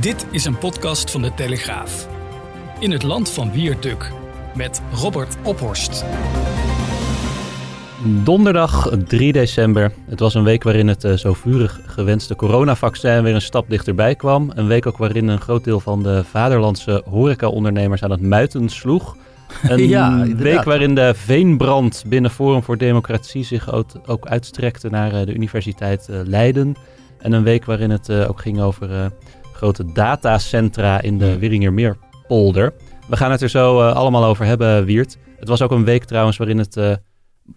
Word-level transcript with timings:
Dit 0.00 0.26
is 0.30 0.44
een 0.44 0.58
podcast 0.58 1.10
van 1.10 1.22
de 1.22 1.34
Telegraaf. 1.34 2.08
In 2.80 2.90
het 2.90 3.02
land 3.02 3.30
van 3.30 3.52
Wierduk 3.52 4.12
met 4.56 4.82
Robert 4.92 5.36
Ophorst. 5.42 6.04
Donderdag 8.24 8.90
3 9.06 9.32
december. 9.32 9.92
Het 10.08 10.20
was 10.20 10.34
een 10.34 10.44
week 10.44 10.62
waarin 10.62 10.88
het 10.88 11.04
uh, 11.04 11.12
zo 11.12 11.32
vurig 11.32 11.80
gewenste 11.86 12.36
coronavaccin 12.36 13.22
weer 13.22 13.34
een 13.34 13.40
stap 13.40 13.70
dichterbij 13.70 14.14
kwam. 14.14 14.50
Een 14.54 14.66
week 14.66 14.86
ook 14.86 14.96
waarin 14.96 15.28
een 15.28 15.40
groot 15.40 15.64
deel 15.64 15.80
van 15.80 16.02
de 16.02 16.24
vaderlandse 16.24 17.02
horecaondernemers 17.08 18.02
aan 18.02 18.10
het 18.10 18.20
muiten 18.20 18.68
sloeg. 18.68 19.16
Een 19.62 19.88
Ja, 19.88 20.26
week 20.36 20.64
waarin 20.64 20.94
de 20.94 21.12
veenbrand 21.14 22.04
binnen 22.06 22.30
Forum 22.30 22.62
voor 22.62 22.78
Democratie 22.78 23.44
zich 23.44 23.72
ook, 23.72 23.86
ook 24.06 24.26
uitstrekte 24.26 24.88
naar 24.90 25.12
eh, 25.12 25.26
de 25.26 25.34
Universiteit 25.34 26.08
eh, 26.08 26.20
Leiden. 26.24 26.76
En 27.18 27.32
een 27.32 27.42
week 27.42 27.64
waarin 27.64 27.90
het 27.90 28.08
eh, 28.08 28.28
ook 28.28 28.40
ging 28.40 28.60
over 28.60 28.92
eh, 28.92 29.06
grote 29.58 29.92
datacentra 29.92 31.00
in 31.00 31.18
de 31.18 31.38
Wieringermeerpolder. 31.38 32.72
We 33.06 33.16
gaan 33.16 33.30
het 33.30 33.42
er 33.42 33.48
zo 33.48 33.80
eh, 33.80 33.94
allemaal 33.94 34.24
over 34.24 34.44
hebben, 34.44 34.84
Wiert. 34.84 35.16
Het 35.38 35.48
was 35.48 35.62
ook 35.62 35.70
een 35.70 35.84
week 35.84 36.04
trouwens 36.04 36.36
waarin 36.36 36.58
het, 36.58 36.76
eh, 36.76 36.92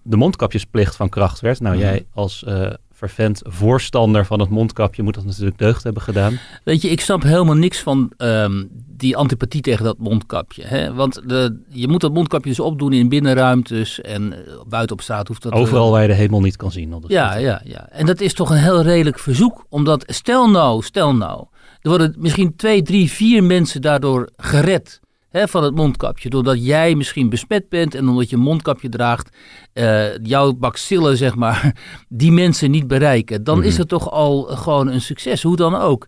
de 0.04 0.18
mondkapjesplicht 0.18 0.96
van 0.96 1.10
kracht 1.10 1.40
werd. 1.40 1.60
Nou, 1.60 1.76
Mhm. 1.76 1.84
jij 1.84 2.06
als 2.14 2.44
eh 2.44 2.72
vervent 2.94 3.42
voorstander 3.44 4.26
van 4.26 4.40
het 4.40 4.50
mondkapje 4.50 5.04
moet 5.04 5.14
dat 5.14 5.26
natuurlijk 5.26 5.58
deugd 5.58 5.84
hebben 5.84 6.02
gedaan. 6.02 6.40
Weet 6.64 6.82
je, 6.82 6.90
ik 6.90 7.02
snap 7.02 7.24
helemaal 7.24 7.56
niks 7.56 7.80
van 7.80 8.12
ehm, 8.18 8.64
die 8.88 9.18
antipathie 9.18 9.62
tegen 9.62 9.84
dat 9.86 9.98
mondkapje. 9.98 10.64
Hè? 10.64 10.94
Want 10.94 11.30
de, 11.30 11.62
je 11.70 11.88
moet 11.88 12.02
dat 12.02 12.14
mondkapje 12.14 12.50
dus 12.50 12.60
opdoen 12.60 12.94
in 12.94 13.10
binnenruimtes 13.10 14.02
en 14.02 14.34
buiten 14.68 14.96
op 14.96 15.02
straat 15.02 15.28
hoeft 15.28 15.42
dat... 15.42 15.52
Overal 15.52 15.92
waar 15.92 16.02
je 16.02 16.08
de 16.08 16.14
hemel 16.14 16.42
niet 16.42 16.56
kan 16.56 16.72
zien. 16.72 17.04
Ja, 17.08 17.36
ja, 17.36 17.62
ja. 17.64 17.90
En 17.90 18.06
dat 18.06 18.22
is 18.22 18.34
toch 18.34 18.50
een 18.50 18.58
heel 18.58 18.82
redelijk 18.82 19.20
verzoek. 19.20 19.66
Omdat, 19.70 20.04
stel 20.08 20.50
nou, 20.50 20.82
stel 20.84 21.16
nou, 21.16 21.46
er 21.82 21.90
worden 21.90 22.16
misschien 22.18 22.56
twee, 22.56 22.82
drie, 22.82 23.12
vier 23.12 23.44
mensen 23.44 23.82
daardoor 23.82 24.30
gered 24.38 25.00
hè, 25.30 25.48
van 25.48 25.64
het 25.64 25.76
mondkapje. 25.76 26.30
Doordat 26.30 26.66
jij 26.66 26.96
misschien 26.96 27.30
besmet 27.30 27.70
bent 27.70 27.96
en 27.96 28.08
omdat 28.10 28.30
je 28.30 28.36
een 28.36 28.42
mondkapje 28.42 28.90
draagt, 28.90 29.38
eh, 29.74 30.18
jouw 30.24 30.54
bacillen, 30.54 31.18
zeg 31.18 31.36
maar, 31.36 31.76
die 32.10 32.32
mensen 32.32 32.72
niet 32.72 32.88
bereiken. 32.88 33.44
Dan 33.44 33.64
is 33.64 33.72
Mhm. 33.72 33.80
het 33.80 33.88
toch 33.90 34.12
al 34.12 34.42
gewoon 34.44 34.88
een 34.88 35.02
succes, 35.02 35.44
hoe 35.44 35.56
dan 35.56 35.76
ook. 35.76 36.08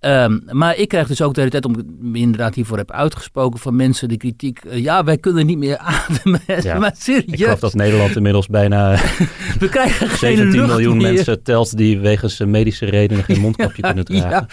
Ehm, 0.00 0.38
maar 0.50 0.76
ik 0.76 0.88
krijg 0.88 1.06
dus 1.08 1.22
ook 1.22 1.34
de 1.34 1.38
hele 1.40 1.52
tijd, 1.52 1.64
omdat 1.64 1.82
ik 1.82 1.90
me 2.00 2.18
inderdaad 2.18 2.54
hiervoor 2.54 2.76
heb 2.76 2.90
uitgesproken 2.90 3.60
van 3.60 3.76
mensen 3.76 4.08
de 4.08 4.16
kritiek. 4.16 4.58
eh, 4.58 4.82
ja, 4.82 5.04
wij 5.04 5.18
kunnen 5.18 5.46
niet 5.46 5.58
meer 5.58 5.78
ademen. 6.06 6.40
Ja, 6.62 6.78
maar 6.80 6.94
serieus, 6.98 7.24
Ik 7.26 7.42
geloof 7.42 7.60
dat 7.60 7.74
Nederland 7.74 8.16
inmiddels 8.16 8.46
bijna 8.46 8.90
we 9.60 9.68
krijgen 9.70 10.08
geen 10.08 10.36
17 10.36 10.60
lucht 10.60 10.66
miljoen 10.72 10.96
meer. 10.96 11.12
mensen 11.12 11.42
telt 11.42 11.76
die 11.76 11.98
wegens 11.98 12.40
eh, 12.40 12.46
medische 12.46 12.84
redenen 12.86 13.24
geen 13.24 13.40
mondkapje 13.40 13.82
kunnen 13.82 14.04
dragen. 14.04 14.30
Ja, 14.30 14.46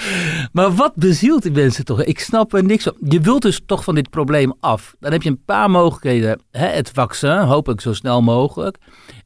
maar 0.52 0.76
wat 0.76 0.96
bezielt 0.96 1.44
die 1.44 1.52
mensen 1.52 1.86
toch? 1.86 2.04
Ik 2.04 2.20
snap 2.20 2.54
er 2.54 2.64
niks 2.64 2.84
van. 2.84 2.96
Je 3.00 3.20
wilt 3.20 3.42
dus 3.42 3.62
toch 3.66 3.84
van 3.84 3.96
dit 3.96 4.10
probleem 4.10 4.54
af. 4.60 4.96
Dan 5.00 5.12
heb 5.12 5.22
je 5.22 5.30
een 5.30 5.44
paar 5.46 5.70
mogelijkheden. 5.72 6.40
Hè? 6.52 6.68
Het 6.68 6.90
vaccin, 6.94 7.38
hoop 7.38 7.70
ik 7.70 7.82
zo 7.82 7.94
snel 7.94 8.22
mogelijk. 8.22 8.78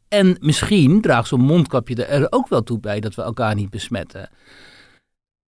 En 0.07 0.37
misschien 0.39 1.01
draagt 1.01 1.27
zo'n 1.27 1.41
mondkapje 1.41 2.05
er 2.05 2.27
ook 2.29 2.47
wel 2.47 2.63
toe 2.63 2.79
bij 2.79 2.99
dat 2.99 3.15
we 3.15 3.21
elkaar 3.21 3.55
niet 3.55 3.69
besmetten. 3.69 4.29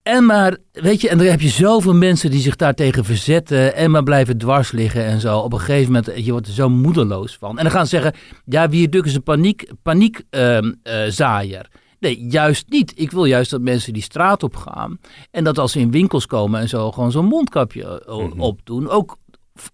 En 0.03 0.25
maar, 0.25 0.57
weet 0.71 1.01
je, 1.01 1.09
en 1.09 1.17
dan 1.17 1.27
heb 1.27 1.41
je 1.41 1.49
zoveel 1.49 1.93
mensen 1.93 2.31
die 2.31 2.41
zich 2.41 2.55
daartegen 2.55 3.05
verzetten 3.05 3.75
en 3.75 3.91
maar 3.91 4.03
blijven 4.03 4.37
dwars 4.37 4.71
liggen 4.71 5.05
en 5.05 5.19
zo. 5.19 5.37
Op 5.39 5.53
een 5.53 5.59
gegeven 5.59 5.93
moment, 5.93 6.25
je 6.25 6.31
wordt 6.31 6.47
er 6.47 6.53
zo 6.53 6.69
moedeloos 6.69 7.37
van. 7.37 7.57
En 7.57 7.63
dan 7.63 7.71
gaan 7.73 7.87
ze 7.87 7.95
zeggen, 7.99 8.13
ja, 8.45 8.69
Wierduk 8.69 9.05
is 9.05 9.15
een 9.15 9.23
paniek, 9.23 9.71
paniekzaaier. 9.83 11.67
Nee, 11.99 12.25
juist 12.29 12.69
niet. 12.69 12.93
Ik 12.95 13.11
wil 13.11 13.25
juist 13.25 13.51
dat 13.51 13.61
mensen 13.61 13.93
die 13.93 14.01
straat 14.01 14.43
op 14.43 14.55
gaan. 14.55 14.99
En 15.31 15.43
dat 15.43 15.57
als 15.57 15.71
ze 15.71 15.79
in 15.79 15.91
winkels 15.91 16.25
komen 16.25 16.59
en 16.59 16.69
zo 16.69 16.91
gewoon 16.91 17.11
zo'n 17.11 17.25
mondkapje 17.25 18.03
eh, 18.07 18.17
Mhm. 18.17 18.39
opdoen. 18.41 18.89
Ook 18.89 19.17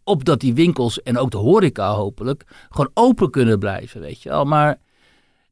opdat 0.03 0.39
die 0.39 0.53
winkels 0.53 1.01
en 1.01 1.17
ook 1.17 1.31
de 1.31 1.37
horeca 1.37 1.91
hopelijk 1.93 2.43
gewoon 2.69 2.91
open 2.93 3.29
kunnen 3.31 3.59
blijven, 3.59 4.01
weet 4.01 4.21
je 4.23 4.29
wel. 4.29 4.45
Maar 4.45 4.77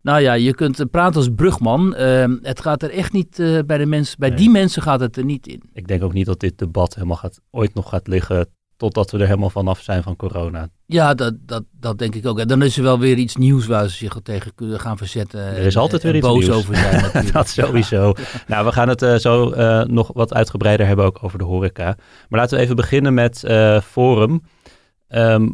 nou 0.05 0.21
ja, 0.21 0.33
je 0.33 0.53
kunt 0.55 0.79
eh, 0.79 0.85
praten 0.91 1.15
als 1.15 1.29
brugman. 1.35 1.95
Eh, 1.95 2.25
het 2.41 2.61
gaat 2.61 2.83
er 2.83 2.89
echt 2.91 3.13
niet 3.13 3.39
eh, 3.39 3.59
bij 3.65 3.77
de 3.77 3.85
mensen, 3.85 4.15
bij 4.19 4.29
Nee. 4.29 4.37
die 4.37 4.49
mensen 4.49 4.81
gaat 4.81 4.99
het 4.99 5.17
er 5.17 5.25
niet 5.25 5.47
in. 5.47 5.61
Ik 5.73 5.87
denk 5.87 6.03
ook 6.03 6.13
niet 6.13 6.25
dat 6.25 6.39
dit 6.39 6.57
debat 6.57 6.93
helemaal 6.95 7.15
gaat, 7.17 7.39
ooit 7.51 7.73
nog 7.73 7.89
gaat 7.89 8.07
liggen 8.07 8.47
totdat 8.77 9.11
we 9.11 9.17
er 9.17 9.25
helemaal 9.25 9.49
vanaf 9.49 9.81
zijn 9.81 10.03
van 10.03 10.15
corona. 10.15 10.67
Ja, 10.85 11.13
dat, 11.13 11.33
dat, 11.39 11.63
dat 11.79 11.97
denk 11.97 12.15
ik 12.15 12.25
ook. 12.25 12.39
En 12.39 12.47
dan 12.47 12.61
is 12.63 12.77
er 12.77 12.83
wel 12.83 12.99
weer 12.99 13.17
iets 13.17 13.35
nieuws 13.35 13.65
waar 13.67 13.89
ze 13.89 13.95
zich 13.95 14.17
tegen 14.23 14.55
kunnen 14.55 14.79
gaan 14.79 14.97
verzetten. 14.97 15.39
Er 15.39 15.57
is 15.65 15.75
en- 15.75 15.81
altijd 15.81 16.03
weer 16.03 16.15
iets 16.15 16.27
boos 16.27 16.43
nieuws. 16.43 16.55
over 16.55 16.75
zijn 16.75 17.01
natuurlijk. 17.01 17.33
dat 17.33 17.47
sowieso. 17.49 18.13
Nou, 18.47 18.65
we 18.65 18.71
gaan 18.71 18.87
het 18.89 19.01
eh, 19.01 19.15
zo 19.15 19.49
nog 19.85 20.09
wat 20.13 20.33
uitgebreider 20.33 20.87
hebben 20.87 21.05
ook 21.05 21.17
over 21.21 21.37
de 21.37 21.43
horeca. 21.43 21.95
Maar 22.29 22.39
laten 22.39 22.57
we 22.57 22.63
even 22.63 22.75
beginnen 22.75 23.13
met 23.13 23.39
Forum. 23.83 24.41
Ehm, 25.07 25.49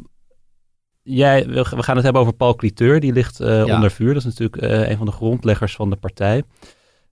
jij, 1.03 1.45
we, 1.47 1.65
we 1.75 1.83
gaan 1.83 1.95
het 1.95 2.03
hebben 2.03 2.21
over 2.21 2.33
Paul 2.33 2.55
Cliteur. 2.55 2.99
Die 2.99 3.13
ligt 3.13 3.39
eh, 3.39 3.65
Ja. 3.65 3.75
onder 3.75 3.91
vuur. 3.91 4.13
Dat 4.13 4.25
is 4.25 4.37
natuurlijk 4.37 4.61
eh, 4.61 4.89
een 4.89 4.97
van 4.97 5.05
de 5.05 5.11
grondleggers 5.11 5.75
van 5.75 5.89
de 5.89 5.95
partij. 5.95 6.43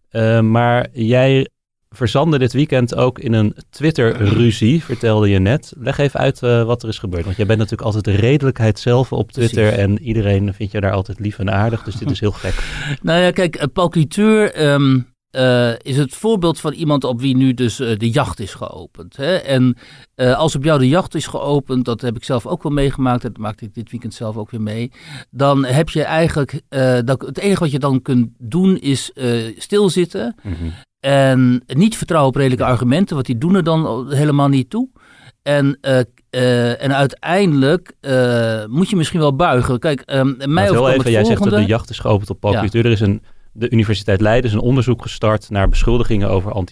Eh, 0.09 0.39
maar 0.39 0.87
jij 0.91 1.47
verzandde 1.89 2.37
dit 2.39 2.53
weekend 2.53 2.95
ook 2.95 3.19
in 3.19 3.33
een 3.33 3.55
Twitter-ruzie, 3.69 4.83
vertelde 4.83 5.29
je 5.29 5.39
net. 5.39 5.73
Leg 5.77 5.97
even 5.97 6.19
uit 6.19 6.39
wat 6.39 6.83
er 6.83 6.89
is 6.89 6.97
gebeurd. 6.99 7.23
Want 7.25 7.37
jij 7.37 7.45
bent 7.45 7.59
natuurlijk 7.59 7.85
altijd 7.87 8.05
de 8.05 8.21
redelijkheid 8.21 8.79
zelf 8.79 9.11
op 9.13 9.31
Twitter. 9.31 9.63
Precies. 9.63 9.79
En 9.79 9.99
iedereen 10.01 10.53
vindt 10.53 10.71
je 10.71 10.81
daar 10.81 10.91
altijd 10.91 11.19
lief 11.19 11.39
en 11.39 11.51
aardig. 11.51 11.83
Dus 11.83 11.95
dit 11.95 12.11
is 12.11 12.19
heel 12.19 12.31
gek. 12.31 12.53
Nou 13.01 13.21
ja, 13.21 13.31
kijk, 13.31 13.67
Paul 13.73 13.89
Cliteur 13.89 14.53
ehm, 14.53 14.99
eh, 15.29 15.71
is 15.77 15.97
het 15.97 16.15
voorbeeld 16.15 16.59
van 16.59 16.73
iemand 16.73 17.03
op 17.03 17.21
wie 17.21 17.35
nu 17.35 17.53
dus 17.53 17.79
eh, 17.79 17.97
de 17.97 18.09
jacht 18.09 18.39
is 18.39 18.53
geopend. 18.53 19.17
Hè? 19.17 19.35
En 19.35 19.77
eh, 20.15 20.37
als 20.37 20.55
op 20.55 20.63
jou 20.63 20.79
de 20.79 20.87
jacht 20.87 21.15
is 21.15 21.27
geopend, 21.27 21.85
dat 21.85 22.01
heb 22.01 22.15
ik 22.15 22.23
zelf 22.23 22.45
ook 22.45 22.63
wel 22.63 22.71
meegemaakt, 22.71 23.21
dat 23.21 23.37
maakte 23.37 23.65
ik 23.65 23.73
dit 23.73 23.91
weekend 23.91 24.13
zelf 24.13 24.37
ook 24.37 24.51
weer 24.51 24.61
mee. 24.61 24.91
Dan 25.29 25.65
heb 25.65 25.89
je 25.89 26.03
eigenlijk, 26.03 26.61
dat, 27.05 27.21
het 27.21 27.37
enige 27.37 27.59
wat 27.59 27.71
je 27.71 27.79
dan 27.79 28.01
kunt 28.01 28.29
doen 28.37 28.77
is 28.77 29.11
stilzitten 29.57 30.35
Mhm. 30.43 30.55
en 30.99 31.63
niet 31.67 31.97
vertrouwen 31.97 32.31
op 32.31 32.37
redelijke 32.37 32.65
argumenten, 32.65 33.15
want 33.15 33.27
die 33.27 33.37
doen 33.37 33.55
er 33.55 33.63
dan 33.63 34.13
helemaal 34.13 34.47
niet 34.47 34.69
toe. 34.69 34.89
En, 35.41 35.79
en 36.79 36.95
uiteindelijk 36.95 37.93
moet 38.69 38.89
je 38.89 38.95
misschien 38.95 39.19
wel 39.19 39.35
buigen. 39.35 39.79
Kijk, 39.79 40.01
ehm 40.01 40.33
mij 40.37 40.63
overkwam 40.63 40.87
even, 40.87 41.03
het 41.03 41.11
jij 41.11 41.23
zegt 41.23 41.27
dat 41.27 41.37
volgende. 41.37 41.65
de 41.65 41.71
jacht 41.71 41.89
is 41.89 41.99
geopend 41.99 42.29
op 42.29 42.39
Paul 42.39 42.53
Ja. 42.53 42.63
Er 42.71 42.85
is 42.85 42.99
een, 42.99 43.21
de 43.59 43.69
Universiteit 43.69 44.21
Leiden 44.21 44.49
is 44.49 44.55
een 44.55 44.61
onderzoek 44.61 45.01
gestart 45.01 45.49
naar 45.49 45.69
beschuldigingen 45.69 46.29
over 46.29 46.65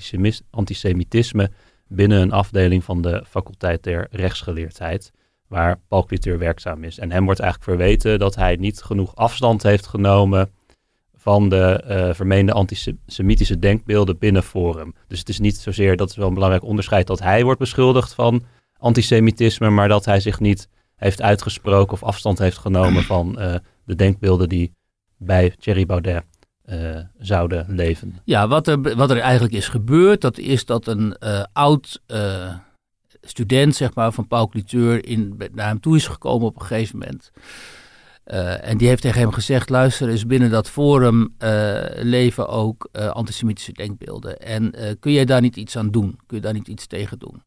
antisemitisme 0.50 1.52
binnen 1.88 2.22
een 2.22 2.31
afdeling 2.31 2.84
van 2.84 3.02
de 3.02 3.24
faculteit 3.28 3.84
der 3.84 4.08
rechtsgeleerdheid, 4.12 5.12
waar 5.48 5.80
Paul 5.88 6.06
Cliteur 6.06 6.38
werkzaam 6.38 6.84
is. 6.84 7.00
En 7.00 7.12
hem 7.12 7.25
wordt 7.25 7.40
eigenlijk 7.40 7.72
verweten 7.72 8.20
dat 8.20 8.36
hij 8.36 8.56
niet 8.56 8.81
genoeg 8.81 9.16
afstand 9.16 9.63
heeft 9.63 9.88
genomen 9.88 10.51
van 11.16 11.50
de 11.50 11.84
eh, 11.84 12.13
vermeende 12.13 12.51
antisemitische 12.51 13.60
denkbeelden 13.60 14.18
binnen 14.18 14.44
Forum. 14.44 14.94
Dus 15.07 15.19
het 15.19 15.30
is 15.30 15.40
niet 15.40 15.57
zozeer, 15.57 15.98
dat 15.98 16.10
is 16.10 16.16
wel 16.16 16.28
een 16.28 16.33
belangrijk 16.33 16.63
onderscheid, 16.63 17.07
dat 17.07 17.19
hij 17.19 17.44
wordt 17.44 17.60
beschuldigd 17.60 18.13
van 18.13 18.44
antisemitisme, 18.78 19.69
maar 19.69 19.88
dat 19.88 20.06
hij 20.06 20.19
zich 20.19 20.40
niet 20.40 20.69
heeft 20.95 21.22
uitgesproken 21.22 21.94
of 21.94 22.04
afstand 22.04 22.38
heeft 22.40 22.57
genomen 22.57 23.04
van 23.04 23.40
eh, 23.40 23.56
de 23.86 23.95
denkbeelden 23.95 24.50
die 24.50 24.74
bij 25.18 25.54
Thierry 25.60 25.86
Baudet 25.86 26.24
eh, 26.68 27.00
zouden 27.19 27.66
leven. 27.68 28.19
Ja, 28.24 28.48
wat 28.48 28.68
er, 28.68 28.96
wat 28.96 29.10
er 29.10 29.19
eigenlijk 29.19 29.54
is 29.54 29.68
gebeurd, 29.68 30.22
dat 30.22 30.38
is 30.38 30.66
dat 30.66 30.88
een 30.88 31.16
eh, 31.18 31.44
oud 31.54 32.02
eh, 32.06 32.56
student, 33.22 33.75
zeg 33.75 33.94
maar, 33.94 34.12
van 34.12 34.28
Paul 34.28 34.48
Cliteur 34.48 35.06
in, 35.06 35.38
naar 35.54 35.68
hem 35.68 35.80
toe 35.80 35.96
is 35.96 36.08
gekomen 36.08 36.48
op 36.48 36.56
een 36.56 36.66
gegeven 36.66 36.98
moment. 37.00 37.31
En 38.62 38.78
die 38.78 38.88
heeft 38.88 39.02
tegen 39.02 39.22
hem 39.22 39.31
gezegd, 39.31 39.69
luister 39.69 40.10
eens, 40.10 40.25
binnen 40.25 40.50
dat 40.50 40.69
forum 40.69 41.36
leven 41.96 42.48
ook 42.48 42.90
antisemitische 42.94 43.74
denkbeelden. 43.74 44.40
En 44.40 44.74
kun 45.00 45.12
jij 45.12 45.25
daar 45.25 45.42
niet 45.42 45.56
iets 45.56 45.78
aan 45.78 45.92
doen? 45.92 46.19
Kun 46.25 46.38
je 46.38 46.44
daar 46.44 46.54
niet 46.54 46.68
iets 46.68 46.88
tegen 46.88 47.19
doen? 47.19 47.42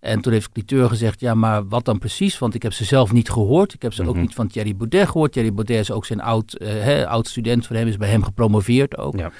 En 0.00 0.20
toen 0.20 0.32
heeft 0.32 0.52
Cliteur 0.52 0.88
gezegd, 0.88 1.20
ja, 1.20 1.34
maar 1.34 1.68
wat 1.68 1.84
dan 1.84 1.98
precies? 1.98 2.38
Want 2.38 2.54
ik 2.54 2.62
heb 2.62 2.72
ze 2.72 2.84
zelf 2.84 3.12
niet 3.12 3.30
gehoord. 3.30 3.74
Ik 3.74 3.82
heb 3.82 3.92
ze 3.92 4.02
ook 4.02 4.12
Mhm. 4.14 4.20
niet 4.20 4.34
van 4.34 4.46
Thierry 4.48 4.76
Baudet 4.76 5.08
gehoord. 5.08 5.32
Thierry 5.32 5.52
Baudet 5.52 5.78
is 5.78 5.90
ook 5.90 6.06
zijn 6.06 6.20
oud, 6.20 6.52
eh, 6.54 7.04
oud 7.04 7.28
student 7.28 7.66
van 7.66 7.76
hem, 7.76 7.86
is 7.86 7.96
bij 7.96 8.08
hem 8.08 8.22
gepromoveerd 8.22 8.98
ook. 8.98 9.18
Ja. 9.18 9.30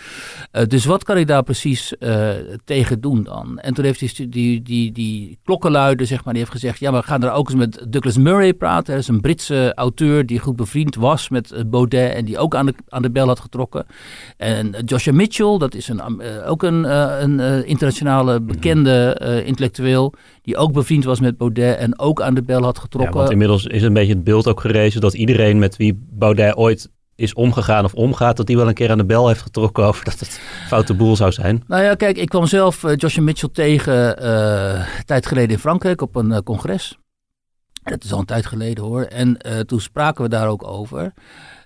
Eh, 0.50 0.66
dus 0.66 0.84
wat 0.84 1.04
kan 1.04 1.16
ik 1.16 1.26
daar 1.26 1.42
precies 1.42 1.98
eh, 1.98 2.30
tegen 2.64 3.00
doen 3.00 3.22
dan? 3.22 3.58
En 3.58 3.74
toen 3.74 3.84
heeft 3.84 3.98
die, 4.16 4.28
die, 4.28 4.62
die, 4.62 4.92
die 4.92 5.38
klokkenluider, 5.44 6.06
zeg 6.06 6.24
maar, 6.24 6.32
die 6.34 6.42
heeft 6.42 6.54
gezegd... 6.54 6.78
ja, 6.80 6.90
maar 6.90 7.00
we 7.00 7.06
gaan 7.06 7.22
er 7.22 7.32
ook 7.32 7.48
eens 7.50 7.58
met 7.58 7.86
Douglas 7.88 8.16
Murray 8.16 8.54
praten. 8.54 8.92
Dat 8.92 9.02
is 9.02 9.08
een 9.08 9.20
Britse 9.20 9.72
auteur 9.74 10.26
die 10.26 10.38
goed 10.38 10.56
bevriend 10.56 10.94
was 10.94 11.28
met 11.28 11.70
Baudet... 11.70 12.14
en 12.14 12.24
die 12.24 12.38
ook 12.38 12.54
aan 12.54 12.66
de, 12.66 12.74
aan 12.88 13.02
de 13.02 13.10
bel 13.10 13.26
had 13.26 13.40
getrokken. 13.40 13.86
En 14.36 14.74
Joshua 14.84 15.12
Mitchell, 15.12 15.58
dat 15.58 15.74
is 15.74 15.88
een, 15.88 16.22
ook 16.44 16.62
een, 16.62 16.84
een 17.22 17.66
internationale 17.66 18.40
bekende 18.40 19.20
intellectueel... 19.44 20.14
die 20.42 20.56
ook 20.56 20.72
bevriend 20.72 21.04
was 21.04 21.20
met 21.20 21.36
Baudet 21.36 21.76
en 21.76 21.98
ook 21.98 22.22
aan 22.22 22.34
de 22.34 22.42
bel 22.42 22.62
had 22.62 22.76
Ja, 22.76 22.82
getrokken. 22.82 23.14
want 23.16 23.30
inmiddels 23.30 23.66
is 23.66 23.82
een 23.82 23.92
beetje 23.92 24.12
het 24.14 24.24
beeld 24.24 24.46
ook 24.48 24.60
gerezen 24.60 25.00
dat 25.00 25.14
iedereen 25.14 25.58
met 25.58 25.76
wie 25.76 26.06
Baudet 26.10 26.56
ooit 26.56 26.88
is 27.14 27.34
omgegaan 27.34 27.84
of 27.84 27.94
omgaat, 27.94 28.36
dat 28.36 28.46
die 28.46 28.56
wel 28.56 28.68
een 28.68 28.74
keer 28.74 28.90
aan 28.90 28.98
de 28.98 29.04
bel 29.04 29.28
heeft 29.28 29.42
getrokken 29.42 29.84
over 29.84 30.04
dat 30.04 30.18
het 30.18 30.40
foute 30.66 30.94
boel 30.94 31.16
zou 31.16 31.32
zijn. 31.32 31.62
Nou 31.66 31.82
ja, 31.82 31.94
kijk, 31.94 32.16
ik 32.16 32.28
kwam 32.28 32.46
zelf 32.46 32.84
eh, 32.84 32.96
Joshua 32.96 33.22
Mitchell 33.22 33.48
tegen 33.52 34.26
een 34.34 34.84
tijd 35.04 35.26
geleden 35.26 35.50
in 35.50 35.58
Frankrijk 35.58 36.00
op 36.00 36.16
een 36.16 36.32
eh, 36.32 36.38
congres. 36.44 36.98
Dat 37.82 38.04
is 38.04 38.12
al 38.12 38.18
een 38.18 38.24
tijd 38.24 38.46
geleden 38.46 38.84
hoor. 38.84 39.02
En 39.02 39.36
toen 39.66 39.80
spraken 39.80 40.22
we 40.24 40.30
daar 40.30 40.48
ook 40.48 40.66
over. 40.66 41.12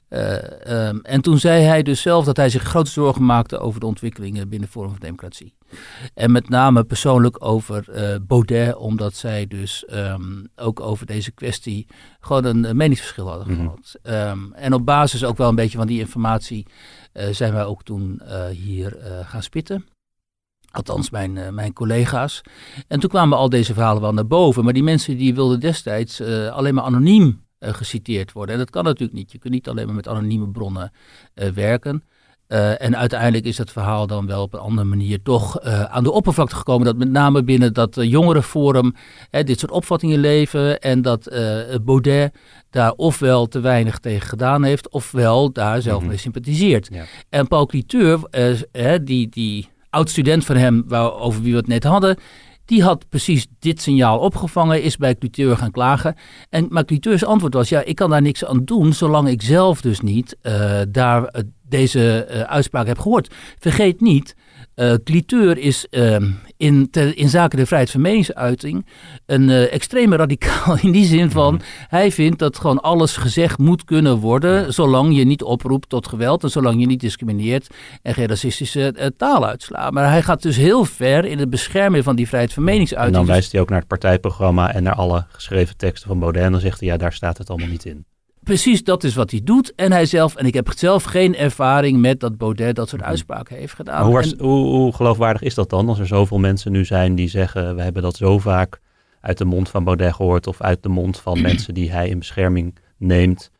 Eh, 0.09 0.89
ehm, 0.89 0.99
en 1.03 1.21
toen 1.21 1.39
zei 1.39 1.63
hij 1.63 1.83
dus 1.83 2.01
zelf 2.01 2.25
dat 2.25 2.37
hij 2.37 2.49
zich 2.49 2.63
grote 2.63 2.91
zorgen 2.91 3.25
maakte 3.25 3.59
over 3.59 3.81
de 3.81 3.87
ontwikkelingen 3.87 4.49
binnen 4.49 4.69
Forum 4.69 4.91
voor 4.91 4.99
Democratie. 4.99 5.55
En 6.15 6.33
met 6.33 6.49
name 6.49 6.85
persoonlijk 6.85 7.45
over 7.45 7.91
eh, 7.91 8.17
Baudet, 8.23 8.77
omdat 8.77 9.15
zij 9.15 9.47
dus 9.47 9.85
ehm, 9.85 10.45
ook 10.57 10.81
over 10.81 11.07
deze 11.07 11.31
kwestie 11.31 11.87
gewoon 12.21 12.45
een 12.45 12.65
eh, 12.65 12.73
meningsverschil 12.73 13.29
hadden 13.29 13.53
Mhm. 13.53 13.63
gehad. 13.63 13.95
Ehm, 14.03 14.53
en 14.53 14.73
op 14.75 14.87
basis 14.87 15.25
ook 15.25 15.37
wel 15.37 15.49
een 15.49 15.55
beetje 15.55 15.79
van 15.79 15.87
die 15.87 15.99
informatie 16.01 16.67
zijn 17.31 17.53
wij 17.53 17.65
ook 17.65 17.83
toen 17.83 18.23
hier 18.51 18.97
gaan 19.25 19.43
spitten. 19.43 19.87
Althans, 20.71 21.11
mijn, 21.11 21.55
mijn 21.55 21.73
collega's. 21.73 22.43
En 22.89 23.01
toen 23.01 23.11
kwamen 23.11 23.39
al 23.39 23.49
deze 23.49 23.75
verhalen 23.75 24.03
wel 24.03 24.13
naar 24.13 24.27
boven. 24.27 24.65
Maar 24.65 24.73
die 24.73 24.83
mensen 24.83 25.17
die 25.17 25.35
wilden 25.35 25.61
destijds 25.61 26.21
alleen 26.51 26.75
maar 26.75 26.85
anoniem 26.85 27.46
geciteerd 27.75 28.33
worden. 28.33 28.55
En 28.55 28.61
dat 28.61 28.71
kan 28.71 28.85
natuurlijk 28.85 29.19
niet. 29.19 29.33
Je 29.33 29.39
kunt 29.39 29.53
niet 29.55 29.69
alleen 29.69 29.87
maar 29.87 29.95
met 29.95 30.09
anonieme 30.09 30.49
bronnen 30.49 30.93
eh, 31.35 31.49
werken. 31.49 32.03
Eh, 32.47 32.83
en 32.83 32.97
uiteindelijk 32.97 33.45
is 33.45 33.57
dat 33.57 33.71
verhaal 33.71 34.07
dan 34.07 34.27
wel 34.27 34.43
op 34.43 34.55
een 34.55 34.61
andere 34.61 34.87
manier 34.87 35.23
toch 35.23 35.59
eh, 35.61 35.83
aan 35.83 36.03
de 36.05 36.11
oppervlakte 36.13 36.55
gekomen. 36.57 36.87
Dat 36.87 36.97
met 36.97 37.11
name 37.11 37.45
binnen 37.45 37.73
dat 37.73 37.97
uh, 37.97 38.11
jongerenforum 38.11 38.95
hè, 39.31 39.45
dit 39.45 39.59
soort 39.59 39.73
opvattingen 39.73 40.19
leven. 40.19 40.81
En 40.81 41.03
dat 41.03 41.27
eh, 41.27 41.59
Baudet 41.83 42.35
daar 42.71 42.93
ofwel 42.93 43.47
te 43.47 43.61
weinig 43.61 43.99
tegen 43.99 44.29
gedaan 44.29 44.63
heeft, 44.65 44.89
ofwel 44.89 45.53
daar 45.53 45.83
zelf 45.83 45.99
Mhm. 46.01 46.09
mee 46.09 46.17
sympathiseert. 46.19 46.89
Ja. 46.93 47.05
En 47.29 47.49
Paul 47.49 47.67
Cliteur, 47.67 48.21
eh, 48.31 48.55
hè, 48.73 49.03
die, 49.05 49.29
die 49.29 49.69
oud-student 49.91 50.45
van 50.45 50.57
hem, 50.57 50.85
waar, 50.87 51.13
over 51.15 51.43
wie 51.43 51.53
we 51.53 51.59
het 51.59 51.67
net 51.69 51.85
hadden, 51.85 52.17
die 52.67 52.83
had 52.83 53.09
precies 53.09 53.47
dit 53.59 53.83
signaal 53.83 54.19
opgevangen, 54.19 54.83
is 54.83 54.97
bij 54.97 55.15
Cliteur 55.15 55.57
gaan 55.57 55.71
klagen. 55.71 56.17
En, 56.51 56.67
maar 56.71 56.85
Cliteurs 56.85 57.25
antwoord 57.25 57.55
was, 57.55 57.69
ja, 57.69 57.83
ik 57.83 57.95
kan 57.95 58.11
daar 58.11 58.23
niks 58.23 58.45
aan 58.45 58.65
doen, 58.65 58.93
zolang 58.93 59.29
ik 59.29 59.43
zelf 59.43 59.81
dus 59.81 60.01
niet 60.01 60.37
eh, 60.43 60.81
daar 60.89 61.25
eh, 61.25 61.43
deze 61.69 62.25
eh, 62.25 62.41
uitspraak 62.41 62.87
heb 62.87 62.99
gehoord. 62.99 63.35
Vergeet 63.59 64.01
niet, 64.01 64.35
eh 64.77 64.95
Cliteur 65.05 65.59
is 65.59 65.87
ehm, 65.91 66.31
in, 66.57 66.91
te- 66.91 67.15
in 67.15 67.29
zaken 67.29 67.59
de 67.59 67.67
vrijheid 67.67 67.91
van 67.91 68.01
meningsuiting 68.01 68.87
een 69.27 69.51
eh, 69.51 69.73
extreme 69.73 70.17
radicaal 70.17 70.79
in 70.83 70.93
die 70.93 71.05
zin 71.05 71.31
van, 71.31 71.55
Mhm. 71.55 71.63
hij 71.89 72.13
vindt 72.13 72.39
dat 72.39 72.59
gewoon 72.59 72.81
alles 72.81 73.17
gezegd 73.17 73.59
moet 73.59 73.85
kunnen 73.85 74.17
worden, 74.19 74.73
zolang 74.75 75.17
je 75.17 75.25
niet 75.25 75.43
oproept 75.43 75.89
tot 75.89 76.09
geweld 76.09 76.43
en 76.43 76.51
zolang 76.51 76.81
je 76.81 76.87
niet 76.87 77.01
discrimineert 77.01 77.67
en 78.03 78.15
geen 78.15 78.27
racistische 78.27 78.93
eh, 78.93 79.07
taal 79.17 79.47
uitslaat. 79.47 79.93
Maar 79.93 80.11
hij 80.11 80.23
gaat 80.23 80.43
dus 80.43 80.57
heel 80.57 80.85
ver 80.85 81.25
in 81.25 81.39
het 81.39 81.51
beschermen 81.51 82.03
van 82.03 82.17
die 82.17 82.27
vrijheid 82.29 82.53
van 82.53 82.63
En 82.63 82.69
meningsuiting. 82.71 83.17
dan 83.17 83.25
Dus- 83.27 83.35
wijst 83.35 83.53
hij 83.53 83.61
ook 83.61 83.69
naar 83.69 83.79
het 83.79 83.89
partijprogramma 83.89 84.73
en 84.75 84.83
naar 84.83 84.95
alle 84.95 85.25
geschreven 85.29 85.77
teksten 85.77 86.09
van 86.09 86.19
Baudet. 86.19 86.43
En 86.43 86.53
dan 86.53 86.61
zegt 86.61 86.81
hij, 86.81 86.89
ja, 86.89 86.97
daar 86.97 87.13
staat 87.13 87.39
het 87.39 87.51
allemaal 87.51 87.69
niet 87.69 87.85
in. 87.85 88.05
Precies, 88.47 88.85
dat 88.85 89.05
is 89.05 89.15
wat 89.15 89.31
hij 89.31 89.41
doet. 89.45 89.73
En 89.75 89.93
hij 89.93 90.07
zelf, 90.07 90.35
en 90.37 90.47
ik 90.47 90.55
heb 90.55 90.71
zelf 90.77 91.05
geen 91.05 91.37
ervaring 91.37 91.99
met 92.01 92.21
dat 92.21 92.37
Baudet 92.39 92.75
dat 92.77 92.89
soort 92.89 93.01
Mhm. 93.01 93.11
uitspraken 93.11 93.57
heeft 93.57 93.75
gedaan. 93.75 94.07
Hoe, 94.07 94.21
En- 94.23 94.35
hoe, 94.39 94.67
hoe 94.67 94.93
geloofwaardig 94.95 95.43
is 95.43 95.55
dat 95.55 95.71
dan 95.71 95.89
als 95.89 95.99
er 95.99 96.07
zoveel 96.07 96.39
mensen 96.39 96.73
nu 96.73 96.85
zijn 96.85 97.15
die 97.15 97.29
zeggen, 97.29 97.77
we 97.77 97.83
hebben 97.83 98.03
dat 98.03 98.17
zo 98.17 98.39
vaak 98.39 98.81
uit 99.21 99.39
de 99.39 99.45
mond 99.45 99.69
van 99.69 99.85
Baudet 99.85 100.15
gehoord 100.15 100.47
of 100.47 100.61
uit 100.61 100.83
de 100.83 100.89
mond 100.89 101.21
van 101.21 101.41
mensen 101.51 101.75
die 101.75 101.91
hij 101.91 102.09
in 102.09 102.19
bescherming 102.19 102.75
neemt 102.97 103.51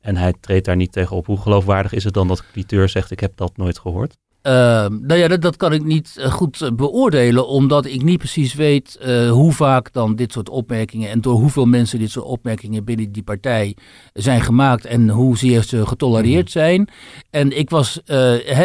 en 0.00 0.16
hij 0.16 0.34
treedt 0.40 0.64
daar 0.64 0.76
niet 0.76 0.92
tegen 0.92 1.16
op. 1.16 1.26
Hoe 1.26 1.40
geloofwaardig 1.40 1.92
is 1.92 2.04
het 2.04 2.14
dan 2.14 2.28
dat 2.28 2.50
Cliteur 2.52 2.88
zegt, 2.88 3.10
ik 3.10 3.20
heb 3.20 3.32
dat 3.36 3.56
nooit 3.56 3.78
gehoord? 3.78 4.16
Ehm, 4.44 4.98
nou 5.00 5.20
ja, 5.20 5.28
dat, 5.28 5.42
dat 5.42 5.56
kan 5.56 5.72
ik 5.72 5.84
niet 5.84 6.16
eh, 6.16 6.32
goed 6.32 6.60
eh, 6.60 6.70
beoordelen, 6.72 7.48
omdat 7.48 7.84
ik 7.86 8.02
niet 8.02 8.18
precies 8.18 8.54
weet 8.54 8.96
eh, 8.96 9.30
hoe 9.30 9.52
vaak 9.52 9.92
dan 9.92 10.16
dit 10.16 10.32
soort 10.32 10.48
opmerkingen 10.48 11.10
en 11.10 11.20
door 11.20 11.34
hoeveel 11.34 11.64
mensen 11.64 11.98
dit 11.98 12.10
soort 12.10 12.26
opmerkingen 12.26 12.84
binnen 12.84 13.12
die 13.12 13.22
partij 13.22 13.76
zijn 14.12 14.40
gemaakt 14.40 14.84
en 14.84 15.08
hoezeer 15.08 15.62
ze 15.62 15.86
getolereerd 15.86 16.50
zijn. 16.50 16.88
En 17.30 17.58
ik 17.58 17.70
was, 17.70 18.00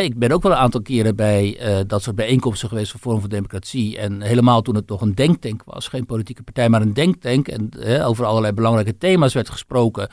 ik 0.01 0.19
ben 0.19 0.31
ook 0.31 0.43
wel 0.43 0.51
een 0.51 0.57
aantal 0.57 0.81
keren 0.81 1.15
bij 1.15 1.59
dat 1.87 2.03
soort 2.03 2.15
bijeenkomsten 2.15 2.69
geweest 2.69 2.91
van 2.91 2.99
Forum 2.99 3.19
voor 3.19 3.29
Democratie. 3.29 3.97
En 3.97 4.21
helemaal 4.21 4.61
toen 4.61 4.75
het 4.75 4.89
nog 4.89 5.01
een 5.01 5.15
denktank 5.15 5.61
was, 5.65 5.87
geen 5.87 6.05
politieke 6.05 6.43
partij, 6.43 6.69
maar 6.69 6.81
een 6.81 6.93
denktank. 6.93 7.47
En 7.47 7.69
over 8.03 8.25
allerlei 8.25 8.53
belangrijke 8.53 8.97
thema's 8.97 9.33
werd 9.33 9.49
gesproken. 9.49 10.09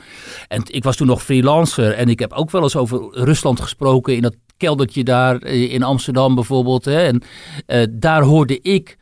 En 0.47 0.61
ik 0.65 0.83
was 0.83 0.95
toen 0.95 1.07
nog 1.07 1.23
freelancer 1.23 1.93
en 1.93 2.09
ik 2.09 2.19
heb 2.19 2.33
ook 2.33 2.51
wel 2.51 2.63
eens 2.63 2.75
over 2.75 3.07
Rusland 3.11 3.59
gesproken 3.61 4.15
in 4.15 4.21
dat 4.21 4.35
keldertje 4.57 5.03
daar 5.03 5.37
eh, 5.37 5.73
in 5.73 5.83
Amsterdam 5.83 6.35
bijvoorbeeld. 6.35 6.85
Hè. 6.85 7.05
En 7.05 7.21
eh, 7.65 7.83
daar 7.91 8.21
hoorde 8.21 8.61
ik 8.61 8.97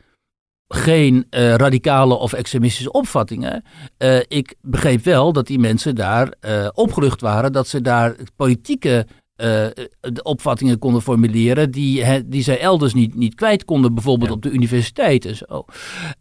geen 0.68 1.26
eh, 1.30 1.56
radicale 1.56 2.14
of 2.14 2.34
extremistische 2.34 2.92
opvattingen. 2.92 3.64
Ik 4.28 4.56
begreep 4.62 5.04
wel 5.04 5.34
dat 5.34 5.48
die 5.48 5.60
mensen 5.60 5.96
daar 5.96 6.34
eh, 6.40 6.68
opgelucht 6.74 7.22
waren, 7.22 7.52
dat 7.52 7.68
ze 7.68 7.82
daar 7.82 8.16
politieke 8.36 9.08
eh, 9.36 9.68
de 10.00 10.24
opvattingen 10.24 10.80
konden 10.80 11.02
formuleren 11.02 11.72
die, 11.72 12.26
die 12.26 12.44
zij 12.44 12.60
elders 12.60 12.94
niet, 12.94 13.16
niet 13.16 13.36
kwijt 13.36 13.66
konden, 13.66 13.94
bijvoorbeeld 13.94 14.30
Ja. 14.30 14.36
op 14.36 14.42
de 14.42 14.50
universiteit 14.52 15.26
en 15.26 15.36
zo. 15.36 15.66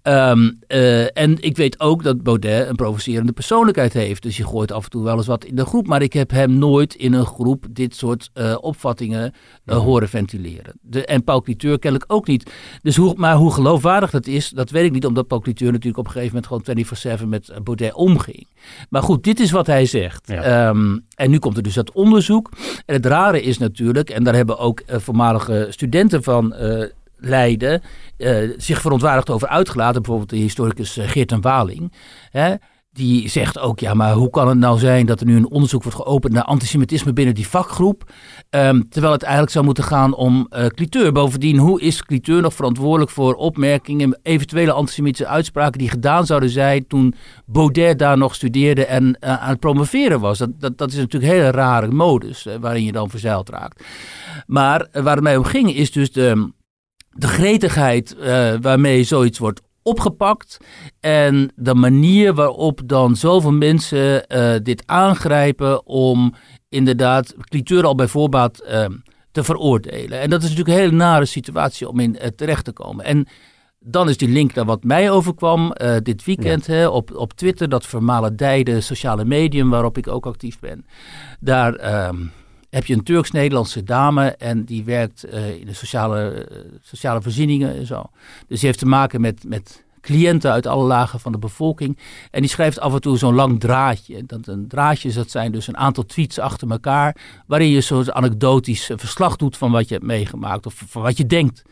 Ehm, 0.02 0.50
eh, 0.66 1.18
en 1.18 1.42
ik 1.42 1.56
weet 1.56 1.80
ook 1.80 2.02
dat 2.02 2.22
Baudet 2.22 2.68
een 2.68 2.76
provocerende 2.76 3.32
persoonlijkheid 3.32 3.92
heeft. 3.92 4.22
Dus 4.22 4.36
je 4.36 4.46
gooit 4.46 4.72
af 4.72 4.84
en 4.84 4.90
toe 4.90 5.02
wel 5.04 5.16
eens 5.16 5.26
wat 5.26 5.44
in 5.44 5.56
de 5.56 5.64
groep. 5.64 5.86
Maar 5.86 6.02
ik 6.02 6.12
heb 6.12 6.30
hem 6.30 6.58
nooit 6.58 6.94
in 6.94 7.12
een 7.12 7.26
groep 7.26 7.66
dit 7.70 7.96
soort 7.96 8.30
eh, 8.32 8.56
opvattingen 8.60 9.32
horen 9.64 10.08
ventileren. 10.08 10.78
De, 10.80 11.04
en 11.04 11.24
Paul 11.24 11.42
Cliteur 11.42 11.78
kennelijk 11.78 12.12
ook 12.12 12.26
niet. 12.26 12.50
Dus 12.82 12.96
hoe, 12.96 13.14
maar 13.16 13.36
hoe 13.36 13.52
geloofwaardig 13.52 14.10
dat 14.10 14.26
is, 14.26 14.48
dat 14.48 14.70
weet 14.70 14.84
ik 14.84 14.92
niet. 14.92 15.06
Omdat 15.06 15.26
Paul 15.26 15.40
Cliteur 15.40 15.72
natuurlijk 15.72 15.98
op 15.98 16.06
een 16.06 16.12
gegeven 16.12 16.42
moment 16.50 16.64
gewoon 16.64 17.18
24-7 17.18 17.28
met 17.28 17.52
Baudet 17.62 17.94
omging. 17.94 18.46
Maar 18.90 19.02
goed, 19.02 19.22
dit 19.24 19.40
is 19.40 19.50
wat 19.50 19.66
hij 19.66 19.86
zegt. 19.86 20.28
Ja. 20.28 20.42
Ehm, 20.42 20.98
en 21.14 21.30
nu 21.30 21.38
komt 21.38 21.56
er 21.56 21.62
dus 21.62 21.74
dat 21.74 21.92
onderzoek. 21.92 22.50
En 22.86 22.94
het 22.94 23.06
rare 23.06 23.42
is 23.42 23.58
natuurlijk, 23.58 24.10
en 24.10 24.24
daar 24.24 24.34
hebben 24.34 24.58
ook 24.58 24.80
eh, 24.80 24.98
voormalige 24.98 25.66
studenten 25.70 26.22
van 26.22 26.54
eh, 26.54 26.88
Leiden 27.16 27.82
eh, 28.16 28.36
zich 28.56 28.80
verontwaardigd 28.80 29.30
over 29.30 29.48
uitgelaten. 29.48 30.02
Bijvoorbeeld 30.02 30.30
de 30.30 30.36
historicus 30.36 30.98
Geert 31.00 31.32
en 31.32 31.40
Waling. 31.40 31.92
Hè, 32.30 32.54
die 32.94 33.28
zegt 33.28 33.58
ook, 33.58 33.80
ja, 33.80 33.94
maar 33.94 34.12
hoe 34.12 34.30
kan 34.30 34.48
het 34.48 34.58
nou 34.58 34.78
zijn 34.78 35.06
dat 35.06 35.20
er 35.20 35.26
nu 35.26 35.36
een 35.36 35.50
onderzoek 35.50 35.82
wordt 35.82 35.98
geopend 35.98 36.32
naar 36.32 36.42
antisemitisme 36.42 37.12
binnen 37.12 37.34
die 37.34 37.48
vakgroep? 37.48 38.12
Ehm, 38.50 38.82
terwijl 38.88 39.12
het 39.12 39.22
eigenlijk 39.22 39.52
zou 39.52 39.64
moeten 39.64 39.84
gaan 39.84 40.14
om 40.14 40.46
eh 40.50 40.66
Cliteur. 40.66 41.12
Bovendien, 41.12 41.58
hoe 41.58 41.80
is 41.80 42.02
Cliteur 42.02 42.42
nog 42.42 42.54
verantwoordelijk 42.54 43.10
voor 43.10 43.34
opmerkingen, 43.34 44.18
eventuele 44.22 44.72
antisemitische 44.72 45.26
uitspraken 45.26 45.78
die 45.78 45.88
gedaan 45.88 46.26
zouden 46.26 46.50
zijn 46.50 46.86
toen 46.86 47.14
Baudet 47.46 47.98
daar 47.98 48.18
nog 48.18 48.34
studeerde 48.34 48.86
en 48.86 49.16
eh, 49.20 49.42
aan 49.42 49.48
het 49.48 49.60
promoveren 49.60 50.20
was? 50.20 50.38
Dat, 50.38 50.60
dat, 50.60 50.78
dat 50.78 50.90
is 50.90 50.96
natuurlijk 50.96 51.32
een 51.32 51.38
hele 51.38 51.50
rare 51.50 51.90
modus 51.90 52.46
eh, 52.46 52.54
waarin 52.60 52.84
je 52.84 52.92
dan 52.92 53.10
verzeild 53.10 53.48
raakt. 53.48 53.84
Maar 54.46 54.88
waar 54.92 55.14
het 55.14 55.24
mij 55.24 55.36
om 55.36 55.44
ging 55.44 55.74
is 55.74 55.92
dus 55.92 56.12
de, 56.12 56.52
de 57.10 57.28
gretigheid 57.28 58.16
waarmee 58.60 59.04
zoiets 59.04 59.38
wordt 59.38 59.60
opgepakt 59.84 60.56
en 61.00 61.52
de 61.56 61.74
manier 61.74 62.34
waarop 62.34 62.80
dan 62.86 63.16
zoveel 63.16 63.52
mensen 63.52 64.26
eh, 64.26 64.54
dit 64.62 64.82
aangrijpen 64.86 65.86
om 65.86 66.34
inderdaad 66.68 67.34
Cliteur 67.38 67.84
al 67.84 67.94
bij 67.94 68.08
voorbaat 68.08 68.58
eh, 68.58 68.86
te 69.32 69.44
veroordelen. 69.44 70.20
En 70.20 70.30
dat 70.30 70.42
is 70.42 70.48
natuurlijk 70.48 70.76
een 70.76 70.82
hele 70.82 70.96
nare 70.96 71.24
situatie 71.24 71.88
om 71.88 72.00
in 72.00 72.18
eh, 72.18 72.28
terecht 72.28 72.64
te 72.64 72.72
komen. 72.72 73.04
En 73.04 73.26
dan 73.78 74.08
is 74.08 74.16
die 74.16 74.28
link 74.28 74.54
naar 74.54 74.64
wat 74.64 74.84
mij 74.84 75.10
overkwam 75.10 75.74
dit 76.02 76.24
weekend 76.24 76.66
hè, 76.66 76.88
op, 76.88 77.16
op 77.16 77.32
Twitter, 77.32 77.68
dat 77.68 77.86
vermalendijde 77.86 78.80
sociale 78.80 79.24
medium 79.24 79.70
waarop 79.70 79.98
ik 79.98 80.08
ook 80.08 80.26
actief 80.26 80.58
ben. 80.58 80.86
Daar 81.40 81.74
ehm, 81.74 82.16
heb 82.74 82.86
je 82.86 82.94
een 82.94 83.02
Turks-Nederlandse 83.02 83.82
dame 83.82 84.30
en 84.30 84.64
die 84.64 84.84
werkt 84.84 85.24
eh, 85.24 85.60
in 85.60 85.66
de 85.66 85.72
sociale, 85.72 86.30
eh, 86.30 86.56
sociale 86.82 87.22
voorzieningen 87.22 87.76
en 87.76 87.86
zo. 87.86 88.02
Dus 88.48 88.58
die 88.58 88.66
heeft 88.68 88.78
te 88.78 88.86
maken 88.86 89.20
met, 89.20 89.44
met 89.46 89.84
cliënten 90.00 90.50
uit 90.52 90.66
alle 90.66 90.84
lagen 90.84 91.20
van 91.20 91.32
de 91.32 91.38
bevolking. 91.38 91.98
En 92.30 92.40
die 92.40 92.50
schrijft 92.50 92.80
af 92.80 92.94
en 92.94 93.00
toe 93.00 93.18
zo'n 93.18 93.34
lang 93.34 93.60
draadje. 93.60 94.24
Dat 94.26 94.46
een 94.46 94.68
draadjes, 94.68 95.14
dat 95.14 95.30
zijn 95.30 95.52
dus 95.52 95.66
een 95.66 95.76
aantal 95.76 96.04
tweets 96.04 96.38
achter 96.38 96.70
elkaar, 96.70 97.16
waarin 97.46 97.68
je 97.68 97.80
zo'n 97.80 98.14
anekdotisch 98.14 98.90
verslag 98.96 99.36
doet 99.36 99.56
van 99.56 99.70
wat 99.70 99.88
je 99.88 99.94
hebt 99.94 100.06
meegemaakt 100.06 100.66
of 100.66 100.82
van 100.86 101.02
wat 101.02 101.16
je 101.16 101.26
denkt. 101.26 101.62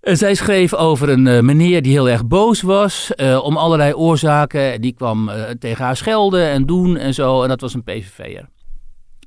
En 0.00 0.16
zij 0.16 0.34
schreef 0.34 0.74
over 0.74 1.08
een 1.08 1.26
uh, 1.26 1.40
meneer 1.40 1.82
die 1.82 1.92
heel 1.92 2.08
erg 2.08 2.26
boos 2.26 2.62
was 2.62 3.12
om 3.42 3.56
allerlei 3.56 3.94
oorzaken. 3.94 4.80
Die 4.80 4.92
kwam 4.92 5.30
tegen 5.58 5.84
haar 5.84 5.96
schelden 5.96 6.50
en 6.50 6.66
doen 6.66 6.96
en 6.96 7.14
zo. 7.14 7.42
En 7.42 7.48
dat 7.48 7.60
was 7.60 7.74
een 7.74 7.84
PVV'er. 7.84 8.48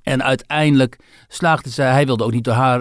En 0.04 0.24
uiteindelijk 0.24 0.98
slaagde 1.28 1.70
zij, 1.70 1.92
hij 1.92 2.06
wilde 2.06 2.24
ook 2.24 2.32
niet 2.32 2.44
door 2.44 2.54
haar, 2.54 2.80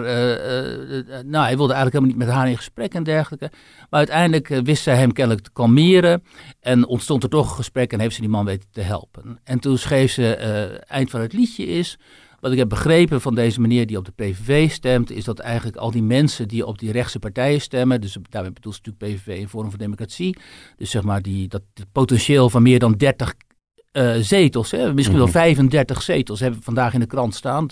nou 1.25 1.45
hij 1.45 1.57
wilde 1.57 1.73
eigenlijk 1.73 1.93
helemaal 1.93 2.05
niet 2.05 2.17
met 2.17 2.27
haar 2.27 2.49
in 2.49 2.57
gesprek 2.57 2.93
en 2.93 3.03
dergelijke. 3.03 3.51
Maar 3.89 3.99
uiteindelijk 3.99 4.47
wist 4.47 4.83
zij 4.83 4.95
hem 4.95 5.11
kennelijk 5.11 5.45
te 5.45 5.51
kalmeren 5.53 6.23
en 6.59 6.87
ontstond 6.87 7.23
er 7.23 7.29
toch 7.29 7.49
een 7.49 7.55
gesprek 7.55 7.93
en 7.93 7.99
heeft 7.99 8.15
ze 8.15 8.21
die 8.21 8.29
man 8.29 8.45
weten 8.45 8.69
te 8.71 8.81
helpen. 8.81 9.39
En 9.43 9.59
toen 9.59 9.77
schreef 9.77 10.11
ze, 10.11 10.35
eind 10.87 11.09
van 11.09 11.21
het 11.21 11.33
liedje 11.33 11.65
is, 11.65 11.97
wat 12.39 12.51
ik 12.51 12.57
heb 12.57 12.69
begrepen 12.69 13.21
van 13.21 13.35
deze 13.35 13.61
meneer 13.61 13.85
die 13.85 13.97
op 13.97 14.05
de 14.05 14.11
PVV 14.11 14.71
stemt, 14.71 15.11
is 15.11 15.23
dat 15.23 15.39
eigenlijk 15.39 15.77
al 15.77 15.91
die 15.91 16.03
mensen 16.03 16.47
die 16.47 16.65
op 16.65 16.79
die 16.79 16.91
rechtse 16.91 17.19
partijen 17.19 17.61
stemmen, 17.61 18.01
dus 18.01 18.17
daarmee 18.29 18.51
bedoelt 18.51 18.75
ze 18.75 18.81
natuurlijk 18.83 19.23
PVV 19.23 19.39
in 19.39 19.49
Forum 19.49 19.69
voor 19.69 19.79
Democratie, 19.79 20.37
dus 20.77 20.89
zeg 20.89 21.03
maar 21.03 21.21
die, 21.21 21.47
dat 21.47 21.61
potentieel 21.91 22.49
van 22.49 22.61
meer 22.63 22.79
dan 22.79 22.93
30 22.93 23.33
uh, 23.93 24.13
zetels, 24.19 24.71
hè, 24.71 24.93
misschien 24.93 25.17
wel 25.17 25.27
35 25.27 25.95
mhm. 25.95 26.05
zetels 26.05 26.39
hebben 26.39 26.59
we 26.59 26.65
vandaag 26.65 26.93
in 26.93 26.99
de 26.99 27.05
krant 27.05 27.35
staan, 27.35 27.67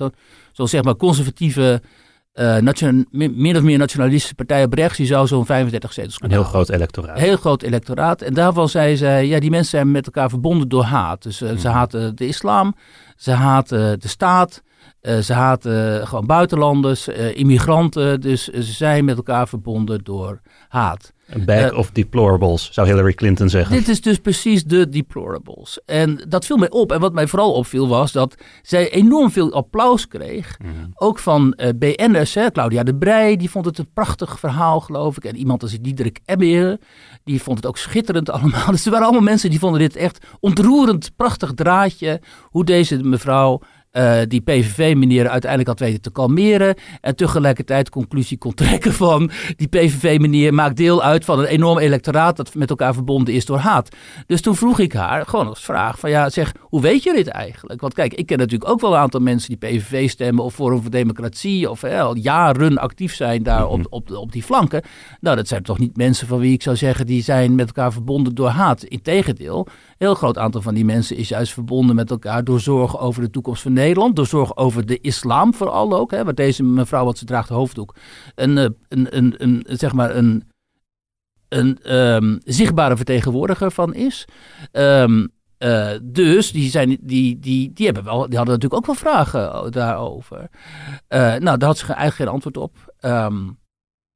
zoals 0.52 0.72
zeg 0.72 0.84
maar 0.84 0.96
conservatieve 0.96 1.82
uh, 2.34 2.58
min 3.12 3.58
of 3.58 3.62
meer 3.62 3.78
nationalistische 3.78 4.36
partij 4.36 4.64
op 4.64 4.74
rechts, 4.74 4.98
die 4.98 5.06
zou 5.06 5.28
zo'n 5.28 5.46
35 5.46 5.94
zetels 5.94 6.18
kunnen 6.18 6.38
Een 6.38 6.44
heel 6.44 6.54
groot 6.54 6.70
electoraat. 6.70 7.20
Heel 7.20 7.38
groot 7.38 7.62
electoraat. 7.62 8.22
En 8.22 8.34
daarvan 8.34 8.70
zei 8.70 8.98
zij, 8.98 9.28
ja, 9.28 9.40
die 9.40 9.50
mensen 9.50 9.70
zijn 9.70 9.92
met 9.92 10.06
elkaar 10.06 10.30
verbonden 10.30 10.70
door 10.70 10.84
haat. 10.84 11.24
Dus 11.24 11.42
uh, 11.42 11.50
ze 11.50 11.56
mhm. 11.56 11.68
haten 11.68 12.16
de 12.16 12.28
islam, 12.28 12.76
ze 13.16 13.32
haten 13.32 14.00
de 14.00 14.08
staat, 14.08 14.62
uh, 15.02 15.18
ze 15.18 15.34
haten 15.34 16.08
gewoon 16.08 16.26
buitenlanders, 16.26 17.08
immigranten. 17.34 18.22
Dus 18.22 18.48
ze 18.48 18.62
zijn 18.62 19.06
met 19.06 19.18
elkaar 19.18 19.48
verbonden 19.48 20.04
door 20.04 20.42
haat. 20.68 21.14
Een 21.32 21.46
bag 21.46 21.74
of 21.74 21.92
deplorables, 21.92 22.70
zou 22.72 22.88
Hillary 22.88 23.14
Clinton 23.14 23.50
zeggen. 23.50 23.76
Dit 23.76 23.88
is 23.88 24.02
dus 24.02 24.18
precies 24.18 24.64
de 24.64 24.90
deplorables. 24.90 25.80
En 25.86 26.26
dat 26.28 26.46
viel 26.46 26.58
mij 26.58 26.70
op. 26.70 26.92
En 26.92 27.00
wat 27.00 27.14
mij 27.14 27.28
vooral 27.28 27.54
opviel 27.54 27.88
was 27.88 28.12
dat 28.12 28.36
zij 28.62 28.92
enorm 28.92 29.32
veel 29.32 29.54
applaus 29.54 30.08
kreeg. 30.08 30.58
Mhm. 30.60 30.72
Ook 30.94 31.20
van 31.20 31.54
uh, 31.58 31.70
BN'ers. 31.76 32.34
Hè. 32.34 32.52
Claudia 32.52 32.84
de 32.84 32.96
Brij, 32.96 33.36
die 33.36 33.50
vond 33.50 33.66
het 33.66 33.78
een 33.78 33.94
prachtig 33.94 34.40
verhaal, 34.40 34.80
geloof 34.80 35.18
ik. 35.18 35.26
En 35.26 35.36
iemand 35.36 35.62
als 35.62 35.80
Diederik 35.82 36.20
Ebbeer, 36.26 36.78
die 37.24 37.42
vond 37.42 37.58
het 37.58 37.66
ook 37.66 37.78
schitterend 37.78 38.30
allemaal. 38.40 38.72
Dus 38.72 38.86
er 38.86 38.92
waren 38.92 39.06
allemaal 39.06 39.24
mensen 39.24 39.50
die 39.50 39.60
vonden 39.60 39.80
dit 39.80 39.96
echt 39.96 40.26
ontroerend, 40.40 41.12
prachtig 41.16 41.54
draadje. 41.54 42.22
Hoe 42.44 42.66
deze 42.66 43.04
mevrouw 43.04 43.62
uh, 43.92 44.20
die 44.28 44.42
PVV-meneer 44.42 45.30
uiteindelijk 45.30 45.70
had 45.70 45.80
weten 45.80 46.02
te 46.02 46.12
kalmeren. 46.12 46.76
En 47.02 47.16
tegelijkertijd 47.16 47.90
conclusie 47.90 48.38
kon 48.38 48.54
trekken 48.54 48.94
van 48.94 49.32
die 49.56 49.68
PVV-meneer 49.68 50.54
maakt 50.54 50.78
deel 50.78 51.04
uit 51.04 51.26
van 51.26 51.40
een 51.40 51.46
enorm 51.46 51.78
electoraat 51.78 52.38
dat 52.38 52.56
met 52.56 52.70
elkaar 52.70 52.94
verbonden 52.94 53.34
is 53.34 53.46
door 53.46 53.58
haat. 53.58 53.96
Dus 54.26 54.42
toen 54.42 54.56
vroeg 54.56 54.80
ik 54.80 54.94
haar 54.94 55.26
gewoon 55.26 55.48
als 55.48 55.64
vraag 55.64 56.00
van 56.00 56.10
ja 56.10 56.30
zeg, 56.30 56.52
hoe 56.62 56.82
weet 56.82 57.04
je 57.04 57.14
dit 57.14 57.28
eigenlijk? 57.28 57.82
Want 57.82 57.94
kijk, 57.94 58.14
ik 58.14 58.26
ken 58.26 58.38
natuurlijk 58.38 58.72
ook 58.72 58.82
wel 58.82 58.94
een 58.94 59.00
aantal 59.00 59.20
mensen 59.20 59.50
die 59.50 59.70
PVV 59.70 60.10
stemmen 60.10 60.44
of 60.44 60.54
Forum 60.54 60.82
voor 60.82 60.92
Democratie 60.92 61.70
of 61.70 61.84
al 61.84 62.16
jaren 62.16 62.78
actief 62.78 63.16
zijn 63.16 63.44
daar 63.44 63.68
op, 63.68 63.86
op, 63.90 64.12
op 64.12 64.32
die 64.32 64.44
flanken. 64.44 64.82
Nou, 65.20 65.36
dat 65.36 65.48
zijn 65.48 65.64
toch 65.64 65.80
niet 65.80 65.98
mensen 65.98 66.28
van 66.28 66.40
wie 66.40 66.54
ik 66.54 66.64
zou 66.64 66.76
zeggen 66.76 67.06
die 67.06 67.24
zijn 67.24 67.56
met 67.56 67.68
elkaar 67.68 67.92
verbonden 67.92 68.36
door 68.36 68.50
haat. 68.50 68.84
Integendeel, 68.84 69.68
heel 69.98 70.16
groot 70.16 70.38
aantal 70.38 70.62
van 70.62 70.74
die 70.74 70.86
mensen 70.86 71.18
is 71.18 71.30
juist 71.30 71.54
verbonden 71.54 71.96
met 71.96 72.10
elkaar 72.10 72.44
door 72.44 72.60
zorgen 72.60 73.00
over 73.00 73.22
de 73.22 73.30
toekomst 73.30 73.62
van 73.62 73.74
Nederland. 73.82 74.16
Door 74.16 74.28
zorgen 74.28 74.58
over 74.58 74.86
de 74.86 75.00
islam 75.02 75.54
vooral 75.54 75.94
ook. 75.94 76.12
Hè, 76.12 76.24
waar 76.24 76.36
deze 76.36 76.64
mevrouw, 76.64 77.06
wat 77.06 77.18
ze 77.18 77.26
draagt, 77.26 77.50
hoofddoek. 77.50 77.96
Een, 78.36 78.58
eh, 78.58 78.66
een, 78.88 79.18
een, 79.18 79.36
een, 79.38 79.64
zeg 79.66 79.94
maar 79.94 80.16
een, 80.16 80.44
een 81.50 81.96
um, 81.96 82.40
zichtbare 82.44 82.96
vertegenwoordiger 82.96 83.72
van 83.72 83.94
is. 83.94 84.26
Um, 84.72 85.30
uh, 85.64 85.92
dus 86.04 86.52
die, 86.52 86.70
zijn, 86.70 86.98
die, 87.02 87.40
die, 87.40 87.74
die, 87.74 87.86
hebben 87.86 88.04
wel, 88.04 88.30
die 88.30 88.38
hadden 88.38 88.54
natuurlijk 88.56 88.74
ook 88.74 88.86
wel 88.86 88.96
vragen 88.96 89.72
daarover. 89.72 90.50
Uh, 91.10 91.36
nou, 91.36 91.58
daar 91.58 91.68
had 91.68 91.78
ze 91.78 91.86
eigenlijk 91.86 92.16
geen 92.16 92.28
antwoord 92.28 92.58
op. 92.58 92.94
Um, 93.02 93.60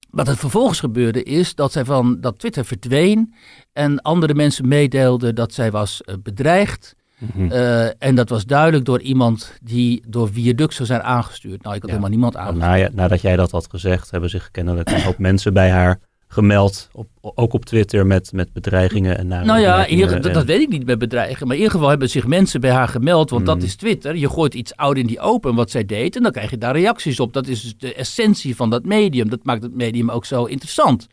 wat 0.09 0.27
er 0.27 0.37
vervolgens 0.37 0.79
gebeurde 0.79 1.23
is 1.23 1.55
dat 1.55 1.71
zij 1.71 1.85
van 1.85 2.21
dat 2.21 2.39
Twitter 2.39 2.65
verdween 2.65 3.33
en 3.73 4.01
andere 4.01 4.33
mensen 4.33 4.67
meedeelden 4.67 5.35
dat 5.35 5.53
zij 5.53 5.71
was 5.71 6.01
bedreigd. 6.23 6.95
Mm 7.33 7.51
en 7.99 8.15
dat 8.15 8.29
was 8.29 8.45
duidelijk 8.45 8.85
door 8.85 9.01
iemand 9.01 9.57
die 9.61 10.03
door 10.07 10.29
Viaduct 10.31 10.73
zou 10.73 10.87
zijn 10.87 11.03
aangestuurd. 11.03 11.63
Nou, 11.63 11.75
ik 11.75 11.81
had 11.81 11.89
helemaal 11.89 12.09
niemand 12.09 12.35
aangestuurd. 12.35 12.93
Na, 12.93 13.01
nadat 13.01 13.21
jij 13.21 13.35
dat 13.35 13.51
had 13.51 13.67
gezegd, 13.69 14.11
hebben 14.11 14.29
zich 14.29 14.51
kennelijk 14.51 14.89
een 14.89 15.01
hoop 15.01 15.17
mensen 15.17 15.53
bij 15.53 15.69
haar 15.69 15.99
gemeld, 16.27 16.89
op, 16.91 17.07
ook 17.21 17.53
op 17.53 17.65
Twitter 17.65 18.05
met, 18.05 18.31
met 18.33 18.53
bedreigingen 18.53 19.17
en 19.17 19.27
Nou 19.27 19.59
ja, 19.59 19.85
hier, 19.85 20.21
dat, 20.21 20.33
dat, 20.33 20.45
weet 20.45 20.61
ik 20.61 20.69
niet 20.69 20.85
met 20.85 20.99
bedreigen. 20.99 21.47
Maar 21.47 21.55
in 21.55 21.61
ieder 21.61 21.75
geval 21.75 21.89
hebben 21.89 22.09
zich 22.09 22.27
mensen 22.27 22.61
bij 22.61 22.71
haar 22.71 22.87
gemeld, 22.87 23.29
want 23.29 23.45
dat 23.45 23.57
mm. 23.57 23.63
is 23.63 23.75
Twitter. 23.75 24.15
Je 24.15 24.29
gooit 24.29 24.53
iets 24.53 24.75
oud 24.75 24.97
in 24.97 25.07
die 25.07 25.19
open 25.19 25.55
wat 25.55 25.71
zij 25.71 25.85
deed 25.85 26.15
en 26.15 26.23
dan 26.23 26.31
krijg 26.31 26.49
je 26.49 26.57
daar 26.57 26.75
reacties 26.75 27.19
op. 27.19 27.33
Dat 27.33 27.47
is 27.47 27.61
dus 27.61 27.77
de 27.77 27.93
essentie 27.93 28.55
van 28.55 28.69
dat 28.69 28.85
medium. 28.85 29.29
Dat 29.29 29.43
maakt 29.43 29.63
het 29.63 29.75
medium 29.75 30.11
ook 30.11 30.25
zo 30.25 30.43
interessant. 30.43 31.07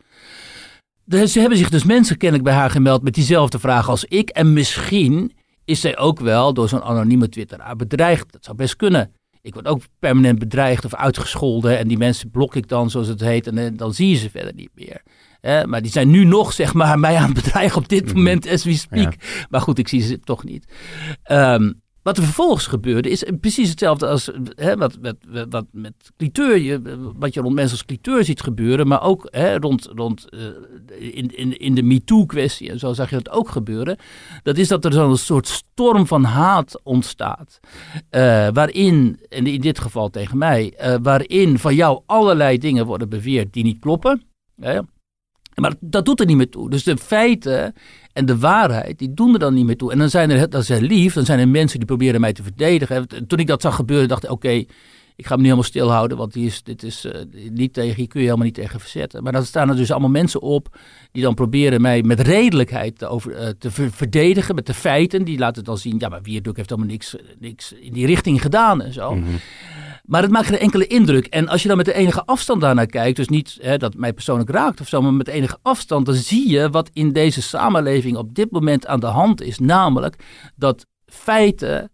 Dus 1.05 1.31
ze 1.31 1.39
hebben 1.39 1.57
zich 1.57 1.69
dus 1.69 1.83
mensen 1.83 2.17
kennelijk 2.17 2.47
bij 2.47 2.57
haar 2.57 2.69
gemeld 2.69 3.03
met 3.03 3.13
diezelfde 3.13 3.59
vraag 3.59 3.89
als 3.89 4.05
ik. 4.05 4.29
En 4.29 4.53
misschien 4.53 5.31
is 5.65 5.81
zij 5.81 5.97
ook 5.97 6.19
wel 6.19 6.53
door 6.53 6.69
zo'n 6.69 6.83
anonieme 6.83 7.29
twitteraar 7.29 7.75
bedreigd. 7.75 8.31
Dat 8.31 8.43
zou 8.43 8.57
best 8.57 8.75
kunnen. 8.75 9.11
Ik 9.41 9.53
word 9.53 9.67
ook 9.67 9.81
permanent 9.99 10.39
bedreigd 10.39 10.85
of 10.85 10.95
uitgescholden. 10.95 11.77
En 11.77 11.87
die 11.87 11.97
mensen 11.97 12.31
blok 12.31 12.55
ik 12.55 12.67
dan, 12.67 12.89
zoals 12.89 13.07
het 13.07 13.19
heet. 13.19 13.47
En, 13.47 13.57
eh, 13.57 13.71
dan 13.73 13.93
zie 13.93 14.09
je 14.09 14.15
ze 14.15 14.29
verder 14.29 14.53
niet 14.53 14.71
meer. 14.75 15.01
maar 15.67 15.81
die 15.81 15.91
zijn 15.91 16.09
nu 16.09 16.23
nog, 16.23 16.53
zeg 16.53 16.73
maar, 16.73 16.99
mij 17.07 17.15
aan 17.15 17.33
het 17.33 17.43
bedreigen 17.43 17.81
op 17.81 17.89
dit 17.89 18.05
mhm. 18.05 18.15
moment 18.15 18.47
as 18.47 18.63
we 18.63 18.73
speak. 18.73 19.13
Maar 19.49 19.61
goed, 19.61 19.77
ik 19.77 19.87
zie 19.87 20.01
ze 20.01 20.19
toch 20.19 20.43
niet. 20.43 20.73
Um, 21.31 21.82
wat 22.03 22.17
er 22.17 22.23
vervolgens 22.23 22.67
gebeurde 22.67 23.09
is 23.09 23.23
precies 23.39 23.69
hetzelfde 23.69 24.07
als 24.07 24.29
hè, 24.55 24.77
wat, 24.77 24.97
wat, 25.49 25.65
met 25.71 25.93
cliteur, 26.17 26.57
je, 26.57 26.81
wat 27.15 27.33
je 27.33 27.41
rond 27.41 27.55
mensen 27.55 27.71
als 27.71 27.85
cliteur 27.85 28.23
ziet 28.23 28.41
gebeuren, 28.41 28.87
maar 28.87 29.01
ook 29.01 29.27
hè, 29.31 29.57
rond, 29.57 29.89
rond 29.95 30.25
uh, 30.29 30.41
in, 31.15 31.35
in, 31.35 31.59
in 31.59 31.75
de 31.75 31.83
MeToo-kwestie 31.83 32.69
en 32.69 32.79
zo 32.79 32.93
zag 32.93 33.09
je 33.09 33.15
dat 33.15 33.29
ook 33.29 33.49
gebeuren. 33.49 33.97
Dat 34.43 34.57
is 34.57 34.67
dat 34.67 34.85
er 34.85 34.93
zo'n 34.93 35.17
soort 35.17 35.47
storm 35.47 36.07
van 36.07 36.23
haat 36.23 36.79
ontstaat, 36.83 37.59
uh, 38.11 38.47
waarin, 38.53 39.19
en 39.29 39.47
in 39.47 39.61
dit 39.61 39.79
geval 39.79 40.09
tegen 40.09 40.37
mij, 40.37 40.73
uh, 40.81 40.95
waarin 41.01 41.59
van 41.59 41.75
jou 41.75 42.01
allerlei 42.05 42.57
dingen 42.57 42.85
worden 42.85 43.09
beweerd 43.09 43.53
die 43.53 43.63
niet 43.63 43.79
kloppen. 43.79 44.21
Hè, 44.55 44.79
maar 45.55 45.73
dat 45.79 46.05
doet 46.05 46.19
er 46.19 46.25
niet 46.25 46.37
meer 46.37 46.49
toe. 46.49 46.69
Dus 46.69 46.83
de 46.83 46.97
feiten 46.97 47.73
en 48.13 48.25
de 48.25 48.37
waarheid, 48.37 48.99
die 48.99 49.13
doen 49.13 49.33
er 49.33 49.39
dan 49.39 49.53
niet 49.53 49.65
meer 49.65 49.77
toe. 49.77 49.91
En 49.91 49.97
dan 49.97 50.09
zijn 50.09 50.29
er, 50.29 50.49
dat 50.49 50.69
is 50.69 50.79
lief, 50.79 51.13
dan 51.13 51.25
zijn 51.25 51.39
er 51.39 51.47
mensen 51.47 51.77
die 51.77 51.87
proberen 51.87 52.21
mij 52.21 52.33
te 52.33 52.43
verdedigen. 52.43 53.07
Toen 53.27 53.39
ik 53.39 53.47
dat 53.47 53.61
zag 53.61 53.75
gebeuren, 53.75 54.07
dacht 54.07 54.23
ik, 54.23 54.31
oké, 54.31 54.63
ik 55.15 55.25
ga 55.25 55.29
me 55.29 55.35
niet 55.35 55.43
helemaal 55.43 55.63
stilhouden, 55.63 56.17
want 56.17 56.33
die 56.33 56.45
is, 56.45 56.63
dit 56.63 56.83
is 56.83 57.05
uh, 57.05 57.11
niet 57.51 57.73
tegen, 57.73 57.95
hier 57.95 58.07
kun 58.07 58.19
je 58.19 58.25
helemaal 58.25 58.45
niet 58.45 58.55
tegen 58.55 58.79
verzetten. 58.79 59.23
Maar 59.23 59.31
dan 59.31 59.45
staan 59.45 59.69
er 59.69 59.75
dus 59.75 59.91
allemaal 59.91 60.09
mensen 60.09 60.41
op 60.41 60.77
die 61.11 61.23
dan 61.23 61.33
proberen 61.33 61.81
mij 61.81 62.03
met 62.03 62.19
redelijkheid 62.19 62.97
te, 62.97 63.07
over, 63.07 63.41
uh, 63.41 63.47
te 63.59 63.71
verdedigen, 63.71 64.55
met 64.55 64.65
de 64.65 64.73
feiten. 64.73 65.23
Die 65.23 65.37
laten 65.37 65.63
dan 65.63 65.77
zien, 65.77 65.95
ja, 65.99 66.09
maar 66.09 66.21
Wierduk 66.21 66.55
heeft 66.55 66.69
helemaal 66.69 66.91
niks, 66.91 67.15
niks 67.39 67.71
in 67.71 67.93
die 67.93 68.05
richting 68.05 68.41
gedaan 68.41 68.81
en 68.81 68.93
zo. 68.93 69.15
Mm 69.15 69.25
maar 70.03 70.21
het 70.21 70.31
maakt 70.31 70.47
geen 70.47 70.59
enkele 70.59 70.87
indruk. 70.87 71.25
En 71.25 71.47
als 71.47 71.61
je 71.61 71.67
dan 71.67 71.77
met 71.77 71.85
de 71.85 71.93
enige 71.93 72.25
afstand 72.25 72.61
daarnaar 72.61 72.85
kijkt, 72.85 73.17
dus 73.17 73.27
niet 73.27 73.57
hè, 73.61 73.77
dat 73.77 73.95
mij 73.95 74.13
persoonlijk 74.13 74.49
raakt 74.49 74.81
of 74.81 74.87
zo, 74.87 75.01
maar 75.01 75.13
met 75.13 75.27
enige 75.27 75.57
afstand, 75.61 76.05
dan 76.05 76.15
zie 76.15 76.49
je 76.49 76.69
wat 76.69 76.89
in 76.93 77.11
deze 77.11 77.41
samenleving 77.41 78.17
op 78.17 78.35
dit 78.35 78.51
moment 78.51 78.87
aan 78.87 78.99
de 78.99 79.05
hand 79.05 79.41
is. 79.41 79.59
Namelijk 79.59 80.25
dat 80.55 80.85
feiten, 81.05 81.91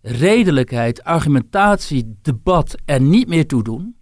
redelijkheid, 0.00 1.04
argumentatie, 1.04 2.18
debat 2.22 2.74
er 2.84 3.00
niet 3.00 3.28
meer 3.28 3.46
toe 3.46 3.62
doen. 3.62 3.96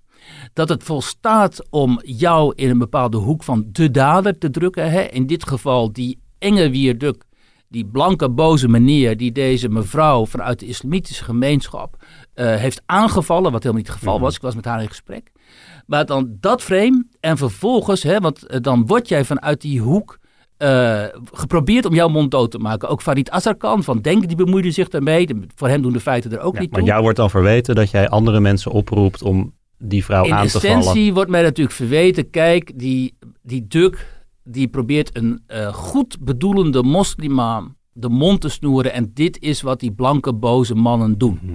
Dat 0.52 0.68
het 0.68 0.82
volstaat 0.82 1.70
om 1.70 2.00
jou 2.02 2.52
in 2.54 2.70
een 2.70 2.78
bepaalde 2.78 3.16
hoek 3.16 3.42
van 3.42 3.68
de 3.72 3.90
dader 3.90 4.38
te 4.38 4.50
drukken. 4.50 4.90
Hè? 4.90 5.02
In 5.02 5.26
dit 5.26 5.48
geval 5.48 5.92
die 5.92 6.20
enge 6.38 6.70
wierduk 6.70 7.24
die 7.70 7.86
blanke 7.86 8.30
boze 8.30 8.68
meneer 8.68 9.16
die 9.16 9.32
deze 9.32 9.68
mevrouw 9.68 10.26
vanuit 10.26 10.58
de 10.58 10.66
islamitische 10.66 11.24
gemeenschap 11.24 11.96
uh, 12.34 12.54
heeft 12.54 12.82
aangevallen, 12.86 13.52
wat 13.52 13.62
helemaal 13.62 13.82
niet 13.82 13.86
het 13.86 13.98
geval 13.98 14.14
mhm. 14.14 14.22
was. 14.22 14.34
Ik 14.34 14.42
was 14.42 14.54
met 14.54 14.64
haar 14.64 14.82
in 14.82 14.88
gesprek. 14.88 15.32
Maar 15.86 16.06
dan 16.06 16.36
dat 16.40 16.62
frame 16.62 17.06
en 17.20 17.36
vervolgens, 17.36 18.02
hè, 18.02 18.20
want 18.20 18.44
uh, 18.48 18.60
dan 18.60 18.86
word 18.86 19.08
jij 19.08 19.24
vanuit 19.24 19.60
die 19.60 19.80
hoek 19.80 20.18
uh, 20.58 21.04
geprobeerd 21.32 21.86
om 21.86 21.94
jouw 21.94 22.08
mond 22.08 22.30
dood 22.30 22.50
te 22.50 22.58
maken. 22.58 22.88
Ook 22.88 23.02
Farid 23.02 23.30
Azarkan 23.30 23.84
van 23.84 24.00
Denk, 24.00 24.26
die 24.26 24.36
bemoeide 24.36 24.70
zich 24.70 24.88
daarmee. 24.88 25.28
voor 25.54 25.68
hem 25.68 25.82
doen 25.82 25.92
de 25.92 26.00
feiten 26.00 26.32
er 26.32 26.40
ook 26.40 26.58
niet 26.58 26.60
maar 26.60 26.68
toe. 26.68 26.78
Maar 26.78 26.88
jou 26.88 27.02
wordt 27.02 27.16
dan 27.16 27.30
verweten 27.30 27.74
dat 27.74 27.90
jij 27.90 28.08
andere 28.08 28.40
mensen 28.40 28.70
oproept 28.70 29.22
om 29.22 29.54
die 29.78 30.04
vrouw 30.04 30.32
aan 30.32 30.46
te 30.46 30.60
vallen. 30.60 30.68
In 30.70 30.78
essentie 30.78 31.14
wordt 31.14 31.30
mij 31.30 31.42
natuurlijk 31.42 31.76
verweten, 31.76 32.30
kijk, 32.30 32.72
die, 32.78 33.16
die 33.42 33.66
Duk 33.66 34.19
die 34.50 34.68
probeert 34.68 35.16
een 35.16 35.42
uh, 35.48 35.74
goed 35.74 36.18
bedoelende 36.20 36.82
moslimmaan 36.82 37.76
de 37.92 38.08
mond 38.08 38.40
te 38.40 38.48
snoeren. 38.48 38.92
En 38.92 39.10
dit 39.14 39.40
is 39.40 39.62
wat 39.62 39.80
die 39.80 39.92
blanke 39.92 40.34
boze 40.34 40.74
mannen 40.74 41.18
doen. 41.18 41.38
Mhm. 41.42 41.54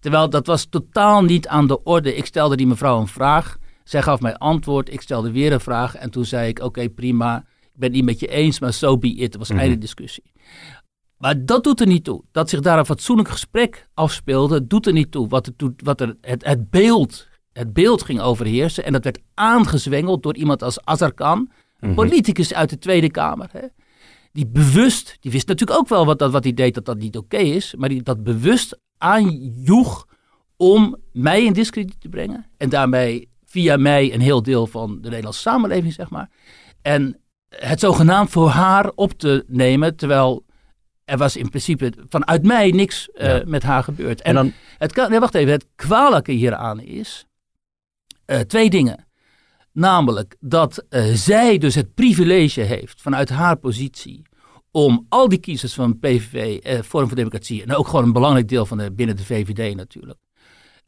Terwijl 0.00 0.30
dat 0.30 0.46
was 0.46 0.64
totaal 0.64 1.22
niet 1.22 1.48
aan 1.48 1.66
de 1.66 1.82
orde. 1.82 2.16
Ik 2.16 2.26
stelde 2.26 2.56
die 2.56 2.66
mevrouw 2.66 3.00
een 3.00 3.06
vraag. 3.06 3.56
Zij 3.84 4.02
gaf 4.02 4.20
mij 4.20 4.36
antwoord. 4.36 4.92
Ik 4.92 5.00
stelde 5.00 5.30
weer 5.32 5.52
een 5.52 5.60
vraag. 5.60 5.94
En 5.94 6.10
toen 6.10 6.24
zei 6.24 6.48
ik: 6.48 6.62
Oké, 6.62 6.88
prima. 6.88 7.38
Ik 7.60 7.80
ben 7.80 7.88
het 7.88 7.92
niet 7.92 8.04
met 8.04 8.20
je 8.20 8.26
eens, 8.26 8.60
maar 8.60 8.72
so 8.72 8.98
be 8.98 9.08
it. 9.14 9.20
Het 9.20 9.36
was 9.36 9.48
Mhm. 9.48 9.58
einde 9.58 9.78
discussie. 9.78 10.32
Maar 11.18 11.44
dat 11.44 11.64
doet 11.64 11.80
er 11.80 11.86
niet 11.86 12.04
toe. 12.04 12.22
Dat 12.32 12.50
zich 12.50 12.60
daar 12.60 12.78
een 12.78 12.86
fatsoenlijk 12.86 13.28
gesprek 13.28 13.88
afspeelde, 13.94 14.66
doet 14.66 14.86
er 14.86 14.92
niet 14.92 15.10
toe. 15.10 15.28
Wat, 15.28 15.46
het, 15.46 15.62
wat 15.76 16.00
er, 16.00 16.16
het, 16.20 16.44
het, 16.44 16.70
beeld, 16.70 17.28
het 17.52 17.72
beeld 17.72 18.02
ging 18.02 18.20
overheersen. 18.20 18.84
En 18.84 18.92
dat 18.92 19.04
werd 19.04 19.18
aangezwengeld 19.34 20.22
door 20.22 20.36
iemand 20.36 20.62
als 20.62 20.84
Azarkan, 20.84 21.50
een 21.84 21.90
Mhm. 21.90 21.98
politicus 22.08 22.54
uit 22.54 22.70
de 22.70 22.78
Tweede 22.78 23.10
Kamer. 23.10 23.48
Hè? 23.52 23.66
Die 24.32 24.46
bewust, 24.46 25.16
die 25.20 25.30
wist 25.30 25.46
natuurlijk 25.46 25.78
ook 25.78 25.88
wel 25.88 26.06
wat, 26.06 26.18
dat, 26.18 26.32
wat 26.32 26.44
hij 26.44 26.52
deed, 26.54 26.74
dat 26.74 26.84
dat 26.84 26.98
niet 26.98 27.16
oké 27.16 27.36
is. 27.36 27.74
Maar 27.78 27.88
die 27.88 28.02
dat 28.02 28.22
bewust 28.24 28.78
aanjoeg 28.98 30.06
om 30.56 30.96
mij 31.12 31.44
in 31.44 31.52
discrediet 31.52 32.00
te 32.00 32.08
brengen. 32.08 32.46
En 32.56 32.68
daarmee 32.68 33.28
via 33.44 33.76
mij 33.76 34.14
een 34.14 34.20
heel 34.20 34.42
deel 34.42 34.66
van 34.66 34.98
de 35.00 35.08
Nederlandse 35.08 35.40
samenleving, 35.40 35.92
zeg 35.92 36.10
maar. 36.10 36.30
En 36.82 37.18
het 37.48 37.80
zogenaamd 37.80 38.30
voor 38.30 38.48
haar 38.48 38.90
op 38.94 39.12
te 39.12 39.44
nemen, 39.46 39.96
terwijl 39.96 40.44
er 41.04 41.18
was 41.18 41.36
in 41.36 41.48
principe 41.48 41.92
vanuit 42.08 42.42
mij 42.46 42.70
niks 42.70 43.10
eh, 43.10 43.44
met 43.44 43.62
haar 43.62 43.82
gebeurd. 43.82 44.20
En, 44.20 44.28
En 44.28 44.34
dan, 44.34 44.52
het, 44.78 45.08
nee, 45.08 45.20
wacht 45.20 45.34
even, 45.34 45.52
het 45.52 45.66
kwalijke 45.76 46.32
hieraan 46.32 46.80
is 46.80 47.26
eh, 48.24 48.40
twee 48.40 48.70
dingen. 48.70 49.03
Namelijk 49.78 50.36
dat 50.40 50.84
eh, 50.88 51.04
zij 51.12 51.58
dus 51.58 51.74
het 51.74 51.94
privilege 51.94 52.60
heeft 52.60 53.00
vanuit 53.02 53.28
haar 53.28 53.56
positie 53.56 54.22
om 54.70 55.06
al 55.08 55.28
die 55.28 55.38
kiezers 55.38 55.74
van 55.74 55.98
PVV, 55.98 56.56
eh, 56.62 56.80
Forum 56.80 57.06
voor 57.06 57.16
Democratie 57.16 57.62
en 57.62 57.74
ook 57.74 57.86
gewoon 57.88 58.04
een 58.04 58.12
belangrijk 58.12 58.48
deel 58.48 58.66
van 58.66 58.78
de, 58.78 58.92
binnen 58.92 59.16
de 59.16 59.24
VVD 59.24 59.76
natuurlijk, 59.76 60.18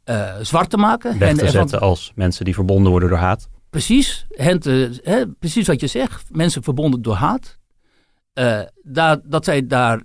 eh, 0.05 0.35
zwart 0.43 0.71
te 0.71 0.77
maken. 0.77 1.19
weg 1.19 1.29
En 1.29 1.35
te 1.37 1.41
ervan- 1.45 1.61
zetten 1.69 1.81
als 1.81 2.13
mensen 2.15 2.45
die 2.45 2.55
verbonden 2.55 2.91
worden 2.91 3.09
door 3.09 3.19
haat. 3.19 3.49
Precies, 3.71 4.27
hen 4.29 4.61
te- 4.61 5.01
hè, 5.03 5.27
precies 5.29 5.67
wat 5.67 5.81
je 5.81 5.87
zegt. 5.87 6.29
Mensen 6.31 6.63
verbonden 6.63 7.03
door 7.03 7.15
haat. 7.15 7.59
Eh, 8.33 8.61
daar, 8.83 9.19
dat 9.25 9.45
zij 9.45 9.67
daar 9.67 10.03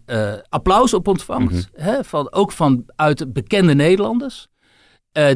applaus 0.49 0.93
op 0.93 1.07
ontvangt. 1.07 1.69
hè, 1.73 2.03
van, 2.03 2.31
ook 2.33 2.51
vanuit 2.51 3.33
bekende 3.33 3.73
Nederlanders. 3.73 4.47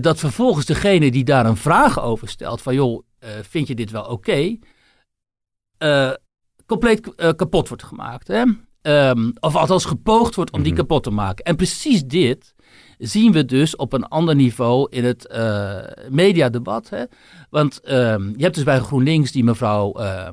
Dat 0.01 0.19
vervolgens 0.19 0.65
degene 0.65 1.11
die 1.11 1.23
daar 1.23 1.45
een 1.45 1.57
vraag 1.57 2.01
over 2.01 2.27
stelt. 2.27 2.61
Van 2.61 2.73
joh, 2.73 3.03
vind 3.41 3.67
je 3.67 3.75
dit 3.75 3.91
wel 3.91 4.03
oké? 4.03 4.57
eh, 5.77 6.11
compleet 6.65 7.15
eh, 7.15 7.29
kapot 7.35 7.67
wordt 7.67 7.83
gemaakt. 7.83 8.27
Hè? 8.27 8.43
Ehm, 8.81 9.31
of 9.39 9.55
althans 9.55 9.85
gepoogd 9.85 10.35
wordt 10.35 10.51
om 10.51 10.63
die 10.63 10.71
Mhm. 10.71 10.81
kapot 10.81 11.03
te 11.03 11.11
maken. 11.11 11.45
En 11.45 11.55
precies 11.55 12.03
dit 12.05 12.53
zien 12.97 13.31
we 13.31 13.45
dus 13.45 13.75
op 13.75 13.93
een 13.93 14.03
ander 14.07 14.35
niveau 14.35 14.87
in 14.89 15.03
het 15.03 15.27
eh, 15.27 15.77
mediadebat. 16.09 16.89
Hè? 16.89 17.03
Want 17.49 17.79
ehm, 17.81 18.27
je 18.35 18.43
hebt 18.43 18.55
dus 18.55 18.63
bij 18.63 18.79
GroenLinks 18.79 19.31
die 19.31 19.43
mevrouw 19.43 19.93
eh, 19.93 20.29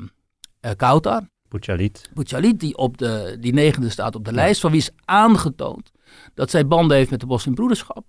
Kautar, 0.76 1.22
Bouchalit. 1.48 2.10
Bouchalit, 2.14 2.60
die 2.60 2.76
op 2.76 2.98
de 2.98 3.36
die 3.40 3.52
negende 3.52 3.88
staat 3.90 4.14
op 4.14 4.24
de 4.24 4.32
lijst, 4.32 4.60
van 4.60 4.70
wie 4.70 4.80
is 4.80 4.90
aangetoond 5.04 5.90
dat 6.34 6.50
zij 6.50 6.66
banden 6.66 6.96
heeft 6.96 7.10
met 7.10 7.20
de 7.20 7.26
moslimbroederschap. 7.26 8.04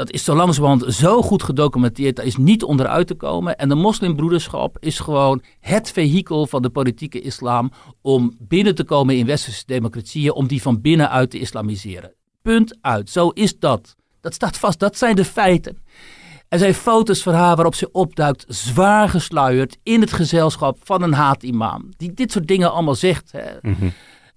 Dat 0.00 0.12
is 0.12 0.24
zo 0.24 0.34
langzamerhand 0.34 0.94
zo 0.94 1.22
goed 1.22 1.42
gedocumenteerd, 1.42 2.16
daar 2.16 2.24
is 2.24 2.36
niet 2.36 2.62
onderuit 2.62 3.06
te 3.06 3.14
komen. 3.14 3.56
En 3.56 3.68
de 3.68 3.74
moslimbroederschap 3.74 4.76
is 4.78 4.98
gewoon 4.98 5.42
het 5.60 5.90
vehikel 5.90 6.46
van 6.46 6.62
de 6.62 6.70
politieke 6.70 7.20
islam 7.20 7.72
om 8.00 8.34
binnen 8.38 8.74
te 8.74 8.84
komen 8.84 9.16
in 9.16 9.26
westerse 9.26 9.62
democratieën, 9.66 10.32
om 10.32 10.46
die 10.46 10.62
van 10.62 10.80
binnenuit 10.80 11.30
te 11.30 11.38
islamiseren. 11.38 12.14
Punt 12.42 12.78
uit. 12.80 13.10
Zo 13.10 13.28
is 13.28 13.58
dat. 13.58 13.96
Dat 14.20 14.34
staat 14.34 14.58
vast. 14.58 14.78
Dat 14.78 14.96
zijn 14.96 15.16
de 15.16 15.24
feiten. 15.24 15.78
Er 16.48 16.58
zijn 16.58 16.74
foto's 16.74 17.22
van 17.22 17.34
haar 17.34 17.56
waarop 17.56 17.74
ze 17.74 17.92
opduikt, 17.92 18.44
zwaar 18.48 19.08
gesluierd, 19.08 19.78
in 19.82 20.00
het 20.00 20.12
gezelschap 20.12 20.78
van 20.82 21.02
een 21.02 21.14
haatimam. 21.14 21.88
Die 21.96 22.12
dit 22.12 22.32
soort 22.32 22.48
dingen 22.48 22.72
allemaal 22.72 22.94
zegt. 22.94 23.32
Hè. 23.32 23.70
Mhm. 23.70 23.88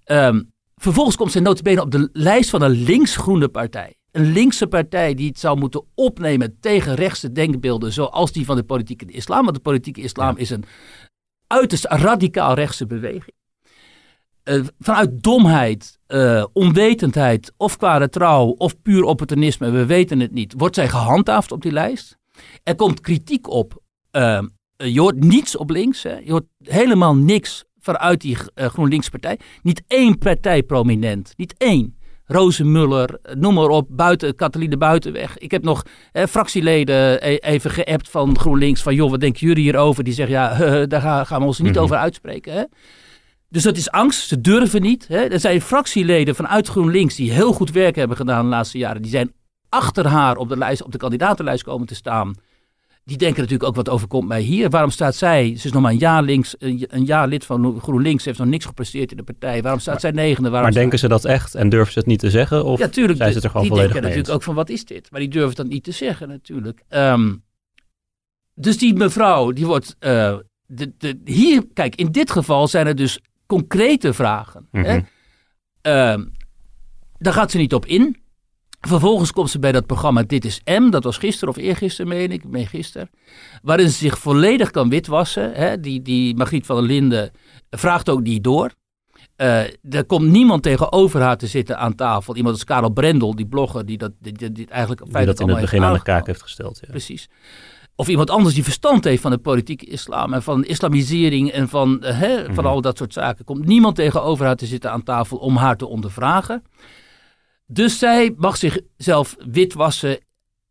Ehm, 0.04 0.42
vervolgens 0.76 1.16
komt 1.16 1.32
ze 1.32 1.40
notabene 1.40 1.82
op 1.82 1.90
de 1.90 2.08
lijst 2.12 2.50
van 2.50 2.62
een 2.62 2.82
linksgroene 2.82 3.48
partij. 3.48 3.96
Een 4.14 4.32
linkse 4.32 4.66
partij 4.66 5.14
die 5.14 5.28
het 5.28 5.38
zou 5.38 5.58
moeten 5.58 5.84
opnemen 5.94 6.56
tegen 6.60 6.94
rechtse 6.94 7.32
denkbeelden 7.32 7.92
zoals 7.92 8.32
die 8.32 8.44
van 8.44 8.56
de 8.56 8.62
politieke 8.62 9.04
islam. 9.12 9.42
Want 9.44 9.56
de 9.56 9.62
politieke 9.62 10.00
islam 10.00 10.34
Ja. 10.34 10.40
is 10.40 10.50
een 10.50 10.64
uiterst 11.46 11.84
radicaal 11.84 12.54
rechtse 12.54 12.86
beweging. 12.86 13.34
Eh, 14.42 14.60
vanuit 14.78 15.22
domheid, 15.22 15.98
eh, 16.06 16.44
onwetendheid 16.52 17.52
of 17.56 17.76
kwade 17.76 18.08
trouw 18.08 18.46
of 18.46 18.82
puur 18.82 19.02
opportunisme, 19.04 19.70
we 19.70 19.86
weten 19.86 20.20
het 20.20 20.32
niet, 20.32 20.54
wordt 20.56 20.74
zij 20.74 20.88
gehandhaafd 20.88 21.52
op 21.52 21.62
die 21.62 21.72
lijst. 21.72 22.18
Er 22.62 22.74
komt 22.74 23.00
kritiek 23.00 23.48
op. 23.48 23.82
eh, 24.10 24.42
je 24.76 25.00
hoort 25.00 25.24
niets 25.24 25.56
op 25.56 25.70
links. 25.70 26.02
Hè. 26.02 26.16
Je 26.18 26.30
hoort 26.30 26.46
helemaal 26.58 27.16
niks 27.16 27.64
vanuit 27.78 28.20
die 28.20 28.36
GroenLinks-partij. 28.54 29.38
Niet 29.62 29.82
één 29.86 30.18
partij 30.18 30.62
prominent. 30.62 31.32
Niet 31.36 31.54
één. 31.58 31.96
Rozenmuller, 32.26 33.18
noem 33.34 33.54
maar 33.54 33.68
op, 33.68 33.86
buiten, 33.90 34.34
Buitenweg. 34.78 35.38
Ik 35.38 35.50
heb 35.50 35.62
nog 35.62 35.82
eh, 36.12 36.26
fractieleden 36.26 37.28
e- 37.28 37.36
even 37.36 37.70
geappt 37.70 38.10
van 38.10 38.38
GroenLinks. 38.38 38.82
Van 38.82 38.94
joh, 38.94 39.10
wat 39.10 39.20
denken 39.20 39.46
jullie 39.46 39.62
hierover? 39.62 40.04
Die 40.04 40.14
zeggen 40.14 40.34
ja, 40.34 40.50
eh, 40.60 40.88
daar 40.88 41.00
gaan, 41.00 41.26
gaan 41.26 41.40
we 41.40 41.46
ons 41.46 41.58
niet 41.58 41.72
Mhm. 41.74 41.82
over 41.82 41.96
uitspreken. 41.96 42.52
Hè? 42.52 42.62
Dus 43.48 43.62
dat 43.62 43.76
is 43.76 43.90
angst. 43.90 44.28
Ze 44.28 44.40
durven 44.40 44.82
niet. 44.82 45.08
Hè? 45.08 45.16
Er 45.24 45.40
zijn 45.40 45.60
fractieleden 45.60 46.34
vanuit 46.34 46.68
GroenLinks 46.68 47.14
die 47.14 47.32
heel 47.32 47.52
goed 47.52 47.70
werk 47.70 47.96
hebben 47.96 48.16
gedaan 48.16 48.42
de 48.44 48.50
laatste 48.50 48.78
jaren. 48.78 49.02
Die 49.02 49.10
zijn 49.10 49.32
achter 49.68 50.06
haar 50.06 50.36
op 50.36 50.48
de, 50.48 50.56
lijst, 50.56 50.82
op 50.82 50.92
de 50.92 50.98
kandidatenlijst 50.98 51.62
komen 51.64 51.86
te 51.86 51.94
staan. 51.94 52.34
Die 53.04 53.16
denken 53.16 53.40
natuurlijk 53.40 53.68
ook 53.68 53.74
wat 53.76 53.88
overkomt 53.88 54.28
mij 54.28 54.40
hier. 54.40 54.70
Waarom 54.70 54.90
staat 54.90 55.14
zij? 55.14 55.56
Ze 55.56 55.66
is 55.66 55.72
nog 55.72 55.82
maar 55.82 55.92
een 55.92 55.98
jaar, 55.98 56.22
links, 56.22 56.54
een, 56.58 57.04
jaar 57.04 57.28
lid 57.28 57.44
van 57.44 57.80
GroenLinks. 57.80 58.24
Heeft 58.24 58.38
nog 58.38 58.48
niks 58.48 58.64
gepresteerd 58.64 59.10
in 59.10 59.16
de 59.16 59.22
partij. 59.22 59.62
Waarom 59.62 59.80
staat 59.80 60.00
zij 60.00 60.10
negende? 60.10 60.48
Waarom 60.50 60.70
Maar 60.70 60.80
denken 60.80 60.98
ze 60.98 61.08
dat 61.08 61.24
echt 61.24 61.54
en 61.54 61.68
durven 61.68 61.92
ze 61.92 61.98
het 61.98 62.08
niet 62.08 62.18
te 62.18 62.30
zeggen? 62.30 62.64
Of 62.64 62.78
ja, 62.78 62.88
tuurlijk. 62.88 63.18
zijn 63.18 63.28
ze 63.28 63.34
het 63.34 63.44
er 63.44 63.50
gewoon 63.50 63.66
die 63.66 63.74
volledig 63.76 63.92
denken 63.92 64.10
natuurlijk 64.10 64.36
ook 64.36 64.46
van 64.46 64.54
wat 64.54 64.68
is 64.68 64.84
dit? 64.84 65.10
Maar 65.10 65.20
die 65.20 65.28
durven 65.28 65.56
dan 65.56 65.68
niet 65.68 65.84
te 65.84 65.92
zeggen 65.92 66.28
natuurlijk. 66.28 66.82
Ehm, 66.88 67.34
dus 68.54 68.78
die 68.78 68.94
mevrouw, 68.94 69.52
die 69.52 69.66
wordt... 69.66 69.96
eh, 69.98 70.36
de, 70.66 70.92
de, 70.98 71.20
hier, 71.24 71.64
kijk, 71.72 71.94
in 71.94 72.12
dit 72.12 72.30
geval 72.30 72.68
zijn 72.68 72.86
er 72.86 72.96
dus 72.96 73.20
concrete 73.46 74.12
vragen. 74.12 74.68
hè? 74.70 74.96
Mhm. 74.96 75.04
Ehm, 75.80 76.24
daar 77.18 77.32
gaat 77.32 77.50
ze 77.50 77.58
niet 77.58 77.74
op 77.74 77.86
in. 77.86 78.16
Vervolgens 78.88 79.32
komt 79.32 79.50
ze 79.50 79.58
bij 79.58 79.72
dat 79.72 79.86
programma 79.86 80.22
Dit 80.22 80.44
is 80.44 80.60
M. 80.64 80.90
Dat 80.90 81.04
was 81.04 81.18
gisteren 81.18 81.54
of 81.54 81.60
eergisteren, 81.60 82.08
meen 82.08 82.32
ik. 82.32 82.44
Meen 82.48 82.66
gisteren. 82.66 83.10
Waarin 83.62 83.88
ze 83.90 83.96
zich 83.96 84.18
volledig 84.18 84.70
kan 84.70 84.88
witwassen. 84.88 85.52
Hè? 85.54 85.80
Die, 85.80 86.02
die 86.02 86.36
Margriet 86.36 86.66
van 86.66 86.76
der 86.76 86.84
Linden 86.84 87.30
vraagt 87.70 88.08
ook 88.08 88.22
niet 88.22 88.44
door. 88.44 88.70
Eh, 89.36 89.60
er 89.90 90.04
komt 90.06 90.30
niemand 90.30 90.62
tegenover 90.62 91.20
haar 91.20 91.36
te 91.36 91.46
zitten 91.46 91.78
aan 91.78 91.94
tafel. 91.94 92.36
Iemand 92.36 92.54
als 92.54 92.64
Karel 92.64 92.90
Brendel, 92.90 93.34
die 93.34 93.46
blogger, 93.46 93.86
die 93.86 93.98
dat 93.98 94.12
die, 94.20 94.32
die, 94.32 94.52
die 94.52 94.66
eigenlijk 94.68 95.02
Die 95.02 95.10
feitelijk 95.12 95.40
dat 95.40 95.48
in 95.48 95.54
het 95.54 95.70
begin 95.70 95.84
aan 95.84 95.94
de 95.94 96.02
kaak 96.02 96.26
heeft 96.26 96.42
gesteld. 96.42 96.78
Ja. 96.80 96.88
Precies. 96.90 97.28
Of 97.96 98.08
iemand 98.08 98.30
anders 98.30 98.54
die 98.54 98.64
verstand 98.64 99.04
heeft 99.04 99.22
van 99.22 99.30
de 99.30 99.38
politieke 99.38 99.86
islam 99.86 100.32
en 100.34 100.42
van 100.42 100.64
islamisering 100.64 101.50
en 101.50 101.68
van, 101.68 102.02
eh, 102.02 102.18
hè, 102.18 102.44
van 102.44 102.64
Mhm. 102.64 102.66
al 102.66 102.80
dat 102.80 102.98
soort 102.98 103.12
zaken. 103.12 103.44
Komt 103.44 103.66
niemand 103.66 103.96
tegenover 103.96 104.46
haar 104.46 104.56
te 104.56 104.66
zitten 104.66 104.90
aan 104.90 105.02
tafel 105.02 105.36
om 105.36 105.56
haar 105.56 105.76
te 105.76 105.86
ondervragen. 105.86 106.62
Dus 107.66 107.98
zij 107.98 108.34
mag 108.36 108.56
zichzelf 108.56 109.36
witwassen 109.38 110.18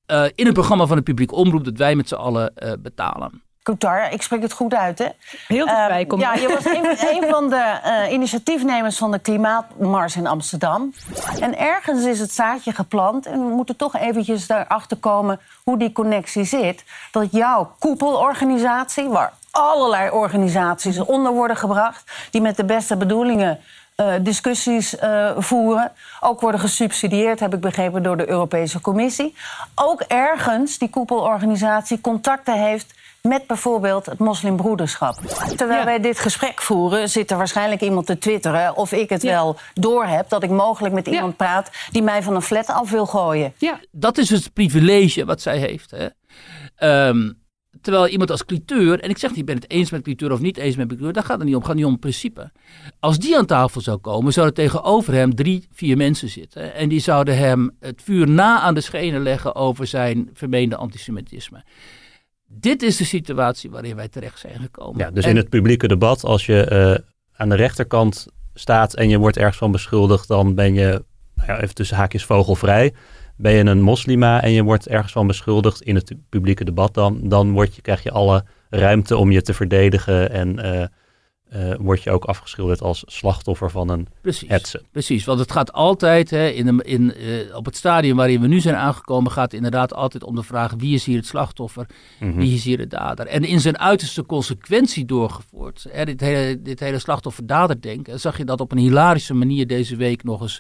eh, 0.06 0.26
in 0.36 0.48
een 0.48 0.54
programma 0.54 0.86
van 0.86 0.98
de 0.98 1.04
publiek 1.04 1.32
omroep 1.32 1.66
dat 1.66 1.78
wij 1.78 1.96
met 1.96 2.08
z'n 2.08 2.16
allen 2.16 2.56
eh, 2.56 2.72
betalen. 2.80 3.42
Qatar, 3.64 4.12
ik 4.12 4.22
spreek 4.22 4.42
het 4.42 4.54
goed 4.54 4.74
uit, 4.74 5.00
hè? 5.00 5.08
Heel 5.48 5.66
dichtbij 5.66 6.00
Ehm, 6.00 6.08
kom 6.08 6.20
Ja, 6.20 6.34
je 6.34 6.48
was 6.48 6.66
een, 6.66 6.86
een 7.16 7.30
van 7.30 7.50
de 7.50 7.80
eh, 7.84 8.12
initiatiefnemers 8.12 8.98
van 8.98 9.12
de 9.12 9.20
Klimaatmars 9.20 10.16
in 10.16 10.28
Amsterdam. 10.28 10.94
En 11.40 11.58
ergens 11.58 12.06
is 12.06 12.20
het 12.20 12.32
zaadje 12.32 12.72
geplant. 12.72 13.26
En 13.26 13.48
we 13.48 13.56
moeten 13.56 13.76
toch 13.76 13.96
eventjes 13.96 14.50
erachter 14.50 14.98
komen 14.98 15.40
hoe 15.64 15.78
die 15.78 15.92
connectie 15.92 16.44
zit. 16.44 16.84
Dat 17.12 17.32
jouw 17.32 17.76
koepelorganisatie, 17.80 19.08
waar 19.08 19.34
allerlei 19.52 20.10
organisaties 20.10 21.00
onder 21.00 21.32
worden 21.32 21.58
gebracht... 21.58 22.12
die 22.32 22.42
met 22.42 22.56
de 22.56 22.66
beste 22.66 22.98
bedoelingen 22.98 23.60
eh, 23.96 24.14
discussies 24.22 24.98
eh, 24.98 25.32
voeren. 25.38 25.92
Ook 26.20 26.42
worden 26.42 26.60
gesubsidieerd, 26.60 27.40
heb 27.40 27.54
ik 27.54 27.60
begrepen, 27.60 28.04
door 28.04 28.18
de 28.18 28.30
Europese 28.30 28.82
Commissie. 28.82 29.36
Ook 29.76 30.02
ergens 30.02 30.78
die 30.78 30.90
koepelorganisatie 30.90 32.02
contacten 32.02 32.64
heeft 32.64 32.94
met 33.22 33.48
bijvoorbeeld 33.48 34.06
het 34.06 34.20
moslimbroederschap. 34.20 35.16
Terwijl 35.56 35.80
Ja. 35.80 35.86
wij 35.86 36.00
dit 36.00 36.20
gesprek 36.20 36.62
voeren, 36.62 37.10
zit 37.10 37.32
er 37.32 37.38
waarschijnlijk 37.38 37.82
iemand 37.82 38.06
te 38.06 38.18
twitteren... 38.18 38.76
of 38.76 38.92
ik 38.92 39.10
het 39.10 39.22
Ja. 39.22 39.32
wel 39.32 39.58
doorheb 39.74 40.30
dat 40.30 40.44
ik 40.44 40.50
mogelijk 40.50 40.94
met 40.94 41.06
Ja. 41.06 41.12
iemand 41.12 41.38
praat... 41.38 41.70
die 41.92 42.02
mij 42.02 42.24
van 42.24 42.36
een 42.36 42.42
flat 42.42 42.68
af 42.68 42.90
wil 42.90 43.06
gooien. 43.06 43.54
Ja, 43.58 43.80
Dat 43.92 44.18
is 44.18 44.30
het 44.30 44.54
privilege 44.54 45.26
wat 45.26 45.42
zij 45.42 45.58
heeft. 45.58 45.92
Hè. 45.92 46.08
Ehm, 46.76 47.32
terwijl 47.84 48.08
iemand 48.08 48.32
als 48.32 48.46
cliteur, 48.46 49.00
en 49.00 49.10
ik 49.10 49.18
zeg 49.18 49.30
niet, 49.30 49.40
ik 49.40 49.46
ben 49.46 49.56
het 49.56 49.70
eens 49.70 49.92
met 49.92 50.02
cliteur 50.02 50.32
of 50.32 50.40
niet 50.40 50.58
eens 50.58 50.76
met 50.76 50.88
cliteur, 50.88 51.14
daar 51.14 51.24
gaat 51.24 51.38
het 51.38 51.46
niet 51.46 51.54
om, 51.56 51.60
het 51.60 51.68
gaat 51.70 51.78
niet 51.78 51.86
om 51.86 52.00
principe. 52.00 52.52
Als 53.00 53.20
die 53.20 53.38
aan 53.38 53.46
tafel 53.46 53.82
zou 53.82 53.98
komen, 53.98 54.34
zouden 54.34 54.56
tegenover 54.56 55.14
hem 55.14 55.36
drie, 55.36 55.68
vier 55.72 55.98
mensen 55.98 56.30
zitten. 56.30 56.74
En 56.74 56.90
die 56.90 57.00
zouden 57.00 57.38
hem 57.38 57.76
het 57.80 58.02
vuur 58.04 58.28
na 58.30 58.60
aan 58.60 58.74
de 58.74 58.82
schenen 58.82 59.22
leggen 59.22 59.56
over 59.56 59.88
zijn 59.88 60.30
vermeende 60.34 60.76
antisemitisme. 60.76 61.64
Dit 62.48 62.82
is 62.82 62.98
de 62.98 63.06
situatie 63.06 63.70
waarin 63.70 63.96
wij 63.96 64.08
terecht 64.08 64.40
zijn 64.40 64.60
gekomen. 64.62 65.00
Ja, 65.00 65.12
dus 65.12 65.24
En- 65.24 65.30
in 65.30 65.36
het 65.36 65.50
publieke 65.50 65.88
debat, 65.88 66.24
als 66.24 66.46
je 66.46 66.64
eh, 66.66 66.96
aan 67.36 67.50
de 67.50 67.56
rechterkant 67.56 68.26
staat 68.54 68.94
en 68.96 69.10
je 69.10 69.18
wordt 69.18 69.38
ergens 69.38 69.58
van 69.58 69.72
beschuldigd, 69.72 70.28
dan 70.28 70.56
ben 70.56 70.74
je, 70.74 71.04
nou 71.36 71.52
ja, 71.52 71.62
even 71.62 71.76
tussen 71.76 71.98
haakjes, 71.98 72.26
vogelvrij. 72.26 72.94
Ben 73.38 73.54
je 73.54 73.66
een 73.66 73.82
moslima 73.82 74.42
en 74.42 74.52
je 74.52 74.64
wordt 74.64 74.88
ergens 74.88 75.12
van 75.12 75.28
beschuldigd 75.28 75.82
in 75.82 75.96
het 75.96 76.14
publieke 76.30 76.64
debat, 76.64 76.94
dan, 76.94 77.20
dan 77.24 77.52
word 77.52 77.76
je, 77.76 77.82
krijg 77.82 78.04
je 78.04 78.12
alle 78.12 78.44
ruimte 78.70 79.18
om 79.18 79.32
je 79.32 79.42
te 79.42 79.54
verdedigen 79.54 80.32
en 80.32 80.60
eh, 80.60 81.74
word 81.80 82.04
je 82.04 82.12
ook 82.12 82.26
afgeschilderd 82.26 82.82
als 82.82 83.04
slachtoffer 83.06 83.70
van 83.70 83.90
een 83.90 84.08
Precies. 84.22 84.50
hetze. 84.50 84.82
Precies, 84.92 85.26
want 85.26 85.40
het 85.40 85.52
gaat 85.52 85.74
altijd, 85.74 86.30
hè, 86.30 86.48
in 86.48 86.66
de, 86.66 86.84
in, 86.84 87.14
eh, 87.14 87.56
op 87.56 87.66
het 87.66 87.76
stadium 87.76 88.16
waarin 88.16 88.42
we 88.42 88.48
nu 88.48 88.60
zijn 88.60 88.76
aangekomen, 88.76 89.32
gaat 89.32 89.44
het 89.44 89.54
inderdaad 89.54 89.94
altijd 89.94 90.24
om 90.24 90.36
de 90.36 90.44
vraag 90.44 90.74
wie 90.78 90.94
is 90.94 91.06
hier 91.06 91.18
het 91.18 91.26
slachtoffer, 91.26 91.86
Mhm. 92.20 92.38
wie 92.38 92.54
is 92.54 92.64
hier 92.64 92.78
de 92.78 92.88
dader. 92.88 93.28
En 93.28 93.44
in 93.44 93.60
zijn 93.60 93.78
uiterste 93.80 94.26
consequentie 94.26 95.06
doorgevoerd, 95.06 95.86
hè, 95.90 96.06
dit 96.06 96.20
hele, 96.22 96.62
dit 96.62 96.80
hele 96.80 97.00
slachtoffer-dader-denken, 97.00 98.20
zag 98.20 98.38
je 98.38 98.46
dat 98.46 98.62
op 98.62 98.72
een 98.72 98.78
hilarische 98.78 99.34
manier 99.34 99.68
deze 99.68 99.96
week 99.96 100.24
nog 100.24 100.42
eens, 100.42 100.60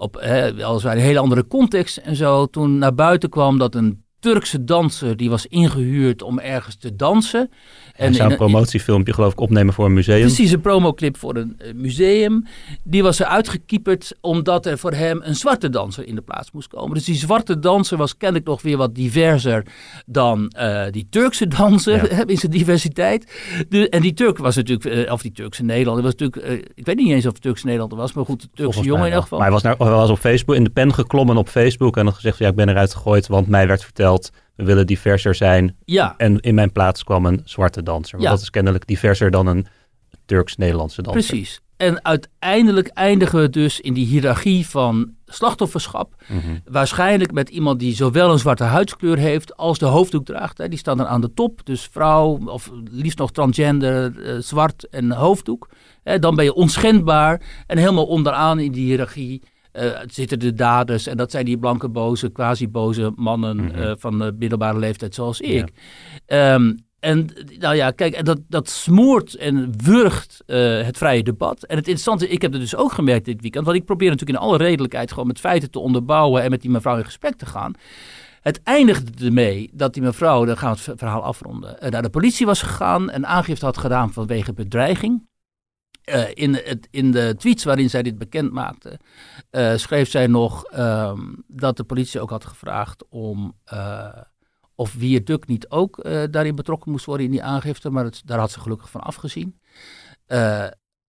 op 0.00 0.14
hè, 0.20 0.54
weliswaar 0.54 0.96
een 0.96 1.02
hele 1.02 1.18
andere 1.18 1.46
context 1.46 1.96
en 1.96 2.16
zo, 2.16 2.46
toen 2.46 2.78
naar 2.78 2.94
buiten 2.94 3.30
kwam 3.30 3.58
dat 3.58 3.74
een 3.74 4.04
Turkse 4.20 4.64
danser 4.64 5.16
die 5.16 5.30
was 5.30 5.46
ingehuurd 5.46 6.22
om 6.22 6.38
ergens 6.38 6.76
te 6.76 6.96
dansen. 6.96 7.50
En 7.94 8.14
zou 8.14 8.30
een 8.30 8.36
promotiefilmpje 8.36 9.12
geloof 9.12 9.32
ik 9.32 9.40
opnemen 9.40 9.74
voor 9.74 9.84
een 9.84 9.92
museum. 9.92 10.20
Precies, 10.20 10.50
een 10.50 10.60
promoclip 10.60 11.16
voor 11.16 11.36
een 11.36 11.54
eh, 11.58 11.74
museum. 11.74 12.46
Die 12.84 13.02
was 13.02 13.20
er 13.20 13.26
uitgekieperd 13.26 14.16
omdat 14.20 14.66
er 14.66 14.78
voor 14.78 14.92
hem 14.92 15.20
een 15.22 15.34
zwarte 15.34 15.70
danser 15.70 16.06
in 16.06 16.14
de 16.14 16.20
plaats 16.20 16.50
moest 16.52 16.68
komen. 16.68 16.94
Dus 16.94 17.04
die 17.04 17.14
zwarte 17.14 17.58
danser 17.58 17.96
was 17.96 18.16
kennelijk 18.16 18.46
nog 18.46 18.62
weer 18.62 18.76
wat 18.76 18.94
diverser 18.94 19.66
dan 20.06 20.48
eh, 20.48 20.84
die 20.90 21.06
Turkse 21.10 21.48
danser 21.48 22.14
Ja. 22.14 22.26
in 22.26 22.36
zijn 22.36 22.52
diversiteit. 22.52 23.32
De, 23.68 23.88
en 23.88 24.02
die 24.02 24.14
Turk 24.14 24.38
was 24.38 24.56
natuurlijk, 24.56 25.06
eh, 25.06 25.12
of 25.12 25.22
die 25.22 25.32
Turkse 25.32 25.62
Nederlander, 25.62 26.02
was 26.04 26.14
natuurlijk, 26.16 26.68
ik 26.74 26.86
weet 26.86 26.96
niet 26.96 27.10
eens 27.10 27.26
of 27.26 27.32
het 27.32 27.42
Turkse 27.42 27.64
Nederlander 27.64 27.98
was, 27.98 28.12
maar 28.12 28.24
goed, 28.24 28.40
de 28.40 28.46
Turkse 28.46 28.62
Volgens 28.62 28.86
jongen 28.86 29.06
in 29.06 29.12
elk 29.12 29.22
geval. 29.22 29.38
Maar 29.38 29.46
hij 29.46 29.56
was, 29.56 29.64
naar, 29.64 29.76
hij 29.78 29.90
was 29.90 30.10
op 30.10 30.18
Facebook 30.18 30.54
in 30.54 30.64
de 30.64 30.70
pen 30.70 30.94
geklommen 30.94 31.36
op 31.36 31.48
Facebook 31.48 31.96
en 31.96 32.04
had 32.04 32.14
gezegd: 32.14 32.38
ja, 32.38 32.48
ik 32.48 32.54
ben 32.54 32.68
eruit 32.68 32.94
gegooid, 32.94 33.26
want 33.26 33.48
mij 33.48 33.66
werd 33.66 33.84
verteld 33.84 34.09
we 34.56 34.64
willen 34.64 34.86
diverser 34.86 35.34
zijn. 35.34 35.76
Ja, 35.84 36.14
En 36.16 36.40
in 36.40 36.54
mijn 36.54 36.72
plaats 36.72 37.04
kwam 37.04 37.26
een 37.26 37.40
zwarte 37.44 37.82
danser. 37.82 38.12
Want 38.12 38.24
Ja. 38.24 38.30
dat 38.30 38.40
is 38.40 38.50
kennelijk 38.50 38.86
diverser 38.86 39.30
dan 39.30 39.46
een 39.46 39.66
Turks-Nederlandse 40.24 41.02
danser. 41.02 41.22
precies. 41.26 41.60
En 41.76 42.04
uiteindelijk 42.04 42.88
eindigen 42.88 43.40
we 43.40 43.50
dus 43.50 43.80
in 43.80 43.94
die 43.94 44.06
hiërarchie 44.06 44.66
van 44.68 45.12
slachtofferschap. 45.26 46.14
Mhm. 46.28 46.38
Waarschijnlijk 46.64 47.32
met 47.32 47.48
iemand 47.48 47.78
die 47.78 47.94
zowel 47.94 48.32
een 48.32 48.38
zwarte 48.38 48.64
huidskleur 48.64 49.18
heeft 49.18 49.56
als 49.56 49.78
de 49.78 49.86
hoofddoek 49.86 50.24
draagt. 50.24 50.58
Hè. 50.58 50.68
Die 50.68 50.78
staan 50.78 50.96
dan 50.96 51.06
aan 51.06 51.20
de 51.20 51.34
top. 51.34 51.60
Dus 51.64 51.88
vrouw 51.92 52.38
of 52.46 52.70
liefst 52.90 53.18
nog 53.18 53.32
transgender, 53.32 54.22
eh, 54.22 54.34
zwart 54.40 54.88
en 54.88 55.12
hoofddoek. 55.12 55.68
Hè, 56.02 56.18
dan 56.18 56.34
ben 56.34 56.44
je 56.44 56.54
onschendbaar. 56.54 57.42
En 57.66 57.78
helemaal 57.78 58.06
onderaan 58.06 58.58
in 58.58 58.72
die 58.72 58.84
hiërarchie 58.84 59.42
eh, 59.72 59.90
zitten 60.06 60.38
de 60.38 60.52
daders. 60.54 61.06
En 61.06 61.16
dat 61.16 61.30
zijn 61.30 61.44
die 61.44 61.58
blanke, 61.58 61.88
boze, 61.88 62.30
quasi-boze 62.30 63.12
mannen 63.16 63.56
Mhm. 63.56 63.74
eh, 63.74 63.92
van 63.98 64.18
de 64.18 64.34
middelbare 64.38 64.78
leeftijd 64.78 65.14
zoals 65.14 65.40
ik. 65.40 65.72
Ehm, 66.26 66.72
en 67.00 67.26
nou 67.58 67.74
ja, 67.74 67.90
kijk, 67.90 68.24
dat, 68.24 68.38
dat 68.48 68.68
smoort 68.70 69.34
en 69.34 69.72
wurgt 69.84 70.42
eh, 70.46 70.82
het 70.82 70.98
vrije 70.98 71.22
debat. 71.22 71.62
En 71.62 71.76
het 71.76 71.86
interessante, 71.88 72.28
ik 72.28 72.42
heb 72.42 72.52
het 72.52 72.60
dus 72.60 72.76
ook 72.76 72.92
gemerkt 72.92 73.24
dit 73.24 73.40
weekend, 73.40 73.64
want 73.64 73.76
ik 73.76 73.84
probeer 73.84 74.10
natuurlijk 74.10 74.38
in 74.38 74.44
alle 74.44 74.56
redelijkheid 74.56 75.10
gewoon 75.10 75.26
met 75.26 75.40
feiten 75.40 75.70
te 75.70 75.78
onderbouwen 75.78 76.42
en 76.42 76.50
met 76.50 76.60
die 76.60 76.70
mevrouw 76.70 76.96
in 76.96 77.04
gesprek 77.04 77.34
te 77.36 77.46
gaan. 77.46 77.72
Het 78.40 78.60
eindigde 78.64 79.24
ermee 79.24 79.70
dat 79.72 79.94
die 79.94 80.02
mevrouw, 80.02 80.44
dan 80.44 80.56
gaan 80.56 80.74
we 80.74 80.80
het 80.90 80.98
verhaal 80.98 81.22
afronden, 81.22 81.76
naar 81.90 82.02
de 82.02 82.10
politie 82.10 82.46
was 82.46 82.62
gegaan 82.62 83.10
en 83.10 83.26
aangifte 83.26 83.64
had 83.64 83.78
gedaan 83.78 84.12
vanwege 84.12 84.52
bedreiging. 84.52 85.28
Eh, 86.10 86.28
in, 86.34 86.54
het, 86.54 86.88
in 86.90 87.10
de 87.10 87.34
tweets 87.38 87.64
waarin 87.64 87.90
zij 87.90 88.02
dit 88.02 88.18
bekend 88.18 88.52
maakte, 88.52 88.98
eh, 89.50 89.76
schreef 89.76 90.10
zij 90.10 90.26
nog 90.26 90.64
ehm, 90.64 91.20
dat 91.46 91.76
de 91.76 91.84
politie 91.84 92.20
ook 92.20 92.30
had 92.30 92.44
gevraagd 92.44 93.04
om 93.08 93.54
eh, 93.64 94.08
of 94.74 94.94
Wierduk 94.94 95.46
niet 95.46 95.68
ook 95.68 96.04
daarin 96.30 96.54
betrokken 96.54 96.90
moest 96.90 97.04
worden 97.04 97.26
in 97.26 97.32
die 97.32 97.42
aangifte, 97.42 97.90
maar 97.90 98.10
daar 98.24 98.38
had 98.38 98.50
ze 98.50 98.60
gelukkig 98.60 98.90
van 98.90 99.00
afgezien. 99.00 99.60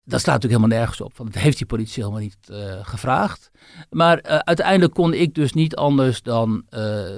Dat 0.04 0.20
staat 0.20 0.34
natuurlijk 0.34 0.62
helemaal 0.62 0.78
nergens 0.78 1.02
op, 1.02 1.18
want 1.18 1.34
dat 1.34 1.42
heeft 1.42 1.58
die 1.58 1.66
politie 1.66 2.04
helemaal 2.04 2.24
niet 2.24 2.38
gevraagd. 2.82 3.52
Maar 3.90 4.22
uiteindelijk 4.22 4.94
kon 4.94 5.14
ik 5.14 5.34
dus 5.34 5.54
niet 5.54 5.76
anders 5.76 6.22
dan 6.22 6.66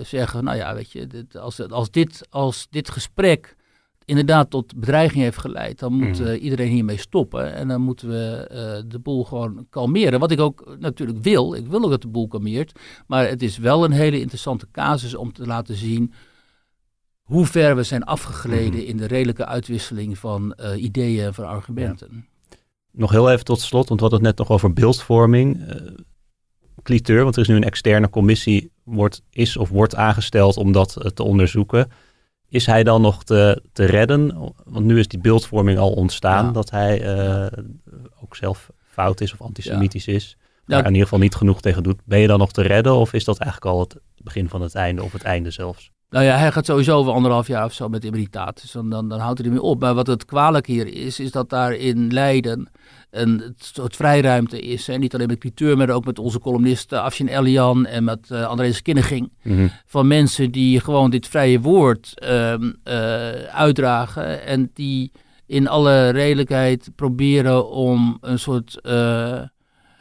zeggen, 0.04 0.44
nou 0.44 0.58
ja, 0.58 0.76
weet 0.76 0.92
je, 0.92 1.26
als, 1.40 1.70
als, 1.70 1.92
dit, 1.92 2.28
als 2.30 2.68
dit 2.70 2.90
gesprek 2.90 3.56
inderdaad 4.06 4.50
tot 4.50 4.76
bedreiging 4.76 5.24
heeft 5.24 5.38
geleid, 5.38 5.80
dan 5.80 5.94
moet 5.94 6.20
Mhm. 6.20 6.28
eh, 6.28 6.44
iedereen 6.44 6.72
hiermee 6.72 6.98
stoppen. 6.98 7.54
En 7.54 7.68
dan 7.68 7.82
moeten 7.82 8.08
we 8.10 8.48
eh, 8.50 8.84
de 8.92 9.00
boel 9.00 9.24
gewoon 9.24 9.66
kalmeren. 9.70 10.20
Wat 10.20 10.32
ik 10.32 10.40
ook 10.40 10.76
natuurlijk 10.80 11.20
wil, 11.22 11.54
ik 11.54 11.68
wil 11.68 11.84
ook 11.84 11.90
dat 11.90 12.02
de 12.02 12.08
boel 12.08 12.28
kalmeert. 12.28 12.80
Maar 13.08 13.28
het 13.28 13.42
is 13.42 13.58
wel 13.58 13.84
een 13.84 13.92
hele 13.92 14.20
interessante 14.20 14.68
casus 14.72 15.16
om 15.16 15.34
te 15.34 15.46
laten 15.46 15.76
zien 15.76 16.14
hoe 17.24 17.46
ver 17.46 17.76
we 17.76 17.84
zijn 17.84 18.04
afgegleden 18.04 18.80
Mhm. 18.80 18.90
in 18.90 18.98
de 18.98 19.06
redelijke 19.08 19.46
uitwisseling 19.46 20.18
van 20.18 20.54
eh, 20.54 20.84
ideeën 20.84 21.26
en 21.26 21.34
van 21.34 21.46
argumenten. 21.48 22.26
Nog 22.92 23.12
heel 23.12 23.32
even 23.32 23.46
tot 23.46 23.62
slot, 23.62 23.88
want 23.88 24.00
we 24.02 24.06
hadden 24.08 24.28
het 24.28 24.38
net 24.38 24.48
nog 24.48 24.58
over 24.58 24.74
beeldvorming. 24.74 25.62
cliteur, 26.84 27.24
want 27.24 27.36
er 27.36 27.42
is 27.42 27.48
nu 27.48 27.56
een 27.56 27.64
externe 27.64 28.10
commissie, 28.10 28.72
wordt, 28.84 29.22
is 29.30 29.58
of 29.58 29.70
wordt 29.70 29.96
aangesteld 29.96 30.58
om 30.58 30.72
dat 30.72 31.12
te 31.14 31.24
onderzoeken. 31.24 31.90
Is 32.54 32.66
hij 32.66 32.84
dan 32.84 33.02
nog 33.02 33.24
te, 33.24 33.62
te 33.72 33.86
redden? 33.86 34.54
Want 34.66 34.86
nu 34.86 35.00
is 35.00 35.08
die 35.08 35.20
beeldvorming 35.20 35.80
al 35.80 35.92
ontstaan, 35.92 36.46
Ja. 36.46 36.52
dat 36.52 36.70
hij 36.70 37.02
eh, 37.02 37.58
ook 38.24 38.36
zelf 38.36 38.70
fout 38.88 39.22
is 39.22 39.34
of 39.34 39.42
antisemitisch 39.42 40.08
is. 40.08 40.38
Ja. 40.40 40.46
Daar 40.66 40.80
in 40.80 40.92
ieder 40.92 41.04
geval 41.04 41.20
niet 41.20 41.36
genoeg 41.36 41.62
tegen 41.62 41.84
doet. 41.84 42.00
Ben 42.06 42.20
je 42.20 42.28
dan 42.28 42.40
nog 42.40 42.52
te 42.52 42.62
redden 42.62 42.94
of 42.96 43.14
is 43.14 43.24
dat 43.24 43.38
eigenlijk 43.38 43.74
al 43.74 43.80
het 43.80 43.96
begin 44.18 44.50
van 44.50 44.62
het 44.62 44.76
einde 44.76 45.04
of 45.04 45.12
het 45.14 45.24
einde 45.24 45.52
zelfs? 45.52 45.92
Nou 46.10 46.26
ja, 46.26 46.38
hij 46.38 46.52
gaat 46.52 46.66
sowieso 46.66 46.98
over 46.98 47.14
anderhalf 47.14 47.48
jaar 47.48 47.66
of 47.66 47.74
zo 47.74 47.90
met 47.90 48.04
immuniteit. 48.06 48.62
Dus 48.62 48.72
dan, 48.72 48.90
dan, 48.90 49.10
dan 49.10 49.20
houdt 49.20 49.38
hij 49.38 49.48
ermee 49.48 49.64
op. 49.64 49.80
Maar 49.80 49.94
wat 49.94 50.08
het 50.08 50.26
kwalijk 50.26 50.68
hier 50.68 50.88
is, 50.88 51.20
is 51.20 51.32
dat 51.32 51.50
daar 51.50 51.74
in 51.74 52.14
Leiden 52.14 52.70
een 53.14 53.56
soort 53.58 53.96
vrijruimte 53.96 54.60
is. 54.60 54.88
En 54.88 55.00
niet 55.00 55.14
alleen 55.14 55.28
met 55.28 55.40
Cliteur, 55.40 55.78
maar 55.78 55.90
ook 55.90 56.06
met 56.06 56.20
onze 56.20 56.40
columnisten 56.40 57.02
Afshin 57.02 57.28
Elian 57.28 57.86
en 57.86 58.04
met 58.04 58.30
uh, 58.32 58.46
Andreas 58.46 58.82
Kinneging. 58.82 59.32
Mhm. 59.42 59.68
Van 59.86 60.08
mensen 60.08 60.52
die 60.52 60.80
gewoon 60.80 61.10
dit 61.10 61.28
vrije 61.28 61.60
woord 61.60 62.20
ehm, 62.20 62.72
eh, 62.84 63.30
uitdragen. 63.44 64.46
En 64.46 64.72
die 64.74 65.12
in 65.46 65.68
alle 65.68 66.10
redelijkheid 66.10 66.90
proberen 66.96 67.70
om 67.70 68.18
een 68.22 68.40
soort, 68.40 68.82
eh, 68.82 69.40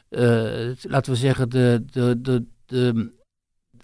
eh, 0.08 0.76
laten 0.82 1.12
we 1.12 1.18
zeggen, 1.18 1.50
de, 1.50 1.84
de, 1.90 2.20
de, 2.20 2.44
de, 2.66 3.12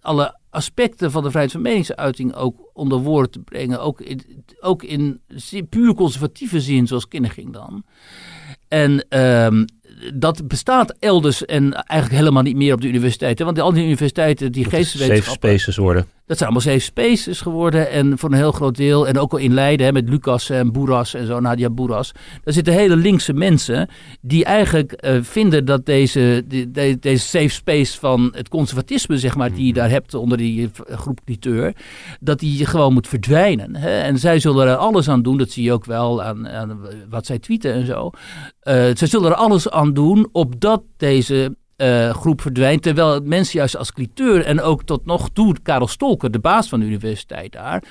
alle 0.01 0.38
aspecten 0.51 1.11
van 1.11 1.23
de 1.23 1.29
vrijheid 1.29 1.53
van 1.53 1.62
meningsuiting 1.62 2.35
ook 2.35 2.71
onder 2.73 2.99
woorden 2.99 3.31
te 3.31 3.41
brengen. 3.41 3.81
Ook 3.81 4.01
in, 4.01 4.45
ook 4.61 4.83
in 4.83 5.21
puur 5.69 5.95
conservatieve 5.95 6.61
zin, 6.61 6.87
zoals 6.87 7.09
Kinneging 7.09 7.53
dan. 7.53 7.85
En 8.68 9.18
um, 9.20 9.64
dat 10.14 10.48
bestaat 10.48 10.94
elders 10.98 11.44
en 11.44 11.72
eigenlijk 11.72 12.20
helemaal 12.20 12.42
niet 12.42 12.57
meer 12.57 12.74
op 12.74 12.81
de 12.81 12.88
universiteiten. 12.88 13.44
Want 13.44 13.61
al 13.61 13.72
die 13.72 13.85
universiteiten, 13.85 14.52
die 14.52 14.64
geesteswetenschappen... 14.64 15.48
Safe 15.48 15.59
spaces 15.59 15.76
worden. 15.76 16.07
Dat 16.29 16.38
zijn 16.38 16.51
allemaal 16.51 16.75
safe 16.75 16.85
spaces 16.85 17.41
geworden. 17.41 17.91
En 17.91 18.19
voor 18.19 18.31
een 18.31 18.37
heel 18.37 18.53
groot 18.53 18.77
deel, 18.77 19.07
en 19.09 19.19
ook 19.19 19.33
al 19.33 19.38
in 19.38 19.55
Leiden 19.55 19.87
hè, 19.87 19.93
met 19.93 20.09
Lucas 20.09 20.51
en 20.51 20.73
Boeras 20.73 21.14
en 21.14 21.27
zo, 21.27 21.41
Nadia 21.41 21.71
Boeras. 21.71 22.12
Daar 22.45 22.55
zitten 22.55 22.73
hele 22.73 22.97
linkse 22.97 23.33
mensen 23.33 23.88
die 24.21 24.45
eigenlijk 24.45 25.05
uh, 25.07 25.19
vinden 25.23 25.64
dat 25.64 25.87
deze, 25.87 26.45
deze 27.01 27.27
safe 27.27 27.49
space 27.49 27.99
van 27.99 28.33
het 28.35 28.49
conservatisme, 28.49 29.19
zeg 29.19 29.37
maar, 29.37 29.53
die 29.53 29.67
je 29.67 29.73
daar 29.73 29.91
hebt 29.91 30.14
onder 30.14 30.38
die 30.38 30.71
groep 30.87 31.21
cliteur, 31.25 31.73
dat 32.21 32.38
die 32.38 32.67
gewoon 32.67 32.93
moet 32.93 33.09
verdwijnen. 33.09 33.77
Hè? 33.77 34.01
En 34.01 34.19
zij 34.19 34.38
zullen 34.38 34.69
er 34.69 34.77
alles 34.77 35.09
aan 35.09 35.23
doen, 35.23 35.38
dat 35.38 35.51
zie 35.51 35.64
je 35.64 35.73
ook 35.73 35.85
wel 35.85 36.23
aan, 36.23 36.49
aan 36.49 36.81
wat 37.11 37.27
zij 37.27 37.38
tweeten 37.38 37.73
en 37.73 37.87
zo. 37.87 38.07
Uh, 38.07 38.75
zij 38.95 39.07
zullen 39.07 39.31
er 39.31 39.37
alles 39.37 39.71
aan 39.71 39.93
doen 39.93 40.29
opdat 40.33 40.83
deze 40.97 41.57
eh, 41.79 42.11
groep 42.11 42.41
verdwijnt. 42.41 42.83
Terwijl 42.83 43.21
mensen 43.25 43.59
juist 43.59 43.77
als 43.77 43.93
cliteur 43.93 44.45
en 44.45 44.61
ook 44.61 44.83
tot 44.83 45.07
nog 45.07 45.29
toe 45.33 45.55
Karel 45.62 45.88
Stolker, 45.88 46.31
de 46.31 46.38
baas 46.38 46.69
van 46.69 46.81
de 46.81 46.87
universiteit 46.87 47.53
daar, 47.53 47.83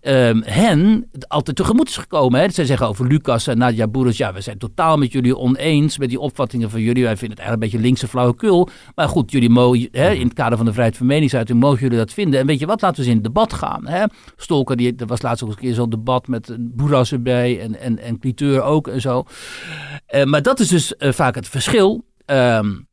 ehm, 0.00 0.40
hen 0.44 1.10
altijd 1.28 1.56
tegemoet 1.56 1.88
is 1.88 1.96
gekomen. 1.96 2.40
Hè. 2.40 2.50
Zij 2.50 2.64
zeggen 2.64 2.88
over 2.88 3.06
Lucas 3.06 3.46
en 3.46 3.58
Nadia 3.58 3.88
Boeres, 3.88 4.16
ja, 4.16 4.32
we 4.32 4.40
zijn 4.40 4.58
totaal 4.58 4.96
met 4.96 5.12
jullie 5.12 5.36
oneens 5.36 5.98
met 5.98 6.08
die 6.08 6.20
opvattingen 6.20 6.70
van 6.70 6.80
jullie. 6.80 7.02
Wij 7.02 7.16
vinden 7.16 7.38
het 7.38 7.46
eigenlijk 7.46 7.62
een 7.62 7.78
beetje 7.78 7.86
linkse 7.86 8.08
flauwekul. 8.08 8.68
Maar 8.94 9.08
goed, 9.08 9.30
jullie 9.30 9.50
mogen, 9.50 9.88
hè, 9.92 10.10
in 10.10 10.24
het 10.24 10.34
kader 10.34 10.56
van 10.56 10.66
de 10.66 10.72
vrijheid 10.72 10.96
van 10.96 11.06
meningsuiting, 11.06 11.60
mogen 11.60 11.80
jullie 11.80 11.98
dat 11.98 12.12
vinden. 12.12 12.40
En 12.40 12.46
weet 12.46 12.58
je 12.58 12.66
wat, 12.66 12.80
laten 12.80 12.96
we 12.96 13.02
eens 13.02 13.16
in 13.16 13.24
het 13.24 13.34
debat 13.34 13.52
gaan. 13.52 13.86
Hè. 13.86 14.04
Stolker, 14.36 14.76
die, 14.76 14.94
er 14.96 15.06
was 15.06 15.22
laatst 15.22 15.44
ook 15.44 15.50
een 15.50 15.56
keer 15.56 15.74
zo'n 15.74 15.90
debat 15.90 16.28
met 16.28 16.56
Boeras 16.58 17.12
erbij 17.12 17.60
en, 17.60 17.80
en, 17.80 17.98
en 17.98 18.18
cliteur 18.18 18.62
ook 18.62 18.88
en 18.88 19.00
zo. 19.00 19.24
Uh, 20.14 20.24
maar 20.24 20.42
dat 20.42 20.60
is 20.60 20.68
dus 20.68 20.94
uh, 20.98 21.12
vaak 21.12 21.34
het 21.34 21.48
verschil. 21.48 22.04
Um, 22.26 22.88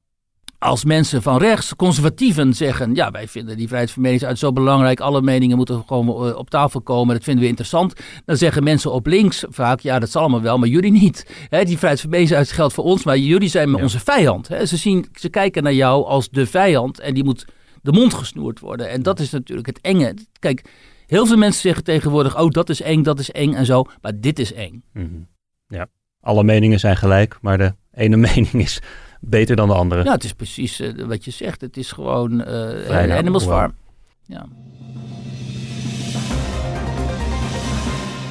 als 0.59 0.83
mensen 0.83 1.21
van 1.21 1.37
rechts, 1.37 1.75
conservatieven, 1.75 2.53
zeggen: 2.53 2.95
Ja, 2.95 3.11
wij 3.11 3.27
vinden 3.27 3.57
die 3.57 3.67
vrijheid 3.67 3.91
van 3.91 4.01
meningsuiting 4.01 4.45
zo 4.45 4.53
belangrijk. 4.53 4.99
Alle 4.99 5.21
meningen 5.21 5.57
moeten 5.57 5.83
gewoon 5.87 6.35
op 6.35 6.49
tafel 6.49 6.81
komen. 6.81 7.15
Dat 7.15 7.23
vinden 7.23 7.43
we 7.43 7.49
interessant. 7.49 7.93
Dan 8.25 8.37
zeggen 8.37 8.63
mensen 8.63 8.91
op 8.91 9.05
links 9.05 9.45
vaak: 9.49 9.79
Ja, 9.79 9.99
dat 9.99 10.09
zal 10.09 10.21
allemaal 10.21 10.41
wel, 10.41 10.57
maar 10.57 10.67
jullie 10.67 10.91
niet. 10.91 11.25
He, 11.49 11.63
die 11.63 11.77
vrijheid 11.77 12.01
van 12.01 12.09
meningsuiting 12.09 12.55
geldt 12.55 12.73
voor 12.73 12.83
ons, 12.83 13.03
maar 13.03 13.17
jullie 13.17 13.49
zijn 13.49 13.69
ja. 13.69 13.81
onze 13.81 13.99
vijand. 13.99 14.47
He, 14.47 14.65
ze, 14.65 14.77
zien, 14.77 15.05
ze 15.13 15.29
kijken 15.29 15.63
naar 15.63 15.73
jou 15.73 16.05
als 16.05 16.29
de 16.29 16.45
vijand 16.45 16.99
en 16.99 17.13
die 17.13 17.23
moet 17.23 17.45
de 17.81 17.91
mond 17.91 18.13
gesnoerd 18.13 18.59
worden. 18.59 18.89
En 18.89 19.03
dat 19.03 19.19
is 19.19 19.29
natuurlijk 19.31 19.67
het 19.67 19.81
enge. 19.81 20.13
Kijk, 20.39 20.69
heel 21.07 21.25
veel 21.25 21.37
mensen 21.37 21.61
zeggen 21.61 21.83
tegenwoordig: 21.83 22.39
Oh, 22.39 22.49
dat 22.49 22.69
is 22.69 22.81
eng, 22.81 23.03
dat 23.03 23.19
is 23.19 23.31
eng 23.31 23.53
en 23.53 23.65
zo. 23.65 23.83
Maar 24.01 24.19
dit 24.19 24.39
is 24.39 24.53
eng. 24.53 24.83
Mm 24.93 25.09
-hmm. 25.09 25.27
Ja, 25.67 25.87
alle 26.21 26.43
meningen 26.43 26.79
zijn 26.79 26.97
gelijk, 26.97 27.37
maar 27.41 27.57
de 27.57 27.73
ene 27.93 28.17
mening 28.33 28.53
is 28.53 28.81
beter 29.21 29.55
dan 29.55 29.67
de 29.67 29.73
andere. 29.73 30.03
Ja, 30.03 30.11
het 30.11 30.23
is 30.23 30.33
precies 30.33 30.81
uh, 30.81 31.05
wat 31.05 31.25
je 31.25 31.31
zegt. 31.31 31.61
Het 31.61 31.77
is 31.77 31.91
gewoon 31.91 32.41
uh, 32.41 33.17
Animals 33.17 33.45
Farm. 33.45 33.73
Ja. 34.25 34.45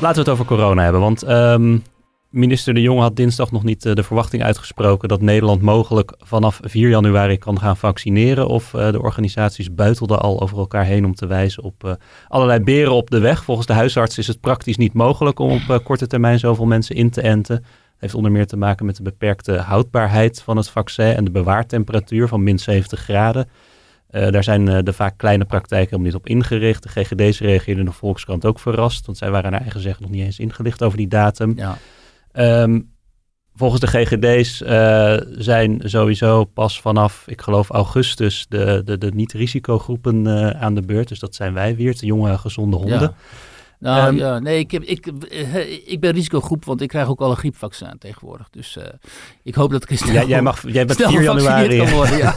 Laten 0.01 0.15
we 0.15 0.21
het 0.21 0.29
over 0.29 0.45
corona 0.45 0.83
hebben, 0.83 1.01
want 1.01 1.29
um, 1.29 1.83
minister 2.31 2.75
De 2.75 2.81
Jonge 2.81 3.01
had 3.01 3.17
dinsdag 3.17 3.53
nog 3.53 3.65
niet 3.65 3.85
uh, 3.85 3.95
de 3.95 4.03
verwachting 4.03 4.43
uitgesproken 4.43 5.09
dat 5.09 5.21
Nederland 5.21 5.63
mogelijk 5.63 6.13
vanaf 6.19 6.61
4 6.63 6.89
januari 6.89 7.39
kan 7.39 7.59
gaan 7.59 7.77
vaccineren. 7.77 8.49
Of 8.49 8.71
de 8.71 9.03
organisaties 9.03 9.75
buitelden 9.75 10.21
al 10.21 10.41
over 10.41 10.59
elkaar 10.59 10.85
heen 10.85 11.05
om 11.05 11.15
te 11.15 11.27
wijzen 11.27 11.63
op 11.63 11.99
allerlei 12.29 12.61
beren 12.61 12.93
op 12.93 13.11
de 13.11 13.19
weg. 13.19 13.45
Volgens 13.45 13.67
de 13.67 13.73
huisarts 13.73 14.19
is 14.19 14.27
het 14.27 14.41
praktisch 14.41 14.77
niet 14.77 14.93
mogelijk 14.93 15.39
om 15.39 15.61
op 15.69 15.85
korte 15.85 16.07
termijn 16.07 16.39
zoveel 16.39 16.67
mensen 16.67 16.97
in 16.97 17.11
te 17.11 17.21
enten 17.21 17.65
heeft 17.99 18.15
onder 18.15 18.33
meer 18.33 18.47
te 18.47 18.57
maken 18.57 18.87
met 18.87 18.97
de 18.97 19.03
beperkte 19.03 19.57
houdbaarheid 19.57 20.43
van 20.43 20.57
het 20.57 20.69
vaccin 20.69 21.15
en 21.15 21.25
de 21.25 21.31
bewaartemperatuur 21.31 22.29
van 22.29 22.43
min 22.43 22.59
70 22.59 23.01
graden. 23.01 23.49
Uh, 24.11 24.31
daar 24.31 24.45
zijn 24.45 24.67
uh, 24.67 24.79
de 24.83 24.93
vaak 24.93 25.15
kleine 25.17 25.45
praktijken 25.45 25.97
om 25.97 26.03
niet 26.03 26.15
op 26.15 26.27
ingericht. 26.27 26.83
De 26.83 26.89
GGD's 26.89 27.41
reageerden 27.41 27.85
in 27.85 27.91
de 27.91 27.97
Volkskrant 27.97 28.45
ook 28.45 28.59
verrast, 28.59 29.07
want 29.07 29.19
zij 29.19 29.31
waren 29.31 29.51
naar 29.51 29.61
eigen 29.61 29.81
zeggen 29.81 30.03
nog 30.03 30.11
niet 30.11 30.25
eens 30.25 30.39
ingelicht 30.39 30.83
over 30.83 30.99
die 30.99 31.09
datum. 31.09 31.55
Ja. 31.57 31.79
Um, 32.63 32.95
volgens 33.55 33.81
de 33.81 33.87
GGD's 33.87 34.61
uh, 34.63 35.17
zijn 35.43 35.81
sowieso 35.85 36.45
pas 36.45 36.81
vanaf, 36.81 37.25
ik 37.27 37.41
geloof 37.41 37.71
augustus, 37.71 38.47
de, 38.49 38.83
de, 38.85 38.99
de 38.99 39.11
niet-risicogroepen 39.15 40.27
aan 40.61 40.75
de 40.75 40.83
beurt. 40.83 41.09
Dus 41.09 41.19
dat 41.19 41.35
zijn 41.35 41.53
wij 41.53 41.77
weer, 41.77 41.99
de 41.99 42.07
jonge 42.07 42.39
gezonde 42.39 42.77
honden. 42.77 43.01
Ja. 43.01 43.15
Nou 43.79 44.09
um, 44.09 44.17
ja, 44.17 44.39
nee, 44.39 44.59
ik, 44.59 44.71
heb, 44.71 44.83
ik, 44.83 45.07
ik 45.87 46.01
ben 46.01 46.13
risicogroep, 46.13 46.65
want 46.65 46.81
ik 46.81 46.89
krijg 46.89 47.09
ook 47.09 47.21
al 47.21 47.31
een 47.31 47.37
griepvaccin 47.37 47.99
tegenwoordig. 47.99 48.51
Dus 48.51 48.77
uh, 48.77 48.85
ik 49.43 49.55
hoop 49.55 49.71
dat 49.71 49.91
ik 49.91 49.99
snel, 49.99 50.13
jij, 50.13 50.27
jij, 50.27 50.43
mag, 50.43 50.63
jij 50.73 50.87
bent 50.87 51.03
4 51.03 51.23
januari. 51.23 51.79
Kan 51.79 51.91
worden, 51.91 52.17
ja. 52.17 52.37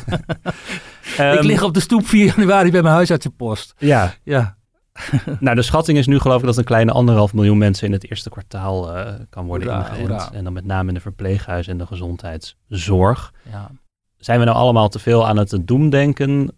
um, 1.20 1.34
ik 1.38 1.44
lig 1.44 1.64
op 1.64 1.74
de 1.74 1.80
stoep 1.80 2.08
4 2.08 2.26
januari 2.36 2.72
bij 2.72 2.82
mijn 2.82 2.94
huisartsenpost. 2.94 3.74
Ja. 3.78 4.14
ja. 4.24 4.58
nou, 5.40 5.56
de 5.56 5.62
schatting 5.62 5.98
is 5.98 6.08
nu 6.08 6.20
geloof 6.20 6.40
ik 6.40 6.46
dat 6.46 6.58
een 6.58 6.64
kleine 6.64 6.92
anderhalf 6.92 7.34
miljoen 7.34 7.58
mensen 7.58 7.88
in 7.88 7.94
het 7.94 8.10
eerste 8.10 8.30
kwartaal 8.30 8.98
uh, 8.98 9.14
kan 9.30 9.46
worden 9.46 9.68
hoera, 9.68 9.88
ingeënt. 9.88 10.08
Hoera. 10.08 10.32
En 10.32 10.44
dan 10.44 10.54
met 10.54 10.66
name 10.66 10.88
in 10.88 10.94
de 10.94 11.00
verpleeghuizen 11.00 11.72
en 11.72 11.78
de 11.78 11.86
gezondheidszorg. 11.86 13.34
Ja. 13.52 13.72
Zijn 14.18 14.40
we 14.40 14.46
nou 14.46 14.58
allemaal 14.58 14.90
te 14.90 15.00
veel 15.00 15.28
aan 15.28 15.38
het 15.38 15.58
doemdenken? 15.62 16.52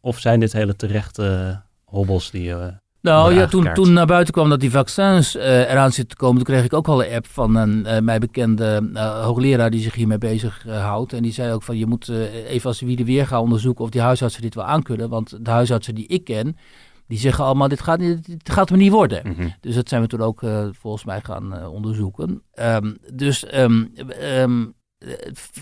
Of 0.00 0.18
zijn 0.18 0.40
dit 0.40 0.52
hele 0.52 0.76
terechte 0.76 1.60
hobbels 1.84 2.30
die... 2.30 2.48
Uh, 2.48 2.66
nou 3.04 3.34
ja, 3.34 3.46
toen, 3.46 3.72
toen 3.72 3.92
naar 3.92 4.06
buiten 4.06 4.34
kwam 4.34 4.48
dat 4.48 4.60
die 4.60 4.70
vaccins 4.70 5.36
uh, 5.36 5.70
eraan 5.70 5.92
zitten 5.92 6.16
te 6.16 6.24
komen, 6.24 6.44
toen 6.44 6.54
kreeg 6.54 6.64
ik 6.64 6.72
ook 6.72 6.88
al 6.88 7.04
een 7.04 7.14
app 7.14 7.26
van 7.26 7.54
een 7.54 7.86
uh, 7.86 7.98
mij 7.98 8.18
bekende 8.18 8.90
uh, 8.92 9.24
hoogleraar 9.24 9.70
die 9.70 9.80
zich 9.80 9.94
hiermee 9.94 10.18
bezig 10.18 10.64
houdt. 10.68 11.12
En 11.12 11.22
die 11.22 11.32
zei 11.32 11.52
ook 11.52 11.62
van 11.62 11.76
je 11.76 11.86
moet 11.86 12.08
even 12.46 12.68
als 12.68 12.80
wie 12.80 12.96
de 12.96 13.04
weer 13.04 13.26
gaan 13.26 13.40
onderzoeken 13.40 13.84
of 13.84 13.90
die 13.90 14.00
huisartsen 14.00 14.42
dit 14.42 14.54
wel 14.54 14.64
aankunnen. 14.64 15.08
Want 15.08 15.44
de 15.44 15.50
huisartsen 15.50 15.94
die 15.94 16.06
ik 16.06 16.24
ken, 16.24 16.56
die 17.06 17.18
zeggen 17.18 17.44
allemaal 17.44 17.68
dit 17.68 17.80
gaat, 17.80 17.98
dit 17.98 18.50
gaat 18.50 18.70
me 18.70 18.76
niet 18.76 18.92
worden. 18.92 19.20
Mm 19.24 19.34
-hmm. 19.36 19.54
Dus 19.60 19.74
dat 19.74 19.88
zijn 19.88 20.02
we 20.02 20.08
toen 20.08 20.22
ook 20.22 20.42
volgens 20.80 21.04
mij 21.04 21.20
gaan 21.20 21.66
onderzoeken. 21.66 22.42
Um, 22.54 22.96
dus 23.12 23.54
um, 23.54 23.92
um, 24.22 24.74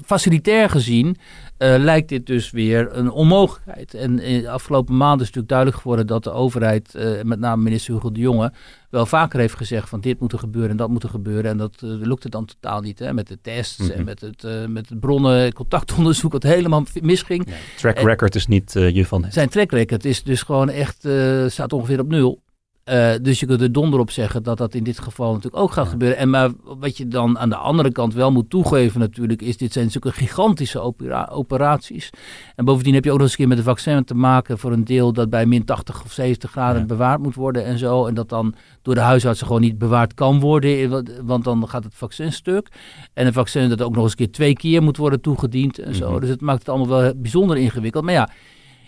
facilitair 0.05 0.70
gezien 0.70 1.16
uh, 1.62 1.74
lijkt 1.78 2.09
dit 2.09 2.26
dus 2.26 2.50
weer 2.50 2.88
een 2.96 3.11
onmogelijkheid. 3.11 3.94
En 3.94 4.18
in 4.18 4.40
de 4.40 4.50
afgelopen 4.50 4.96
maanden 4.96 5.20
is 5.20 5.26
natuurlijk 5.26 5.48
duidelijk 5.48 5.81
geworden 5.81 6.07
dat 6.07 6.24
de 6.24 6.31
overheid, 6.31 6.94
uh, 6.96 7.22
met 7.22 7.38
name 7.38 7.62
minister 7.62 7.94
Hugo 7.94 8.12
de 8.12 8.20
Jonge, 8.20 8.52
wel 8.90 9.07
vaker 9.07 9.40
heeft 9.40 9.55
gezegd 9.55 9.88
van 9.88 10.00
dit 10.00 10.20
moet 10.20 10.33
er 10.33 10.38
gebeuren 10.38 10.70
en 10.70 10.76
dat 10.76 10.88
moet 10.88 11.02
er 11.02 11.09
gebeuren. 11.09 11.50
En 11.50 11.57
dat 11.57 11.81
uh, 11.85 11.90
lukt 11.90 12.22
het 12.22 12.33
dan 12.33 12.44
totaal 12.44 12.81
niet. 12.81 12.98
Hè? 12.98 13.12
Met 13.12 13.28
de 13.28 13.38
tests 13.42 13.78
mm 13.78 13.87
-hmm. 13.87 13.94
en 13.98 14.05
met 14.05 14.20
het, 14.20 14.68
met 14.68 14.88
het 14.88 15.00
bronnen 15.00 15.52
contactonderzoek 15.52 16.33
wat 16.33 16.42
helemaal 16.42 16.85
misging. 17.00 17.46
Track 17.76 17.98
record 17.98 18.35
en 18.35 18.40
is 18.40 18.46
niet 18.46 18.72
je 18.72 19.07
van. 19.07 19.26
Zijn 19.28 19.48
track 19.48 19.70
record 19.70 20.05
is 20.05 20.22
dus 20.22 20.42
gewoon 20.42 20.68
echt, 20.70 21.09
staat 21.46 21.72
ongeveer 21.72 22.00
op 22.00 22.09
nul. 22.09 22.42
Uh, 22.84 23.12
dus 23.22 23.40
je 23.40 23.46
kunt 23.46 23.60
er 23.60 23.72
donder 23.72 24.00
op 24.00 24.10
zeggen 24.10 24.42
dat 24.42 24.58
dat 24.58 24.74
in 24.74 24.84
dit 24.84 24.98
geval 24.98 25.32
natuurlijk 25.32 25.62
ook 25.62 25.72
gaat 25.72 25.84
ja. 25.84 25.90
gebeuren. 25.90 26.18
En 26.18 26.30
maar 26.30 26.50
wat 26.64 26.96
je 26.96 27.08
dan 27.08 27.38
aan 27.38 27.48
de 27.48 27.56
andere 27.56 27.92
kant 27.92 28.14
wel 28.14 28.32
moet 28.32 28.50
toegeven 28.50 29.00
natuurlijk, 29.00 29.42
is 29.42 29.56
dit 29.56 29.72
zijn 29.72 29.84
natuurlijk 29.84 30.16
gigantische 30.16 30.80
opera 30.80 31.28
operaties. 31.32 32.10
En 32.56 32.64
bovendien 32.64 32.94
heb 32.94 33.04
je 33.04 33.10
ook 33.10 33.16
nog 33.16 33.26
eens 33.26 33.32
een 33.32 33.38
keer 33.38 33.48
met 33.48 33.58
een 33.58 33.64
vaccin 33.64 34.04
te 34.04 34.14
maken 34.14 34.58
voor 34.58 34.72
een 34.72 34.84
deel 34.84 35.12
dat 35.12 35.30
bij 35.30 35.46
min 35.46 35.64
80 35.64 36.04
of 36.04 36.12
70 36.12 36.50
graden 36.50 36.80
ja. 36.80 36.86
bewaard 36.86 37.22
moet 37.22 37.34
worden 37.34 37.64
en 37.64 37.78
zo. 37.78 38.06
En 38.06 38.14
dat 38.14 38.28
dan 38.28 38.54
door 38.82 38.94
de 38.94 39.00
huisartsen 39.00 39.46
gewoon 39.46 39.62
niet 39.62 39.78
bewaard 39.78 40.14
kan 40.14 40.40
worden, 40.40 41.04
want 41.26 41.44
dan 41.44 41.68
gaat 41.68 41.84
het 41.84 41.94
vaccin 41.94 42.32
stuk. 42.32 42.68
En 43.12 43.26
een 43.26 43.32
vaccin 43.32 43.68
dat 43.68 43.82
ook 43.82 43.94
nog 43.94 44.02
eens 44.02 44.12
een 44.12 44.18
keer 44.18 44.32
twee 44.32 44.54
keer 44.54 44.82
moet 44.82 44.96
worden 44.96 45.20
toegediend 45.20 45.78
en 45.78 45.94
zo. 45.94 46.06
Mm 46.06 46.10
-hmm. 46.10 46.20
Dus 46.20 46.28
het 46.28 46.40
maakt 46.40 46.58
het 46.58 46.68
allemaal 46.68 47.00
wel 47.00 47.12
bijzonder 47.16 47.56
ingewikkeld. 47.56 48.04
Maar 48.04 48.14
ja, 48.14 48.28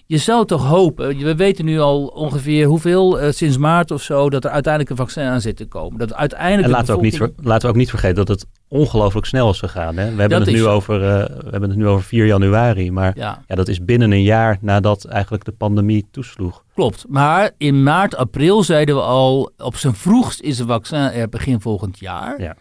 je 0.07 0.19
zou 0.19 0.47
toch 0.47 0.67
hopen, 0.67 1.17
we 1.19 1.35
weten 1.35 1.65
nu 1.65 1.81
al 1.81 2.07
ongeveer 2.07 2.67
hoeveel, 2.67 3.23
uh, 3.23 3.31
sinds 3.31 3.57
maart 3.57 3.91
of 3.91 4.03
zo, 4.03 4.31
dat 4.31 4.45
er 4.45 4.51
uiteindelijk 4.51 4.91
een 4.91 5.05
vaccin 5.05 5.25
aan 5.25 5.41
zit 5.41 5.57
te 5.57 5.67
komen. 5.67 5.99
Dat 5.99 6.15
uiteindelijk 6.15 6.65
en 6.65 6.71
laten, 6.71 6.87
we 6.87 6.93
ook 6.93 7.03
niet, 7.03 7.19
laten 7.43 7.63
we 7.63 7.69
ook 7.69 7.79
niet 7.79 7.91
vergeten 7.91 8.17
dat 8.17 8.29
het 8.29 8.47
ongelooflijk 8.69 9.27
snel 9.27 9.51
is 9.51 9.59
gegaan. 9.59 9.97
Hè? 9.97 10.15
We, 10.15 10.21
hebben 10.21 10.41
het 10.41 10.51
nu 10.51 10.67
over, 10.67 10.95
uh, 11.01 11.25
we 11.25 11.51
hebben 11.51 11.69
het 11.69 11.79
nu 11.79 11.87
over 11.87 12.05
4 12.05 12.27
januari, 12.27 12.91
maar 12.91 13.13
ja. 13.17 13.43
ja. 13.47 13.55
dat 13.55 13.69
is 13.69 13.85
binnen 13.85 14.13
een 14.13 14.23
jaar 14.23 14.59
nadat 14.61 15.05
eigenlijk 15.05 15.45
de 15.45 15.53
pandemie 15.53 16.07
toesloeg. 16.11 16.65
Klopt, 16.75 17.05
maar 17.09 17.51
in 17.59 17.83
maart, 17.83 18.17
april 18.17 18.63
zeiden 18.63 18.95
we 18.95 19.01
al, 19.01 19.51
op 19.59 19.77
zijn 19.77 19.95
vroegst 19.95 20.41
is 20.41 20.59
een 20.59 20.67
vaccin 20.67 20.99
er 20.99 21.29
begin 21.29 21.61
volgend 21.61 21.99
jaar. 21.99 22.41
Ja. 22.41 22.57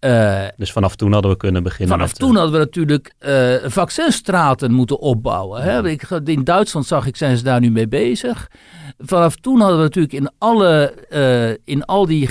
Uh, 0.00 0.46
dus 0.56 0.72
vanaf 0.72 0.96
toen 0.96 1.12
hadden 1.12 1.30
we 1.30 1.36
kunnen 1.36 1.62
beginnen. 1.62 1.96
Vanaf 1.96 2.12
toen 2.12 2.36
hadden 2.36 2.52
we 2.52 2.58
natuurlijk 2.58 3.14
uh, 3.20 3.54
vaccinstraten 3.64 4.72
moeten 4.72 4.98
opbouwen. 4.98 5.62
Hè? 5.62 5.88
Ik, 5.88 6.02
in 6.24 6.44
Duitsland 6.44 6.86
zag 6.86 7.06
ik, 7.06 7.16
zijn 7.16 7.36
ze 7.36 7.44
daar 7.44 7.60
nu 7.60 7.70
mee 7.70 7.88
bezig. 7.88 8.50
Vanaf 8.98 9.36
toen 9.36 9.60
hadden 9.60 9.76
we 9.76 9.82
natuurlijk 9.82 10.14
in, 10.14 10.30
alle, 10.38 10.94
uh, 11.10 11.74
in, 11.74 11.84
al, 11.84 12.06
die 12.06 12.28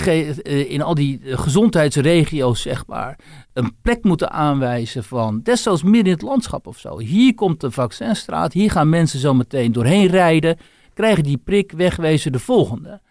in 0.68 0.82
al 0.82 0.94
die 0.94 1.22
gezondheidsregio's, 1.24 2.62
zeg 2.62 2.88
maar, 2.88 3.20
een 3.54 3.76
plek 3.82 4.04
moeten 4.04 4.32
aanwijzen 4.32 5.04
van, 5.04 5.40
deszelfs 5.44 5.84
midden 5.84 6.06
in 6.06 6.12
het 6.12 6.22
landschap 6.22 6.68
of 6.68 6.78
zo. 6.78 7.00
Hier 7.00 7.36
komt 7.36 7.62
de 7.62 7.72
vaccinstraat, 7.72 8.54
hier 8.54 8.72
gaan 8.72 8.90
mensen 8.90 9.20
zo 9.20 9.34
meteen 9.34 9.72
doorheen 9.72 10.08
rijden, 10.08 10.58
krijgen 10.94 11.24
die 11.24 11.38
prik, 11.38 11.72
wegwezen 11.72 12.32
de 12.32 12.40
volgende. 12.40 13.02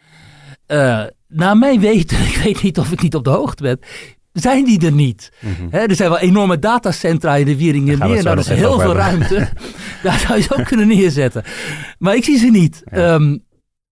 naar 1.28 1.56
mijn 1.58 1.80
weten, 1.80 2.18
ik 2.34 2.40
weet 2.44 2.62
niet 2.62 2.78
of 2.78 2.92
ik 2.92 3.02
niet 3.02 3.14
op 3.14 3.24
de 3.24 3.30
hoogte 3.30 3.62
ben, 3.62 3.78
zijn 4.40 4.64
die 4.64 4.86
er 4.86 4.92
niet. 4.92 5.32
Mm 5.40 5.54
-hmm. 5.54 5.80
er 5.80 5.94
zijn 5.94 6.10
wel 6.10 6.18
enorme 6.18 6.58
datacentra 6.58 7.36
in 7.36 7.44
de 7.44 7.56
Wieringen 7.56 7.98
meer. 7.98 8.22
Nou, 8.22 8.36
dat 8.36 8.38
is 8.38 8.48
heel 8.48 8.80
veel 8.80 8.94
ruimte. 8.94 9.48
Daar 10.02 10.18
zou 10.18 10.36
je 10.38 10.42
ze 10.42 10.56
ook 10.56 10.64
kunnen 10.64 10.88
neerzetten. 10.88 11.44
Maar 11.98 12.16
ik 12.16 12.24
zie 12.24 12.38
ze 12.38 12.46
niet. 12.46 12.82
Ja. 12.84 13.14
Um, 13.14 13.44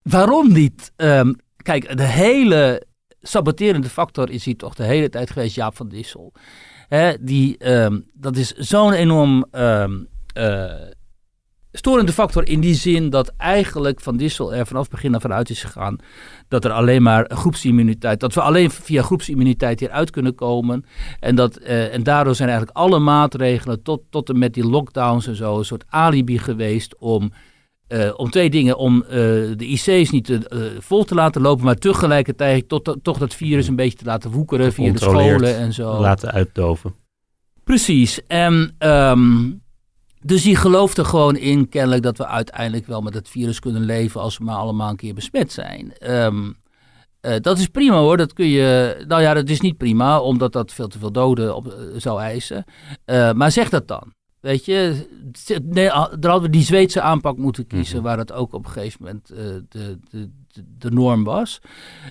waarom 0.02 0.52
niet? 0.52 0.92
Um, 0.96 1.36
kijk, 1.56 1.96
de 1.96 2.02
hele 2.02 2.86
saboterende 3.20 3.88
factor 3.88 4.30
is 4.30 4.44
hier 4.44 4.56
toch 4.56 4.74
de 4.74 4.84
hele 4.84 5.08
tijd 5.08 5.30
geweest 5.30 5.54
Jaap 5.54 5.76
van 5.76 5.88
Dissel. 5.88 6.32
He, 6.88 7.14
die, 7.20 7.72
um, 7.72 8.06
dat 8.12 8.36
is 8.36 8.52
zo'n 8.52 8.92
enorm 8.92 9.46
uh, 9.52 9.84
storende 11.76 12.12
factor 12.12 12.48
in 12.48 12.60
die 12.60 12.74
zin 12.74 13.10
dat 13.10 13.32
eigenlijk 13.36 14.00
Van 14.00 14.16
Dissel 14.16 14.54
er 14.54 14.66
vanaf 14.66 14.82
het 14.82 14.90
begin 14.90 15.14
af 15.14 15.24
uit 15.24 15.50
is 15.50 15.62
gegaan 15.62 15.96
dat 16.48 16.64
er 16.64 16.70
alleen 16.70 17.02
maar 17.02 17.30
groepsimmuniteit, 17.34 18.20
dat 18.20 18.34
we 18.34 18.40
alleen 18.40 18.70
via 18.70 19.02
groepsimmuniteit 19.02 19.80
hieruit 19.80 20.10
kunnen 20.10 20.34
komen. 20.34 20.84
En, 21.20 21.34
dat, 21.34 21.60
uh, 21.60 21.94
en 21.94 22.02
daardoor 22.02 22.34
zijn 22.34 22.48
eigenlijk 22.48 22.78
alle 22.78 22.98
maatregelen 22.98 23.82
tot, 23.82 24.02
tot 24.10 24.28
en 24.28 24.38
met 24.38 24.54
die 24.54 24.66
lockdowns 24.66 25.26
en 25.26 25.36
zo 25.36 25.58
een 25.58 25.64
soort 25.64 25.84
alibi 25.88 26.38
geweest 26.38 26.98
om 26.98 27.32
uh, 27.88 28.10
om 28.16 28.30
twee 28.30 28.50
dingen. 28.50 28.76
Om 28.76 29.02
uh, 29.02 29.10
de 29.56 29.66
IC's 29.66 30.10
niet 30.10 30.24
te, 30.24 30.76
vol 30.80 31.04
te 31.04 31.14
laten 31.14 31.42
lopen, 31.42 31.64
maar 31.64 31.76
tegelijkertijd 31.76 32.68
tot, 32.68 32.96
toch 33.02 33.18
dat 33.18 33.34
virus 33.34 33.68
een 33.68 33.76
beetje 33.76 33.98
te 33.98 34.04
laten 34.04 34.30
woekeren 34.30 34.72
via 34.72 34.92
de 34.92 34.98
scholen 34.98 35.56
en 35.56 35.72
zo. 35.72 36.00
Laten 36.00 36.32
uitdoven. 36.32 36.94
Precies. 37.64 38.26
En 38.26 38.74
um, 38.78 39.62
dus 40.26 40.42
die 40.42 40.56
gelooft 40.56 40.98
er 40.98 41.04
gewoon 41.04 41.36
in, 41.36 41.68
kennelijk, 41.68 42.02
dat 42.02 42.18
we 42.18 42.26
uiteindelijk 42.26 42.86
wel 42.86 43.00
met 43.00 43.14
het 43.14 43.28
virus 43.28 43.60
kunnen 43.60 43.82
leven 43.82 44.20
als 44.20 44.38
we 44.38 44.44
maar 44.44 44.56
allemaal 44.56 44.90
een 44.90 44.96
keer 44.96 45.14
besmet 45.14 45.52
zijn. 45.52 45.92
Um, 46.10 46.56
dat 47.40 47.58
is 47.58 47.66
prima 47.66 47.98
hoor, 47.98 48.16
dat 48.16 48.32
kun 48.32 48.46
je. 48.46 48.96
Nou 49.08 49.22
ja, 49.22 49.34
dat 49.34 49.48
is 49.48 49.60
niet 49.60 49.76
prima, 49.76 50.20
omdat 50.20 50.52
dat 50.52 50.72
veel 50.72 50.88
te 50.88 50.98
veel 50.98 51.12
doden 51.12 51.56
op, 51.56 51.76
zou 51.96 52.20
eisen. 52.20 52.64
maar 53.34 53.50
zeg 53.50 53.68
dat 53.68 53.88
dan. 53.88 54.12
Weet 54.40 54.64
je, 54.64 55.06
nee, 55.62 55.88
dan 55.88 56.30
hadden 56.30 56.42
we 56.42 56.50
die 56.50 56.62
Zweedse 56.62 57.00
aanpak 57.00 57.36
moeten 57.36 57.66
kiezen, 57.66 57.96
mhm. 57.96 58.06
waar 58.06 58.18
het 58.18 58.32
ook 58.32 58.54
op 58.54 58.64
een 58.64 58.70
gegeven 58.70 58.98
moment 59.02 59.26
de, 59.68 59.98
de, 60.10 60.30
de 60.78 60.90
norm 60.90 61.24
was. 61.24 61.60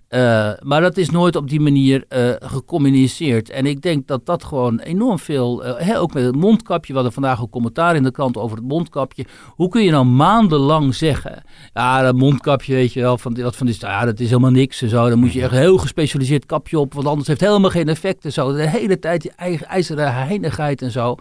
Uh, 0.09 0.51
maar 0.61 0.81
dat 0.81 0.97
is 0.97 1.09
nooit 1.09 1.35
op 1.35 1.49
die 1.49 1.59
manier 1.59 2.05
uh, 2.09 2.29
gecommuniceerd. 2.39 3.49
En 3.49 3.65
ik 3.65 3.81
denk 3.81 4.07
dat 4.07 4.25
dat 4.25 4.43
gewoon 4.43 4.79
enorm 4.79 5.19
veel, 5.19 5.79
uh, 5.81 6.01
ook 6.01 6.13
met 6.13 6.23
het 6.23 6.35
mondkapje, 6.35 6.87
we 6.87 6.93
hadden 6.93 7.13
vandaag 7.13 7.39
een 7.39 7.49
commentaar 7.49 7.95
in 7.95 8.03
de 8.03 8.11
krant 8.11 8.37
over 8.37 8.57
het 8.57 8.67
mondkapje. 8.67 9.25
Hoe 9.49 9.69
kun 9.69 9.83
je 9.83 9.91
nou 9.91 10.05
maandenlang 10.05 10.95
zeggen, 10.95 11.43
ja, 11.73 12.01
dat 12.01 12.15
mondkapje, 12.15 12.73
weet 12.73 12.93
je 12.93 13.01
wel, 13.01 13.17
van, 13.17 13.33
dat, 13.33 13.55
van, 13.55 13.73
ja, 13.79 14.05
dat 14.05 14.19
is 14.19 14.29
helemaal 14.29 14.51
niks 14.51 14.81
en 14.81 14.89
zo. 14.89 15.09
Dan 15.09 15.19
moet 15.19 15.33
je 15.33 15.41
echt 15.41 15.51
een 15.51 15.57
heel 15.57 15.77
gespecialiseerd 15.77 16.45
kapje 16.45 16.79
op, 16.79 16.93
want 16.93 17.07
anders 17.07 17.27
heeft 17.27 17.39
het 17.39 17.49
helemaal 17.49 17.69
geen 17.69 17.89
effect 17.89 18.25
en 18.25 18.31
zo. 18.31 18.53
De 18.53 18.69
hele 18.69 18.99
tijd 18.99 19.21
die 19.21 19.31
eigen 19.35 19.67
ijzeren 19.67 20.13
heinigheid 20.13 20.81
en 20.81 20.91
zo. 20.91 21.15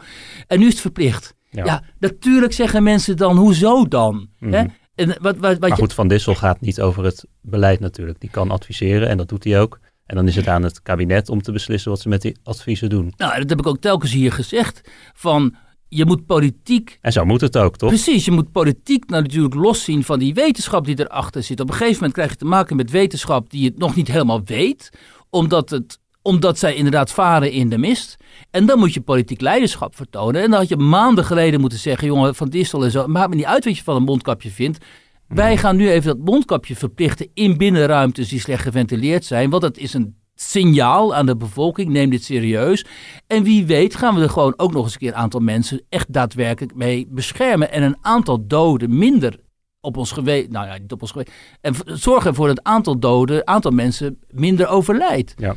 En 0.47 0.59
nu 0.59 0.67
is 0.67 0.73
het 0.73 0.81
verplicht. 0.81 1.35
Ja. 1.51 1.83
natuurlijk 1.99 2.53
zeggen 2.53 2.83
mensen 2.83 3.17
dan, 3.17 3.37
hoezo 3.37 3.89
dan? 3.89 4.29
Hè? 4.39 4.65
En 4.95 5.07
wat, 5.09 5.19
wat, 5.21 5.59
wat 5.59 5.61
maar 5.61 5.79
goed, 5.79 5.93
Van 5.93 6.09
Dissel 6.09 6.35
gaat 6.35 6.61
niet 6.61 6.81
over 6.81 7.05
het 7.05 7.25
beleid 7.41 7.81
natuurlijk. 7.81 8.21
Die 8.21 8.31
kan 8.31 8.51
adviseren 8.51 9.09
en 9.09 9.17
dat 9.17 9.29
doet 9.29 9.45
hij 9.45 9.61
ook. 9.61 9.81
En 10.07 10.17
dan 10.17 10.29
is 10.29 10.37
het 10.37 10.49
aan 10.49 10.63
het 10.63 10.83
kabinet 10.83 11.29
om 11.29 11.43
te 11.43 11.53
beslissen 11.53 11.91
wat 11.91 12.01
ze 12.01 12.09
met 12.09 12.23
die 12.23 12.37
adviezen 12.43 12.89
doen. 12.89 13.13
Nou, 13.17 13.39
dat 13.41 13.51
heb 13.51 13.59
ik 13.59 13.67
ook 13.67 13.81
telkens 13.81 14.13
hier 14.13 14.33
gezegd. 14.33 14.91
Van 15.15 15.57
je 15.89 16.05
moet 16.05 16.27
politiek. 16.27 16.99
En 17.01 17.13
zo 17.13 17.25
moet 17.25 17.41
het 17.41 17.57
ook, 17.57 17.77
toch? 17.77 17.89
Precies, 17.89 18.25
je 18.25 18.31
moet 18.31 18.53
politiek 18.53 19.09
nou 19.09 19.23
natuurlijk 19.23 19.55
loszien 19.55 20.05
van 20.05 20.19
die 20.19 20.35
wetenschap 20.35 20.85
die 20.85 20.99
erachter 20.99 21.43
zit. 21.43 21.61
Op 21.61 21.69
een 21.69 21.75
gegeven 21.75 21.95
moment 21.95 22.13
krijg 22.13 22.31
je 22.31 22.37
te 22.37 22.45
maken 22.45 22.77
met 22.77 22.91
wetenschap 22.91 23.51
die 23.51 23.65
het 23.65 23.79
nog 23.79 23.97
niet 23.97 24.09
helemaal 24.09 24.45
weet, 24.45 24.91
omdat, 25.31 25.71
het, 25.71 25.99
omdat 26.27 26.59
zij 26.59 26.75
inderdaad 26.75 27.11
varen 27.11 27.51
in 27.51 27.69
de 27.69 27.79
mist. 27.79 28.17
En 28.51 28.67
dan 28.67 28.79
moet 28.79 28.95
je 28.95 29.01
politiek 29.01 29.41
leiderschap 29.41 29.97
vertonen. 29.97 30.43
En 30.43 30.51
dan 30.51 30.59
had 30.59 30.69
je 30.69 30.77
maanden 30.77 31.25
geleden 31.25 31.61
moeten 31.61 31.79
zeggen, 31.79 32.07
jongen, 32.07 32.35
Van 32.35 32.49
Distel 32.49 32.85
en 32.85 32.91
zo, 32.91 33.07
maakt 33.07 33.29
me 33.29 33.35
niet 33.35 33.45
uit 33.45 33.65
wat 33.65 33.77
je 33.77 33.83
van 33.83 33.97
een 33.97 34.03
mondkapje 34.03 34.51
vindt. 34.51 34.85
Wij 35.29 35.57
gaan 35.57 35.77
nu 35.77 35.91
even 35.91 36.17
dat 36.17 36.27
mondkapje 36.27 36.77
verplichten 36.77 37.29
in 37.35 37.57
binnenruimtes 37.57 38.29
die 38.29 38.41
slecht 38.41 38.63
geventileerd 38.63 39.25
zijn, 39.25 39.51
want 39.51 39.63
dat 39.63 39.77
is 39.77 39.95
een 39.95 40.17
signaal 40.35 41.15
aan 41.15 41.27
de 41.27 41.37
bevolking, 41.37 41.89
neem 41.89 42.11
dit 42.11 42.25
serieus. 42.25 42.85
En 43.27 43.43
wie 43.43 43.67
weet 43.67 43.97
gaan 43.97 44.15
we 44.15 44.23
er 44.23 44.31
gewoon 44.31 44.55
ook 44.57 44.73
nog 44.73 44.85
eens 44.85 44.93
een 44.93 44.99
keer 44.99 45.09
een 45.09 45.15
aantal 45.15 45.41
mensen 45.41 45.83
echt 45.89 46.13
daadwerkelijk 46.13 46.75
mee 46.75 47.07
beschermen 47.11 47.73
en 47.73 47.83
een 47.83 47.97
aantal 48.01 48.47
doden 48.47 48.99
minder 48.99 49.39
op 49.81 49.97
ons 49.97 50.13
geweten, 50.13 50.53
nou 50.53 50.67
ja, 50.67 50.79
niet 50.79 50.93
op 50.93 51.01
ons 51.01 51.11
geweten, 51.11 51.33
en 51.61 51.75
zorgen 51.85 52.31
ervoor 52.31 52.47
dat 52.47 52.57
het 52.57 52.67
aantal 52.67 52.99
doden, 52.99 53.47
aantal 53.47 53.71
mensen 53.71 54.19
minder 54.31 54.69
overlijdt. 54.69 55.35
Ja. 55.37 55.57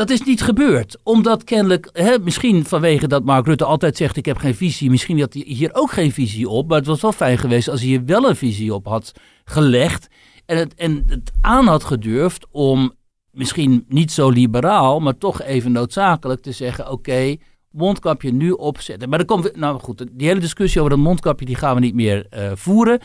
Dat 0.00 0.10
is 0.10 0.22
niet 0.22 0.42
gebeurd. 0.42 0.98
Omdat 1.02 1.44
kennelijk, 1.44 1.88
hè, 1.92 2.18
misschien 2.18 2.64
vanwege 2.64 3.08
dat 3.08 3.24
Mark 3.24 3.46
Rutte 3.46 3.64
altijd 3.64 3.96
zegt: 3.96 4.16
Ik 4.16 4.26
heb 4.26 4.36
geen 4.36 4.54
visie. 4.54 4.90
Misschien 4.90 5.20
had 5.20 5.32
hij 5.32 5.42
hier 5.46 5.70
ook 5.72 5.90
geen 5.90 6.12
visie 6.12 6.48
op. 6.48 6.68
Maar 6.68 6.78
het 6.78 6.86
was 6.86 7.00
wel 7.00 7.12
fijn 7.12 7.38
geweest 7.38 7.68
als 7.68 7.80
hij 7.80 7.88
hier 7.88 8.04
wel 8.04 8.28
een 8.28 8.36
visie 8.36 8.74
op 8.74 8.86
had 8.86 9.12
gelegd. 9.44 10.08
En 10.46 10.56
het, 10.56 10.74
en 10.74 11.04
het 11.06 11.32
aan 11.40 11.66
had 11.66 11.84
gedurfd 11.84 12.46
om 12.50 12.92
misschien 13.30 13.84
niet 13.88 14.12
zo 14.12 14.28
liberaal, 14.28 15.00
maar 15.00 15.18
toch 15.18 15.42
even 15.42 15.72
noodzakelijk 15.72 16.42
te 16.42 16.52
zeggen: 16.52 16.90
Oké, 16.90 17.36
mondkapje 17.70 18.32
nu 18.32 18.50
opzetten. 18.50 19.08
Maar 19.08 19.18
dan 19.18 19.26
komt, 19.26 19.56
nou 19.56 19.80
goed, 19.80 20.06
die 20.12 20.28
hele 20.28 20.40
discussie 20.40 20.80
over 20.80 20.96
dat 20.96 21.04
mondkapje 21.04 21.46
die 21.46 21.56
gaan 21.56 21.74
we 21.74 21.80
niet 21.80 21.94
meer 21.94 22.26
uh, 22.30 22.50
voeren. 22.54 23.00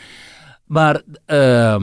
Maar. 0.64 1.02
Uh, 1.26 1.76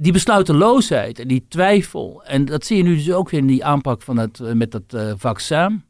die 0.00 0.12
besluiteloosheid 0.12 1.18
en 1.18 1.28
die 1.28 1.46
twijfel, 1.48 2.22
en 2.24 2.44
dat 2.44 2.64
zie 2.64 2.76
je 2.76 2.82
nu 2.82 2.94
dus 2.94 3.12
ook 3.12 3.32
in 3.32 3.46
die 3.46 3.64
aanpak 3.64 4.02
van 4.02 4.16
het, 4.16 4.40
eh, 4.40 4.52
met 4.52 4.70
dat 4.70 4.82
uh, 4.94 5.12
vaccin. 5.16 5.82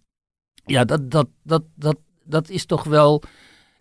Ja, 0.65 0.85
dat, 0.85 1.11
dat, 1.11 1.27
dat, 1.43 1.63
dat, 1.75 1.97
dat 2.25 2.49
is 2.49 2.67
toch 2.67 2.85
wel. 2.85 3.23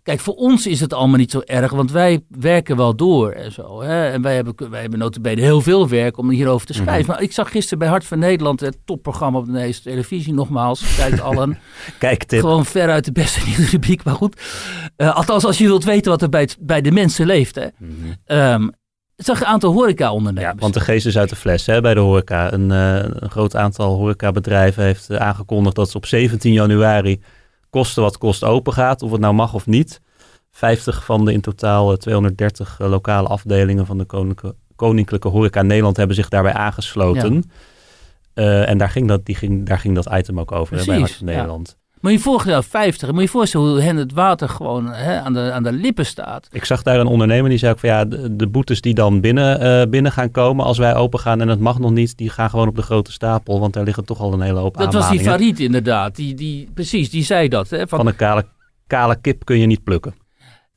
Kijk, 0.04 0.20
voor 0.20 0.34
ons 0.34 0.68
is 0.68 0.80
het 0.80 0.94
allemaal 0.94 1.18
niet 1.18 1.32
zo 1.32 1.42
erg, 1.46 1.72
want 1.72 1.92
wij 1.92 2.24
werken 2.28 2.78
wel 2.78 2.96
door 2.96 3.32
en 3.32 3.52
zo. 3.52 3.82
Hè? 3.82 4.10
En 4.10 4.22
wij 4.22 4.36
hebben, 4.36 4.70
wij 4.70 4.82
hebben 4.82 5.00
notabene 5.00 5.42
heel 5.42 5.62
veel 5.62 5.90
werk 5.90 6.18
om 6.18 6.30
hierover 6.30 6.68
te 6.68 6.74
schrijven. 6.74 7.02
Mhm. 7.02 7.12
Maar 7.12 7.22
ik 7.22 7.32
zag 7.32 7.52
gisteren 7.52 7.80
bij 7.80 7.88
Hart 7.88 8.06
van 8.06 8.20
Nederland, 8.20 8.60
het 8.60 8.78
topprogramma 8.86 9.38
op 9.38 9.46
de 9.46 9.52
Nederlandse 9.52 9.84
televisie, 9.84 10.34
nogmaals, 10.34 10.96
kijkt 10.96 11.22
allen. 11.22 11.60
Kijk, 12.00 12.24
tip. 12.24 12.40
Gewoon 12.40 12.66
veruit 12.66 13.06
de 13.06 13.12
beste 13.12 13.40
rubriek, 13.72 14.04
maar 14.04 14.16
goed. 14.16 14.42
Uh, 14.98 15.16
althans, 15.16 15.46
als 15.46 15.58
je 15.58 15.66
wilt 15.66 15.84
weten 15.84 16.12
wat 16.12 16.22
er 16.22 16.30
bij, 16.30 16.50
bij 16.60 16.82
de 16.82 16.92
mensen 16.92 17.26
leeft. 17.26 17.56
Hè. 17.56 17.68
Mm 17.78 18.18
um, 18.28 18.72
het 19.20 19.28
zag 19.28 19.40
een 19.40 19.48
aantal 19.48 19.74
horeca-ondernemers. 19.74 20.54
Ja, 20.54 20.62
want 20.62 20.74
de 20.74 20.80
geest 20.80 21.06
is 21.06 21.18
uit 21.18 21.30
de 21.30 21.36
fles 21.36 21.66
hè, 21.66 21.82
bij 21.82 21.94
de 21.94 22.00
horeca. 22.00 22.54
Een, 22.54 22.70
uh, 22.70 22.96
een 22.96 23.30
groot 23.30 23.56
aantal 23.56 23.96
horecabedrijven 23.96 24.84
heeft 24.84 25.10
uh, 25.10 25.18
aangekondigd 25.18 25.76
dat 25.76 25.90
ze 25.90 25.98
op 25.98 26.06
17 26.06 26.54
januari 26.54 27.22
kosten 27.70 28.04
wat 28.04 28.18
kost 28.18 28.44
open 28.44 28.74
gaat. 28.74 29.02
Of 29.02 29.12
het 29.12 29.22
nou 29.22 29.34
mag 29.34 29.54
of 29.54 29.66
niet. 29.66 30.02
50 30.52 31.06
van 31.06 31.26
de 31.26 31.34
in 31.34 31.42
totaal 31.42 31.98
230 31.98 32.80
uh, 32.82 32.90
lokale 32.90 33.28
afdelingen 33.28 33.86
van 33.86 33.98
de 33.98 34.06
Koninklijke, 34.06 34.58
Koninklijke 34.76 35.28
Horeca 35.28 35.62
Nederland 35.62 35.98
hebben 35.98 36.16
zich 36.16 36.30
daarbij 36.30 36.54
aangesloten. 36.54 37.34
Ja. 38.34 38.44
Uh, 38.44 38.70
en 38.70 38.78
daar 38.78 38.90
ging, 38.90 39.08
dat, 39.08 39.26
die 39.26 39.36
ging, 39.36 39.66
daar 39.66 39.80
ging 39.80 39.96
dat 39.96 40.10
item 40.12 40.40
ook 40.40 40.52
over 40.52 40.78
hè, 40.78 40.86
bij 40.86 41.00
Hart 41.00 41.12
van 41.12 41.26
Nederland. 41.26 41.78
Maar 42.00 42.12
je 42.12 42.20
voorstellen, 42.20 42.64
50, 42.64 43.12
moet 43.12 43.22
je 43.22 43.28
voorstellen 43.28 43.70
hoe 43.70 43.82
hen 43.82 43.96
het 43.96 44.14
water 44.14 44.50
gewoon 44.50 44.92
hè, 44.92 45.20
aan, 45.20 45.34
de, 45.34 45.52
aan 45.52 45.64
de 45.64 45.72
lippen 45.72 46.06
staat. 46.06 46.48
Ik 46.52 46.66
zag 46.66 46.84
daar 46.84 47.00
een 47.00 47.08
ondernemer 47.08 47.50
die 47.50 47.60
zei 47.60 47.72
ook 47.72 47.80
van 47.80 47.90
ja, 47.90 48.06
de, 48.06 48.36
de 48.36 48.48
boetes 48.48 48.82
die 48.82 48.94
dan 48.94 49.22
binnen, 49.22 49.64
uh, 49.64 49.90
binnen 49.90 50.12
gaan 50.12 50.32
komen 50.32 50.66
als 50.66 50.78
wij 50.78 50.96
open 50.96 51.20
gaan 51.20 51.42
en 51.42 51.48
het 51.48 51.60
mag 51.60 51.80
nog 51.80 51.92
niet, 51.92 52.18
die 52.18 52.30
gaan 52.30 52.50
gewoon 52.50 52.68
op 52.68 52.76
de 52.76 52.82
grote 52.82 53.12
stapel, 53.12 53.60
want 53.60 53.74
daar 53.74 53.84
liggen 53.84 54.06
toch 54.06 54.20
al 54.20 54.34
een 54.34 54.42
hele 54.42 54.60
hoop 54.60 54.78
Dat 54.78 54.94
was 54.94 55.10
die 55.10 55.20
Farid 55.20 55.60
inderdaad, 55.60 56.16
die, 56.16 56.34
die, 56.34 56.70
precies, 56.74 57.10
die 57.10 57.24
zei 57.24 57.48
dat. 57.48 57.70
Hè, 57.70 57.88
van, 57.88 57.98
van 57.98 58.08
een 58.08 58.16
kale, 58.16 58.46
kale 58.88 59.16
kip 59.22 59.46
kun 59.46 59.60
je 59.60 59.66
niet 59.66 59.84
plukken. 59.84 60.14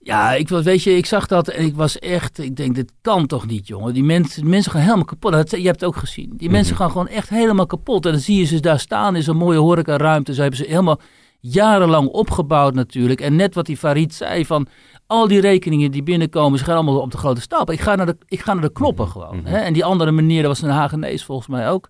Ja, 0.05 0.33
ik, 0.33 0.49
weet 0.49 0.83
je, 0.83 0.97
ik 0.97 1.07
zag 1.07 1.27
dat 1.27 1.49
en 1.49 1.65
ik 1.65 1.75
was 1.75 1.99
echt, 1.99 2.39
ik 2.39 2.57
denk, 2.57 2.75
dit 2.75 2.93
kan 3.01 3.27
toch 3.27 3.47
niet, 3.47 3.67
jongen. 3.67 3.95
Die 3.95 4.05
mensen, 4.05 4.49
mensen 4.49 4.73
gaan 4.73 4.81
helemaal 4.81 5.05
kapot. 5.05 5.33
Dat, 5.33 5.51
je 5.51 5.57
hebt 5.57 5.81
het 5.81 5.85
ook 5.85 5.97
gezien. 5.97 6.33
Die 6.37 6.49
mm 6.49 6.55
mensen 6.55 6.77
gaan 6.77 6.91
gewoon 6.91 7.09
echt 7.09 7.29
helemaal 7.29 7.67
kapot. 7.67 8.07
En 8.07 8.13
dan 8.13 8.21
zie 8.21 8.39
je 8.39 8.45
ze 8.45 8.61
daar 8.61 8.81
staan 8.81 9.17
in 9.17 9.23
zo'n 9.23 9.37
mooie 9.37 9.59
horeca-ruimte. 9.59 10.35
Ze 10.35 10.41
hebben 10.41 10.59
ze 10.59 10.65
helemaal 10.67 11.01
jarenlang 11.41 12.09
opgebouwd 12.09 12.75
natuurlijk. 12.75 13.21
En 13.21 13.37
net 13.37 13.55
wat 13.55 13.67
die 13.67 13.77
Farid 13.77 14.15
zei 14.15 14.47
van, 14.47 14.67
al 15.07 15.29
die 15.29 15.41
rekeningen 15.41 15.91
die 15.91 16.03
binnenkomen, 16.03 16.59
ze 16.59 16.65
gaan 16.65 16.75
allemaal 16.75 17.01
op 17.01 17.11
de 17.11 17.19
grote 17.19 17.41
stapel. 17.41 17.75
Ik 17.75 17.81
ga 17.81 17.95
naar 17.95 18.07
de, 18.07 18.17
ik 18.27 18.41
ga 18.41 18.53
naar 18.53 18.63
de 18.63 18.73
knoppen 18.73 19.05
mhm. 19.05 19.13
gewoon. 19.13 19.45
Hè? 19.45 19.59
En 19.59 19.73
die 19.73 19.85
andere 19.85 20.13
meneer, 20.13 20.43
dat 20.43 20.51
was 20.51 20.63
een 20.63 20.77
Hagenees 20.77 21.25
volgens 21.25 21.49
mij 21.49 21.71
ook. 21.71 21.89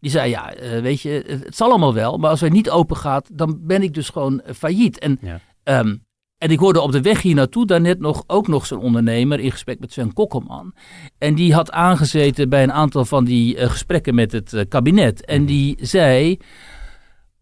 Die 0.00 0.10
zei, 0.10 0.30
ja, 0.30 0.60
uh, 0.60 0.80
weet 0.80 1.00
je, 1.00 1.24
het 1.26 1.56
zal 1.56 1.68
allemaal 1.68 1.94
wel. 1.94 2.18
Maar 2.18 2.30
als 2.30 2.40
wij 2.40 2.50
niet 2.50 2.70
open 2.70 2.96
gaat, 2.96 3.28
dan 3.32 3.58
ben 3.60 3.82
ik 3.82 3.94
dus 3.94 4.08
gewoon 4.08 4.42
uh, 4.46 4.52
failliet. 4.54 4.98
En 4.98 5.18
ja. 5.20 5.40
um, 5.80 6.06
en 6.38 6.50
ik 6.50 6.58
hoorde 6.58 6.80
op 6.80 6.92
de 6.92 7.00
weg 7.00 7.22
hier 7.22 7.34
naartoe 7.34 7.66
daarnet 7.66 8.00
nog, 8.00 8.24
ook 8.26 8.48
nog 8.48 8.66
zo'n 8.66 8.80
ondernemer 8.80 9.40
in 9.40 9.50
gesprek 9.50 9.80
met 9.80 9.92
Sven 9.92 10.12
Kokkelman. 10.12 10.74
En 11.18 11.34
die 11.34 11.54
had 11.54 11.70
aangezeten 11.70 12.48
bij 12.48 12.62
een 12.62 12.72
aantal 12.72 13.04
van 13.04 13.24
die 13.24 13.56
uh, 13.56 13.70
gesprekken 13.70 14.14
met 14.14 14.32
het 14.32 14.52
uh, 14.52 14.62
kabinet. 14.68 15.24
En 15.24 15.44
die 15.44 15.76
zei, 15.80 16.38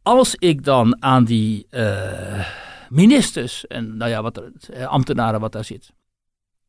als 0.02 0.34
ik 0.34 0.64
dan 0.64 1.02
aan 1.02 1.24
die 1.24 1.66
uh, 1.70 2.46
ministers 2.88 3.66
en 3.66 3.96
nou 3.96 4.10
ja, 4.10 4.22
wat 4.22 4.42
ambtenaren 4.86 5.40
wat 5.40 5.52
daar 5.52 5.64
zit, 5.64 5.92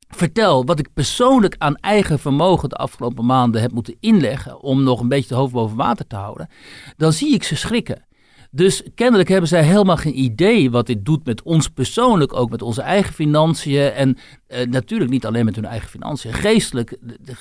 vertel 0.07 0.65
wat 0.65 0.79
ik 0.79 0.93
persoonlijk 0.93 1.55
aan 1.57 1.75
eigen 1.75 2.19
vermogen 2.19 2.69
de 2.69 2.75
afgelopen 2.75 3.25
maanden 3.25 3.61
heb 3.61 3.71
moeten 3.71 3.97
inleggen 3.99 4.61
om 4.61 4.83
nog 4.83 4.99
een 4.99 5.07
beetje 5.07 5.29
de 5.29 5.35
hoofd 5.35 5.53
boven 5.53 5.77
water 5.77 6.07
te 6.07 6.15
houden, 6.15 6.49
dan 6.97 7.13
zie 7.13 7.33
ik 7.33 7.43
ze 7.43 7.55
schrikken. 7.55 8.06
Dus 8.51 8.83
kennelijk 8.95 9.29
hebben 9.29 9.49
zij 9.49 9.63
helemaal 9.63 9.97
geen 9.97 10.19
idee 10.19 10.71
wat 10.71 10.85
dit 10.85 11.05
doet 11.05 11.25
met 11.25 11.41
ons 11.43 11.67
persoonlijk, 11.67 12.33
ook 12.33 12.49
met 12.49 12.61
onze 12.61 12.81
eigen 12.81 13.13
financiën. 13.13 13.91
En 13.91 14.17
eh, 14.47 14.67
natuurlijk 14.67 15.11
niet 15.11 15.25
alleen 15.25 15.45
met 15.45 15.55
hun 15.55 15.65
eigen 15.65 15.89
financiën. 15.89 16.33
Geestelijk, 16.33 16.97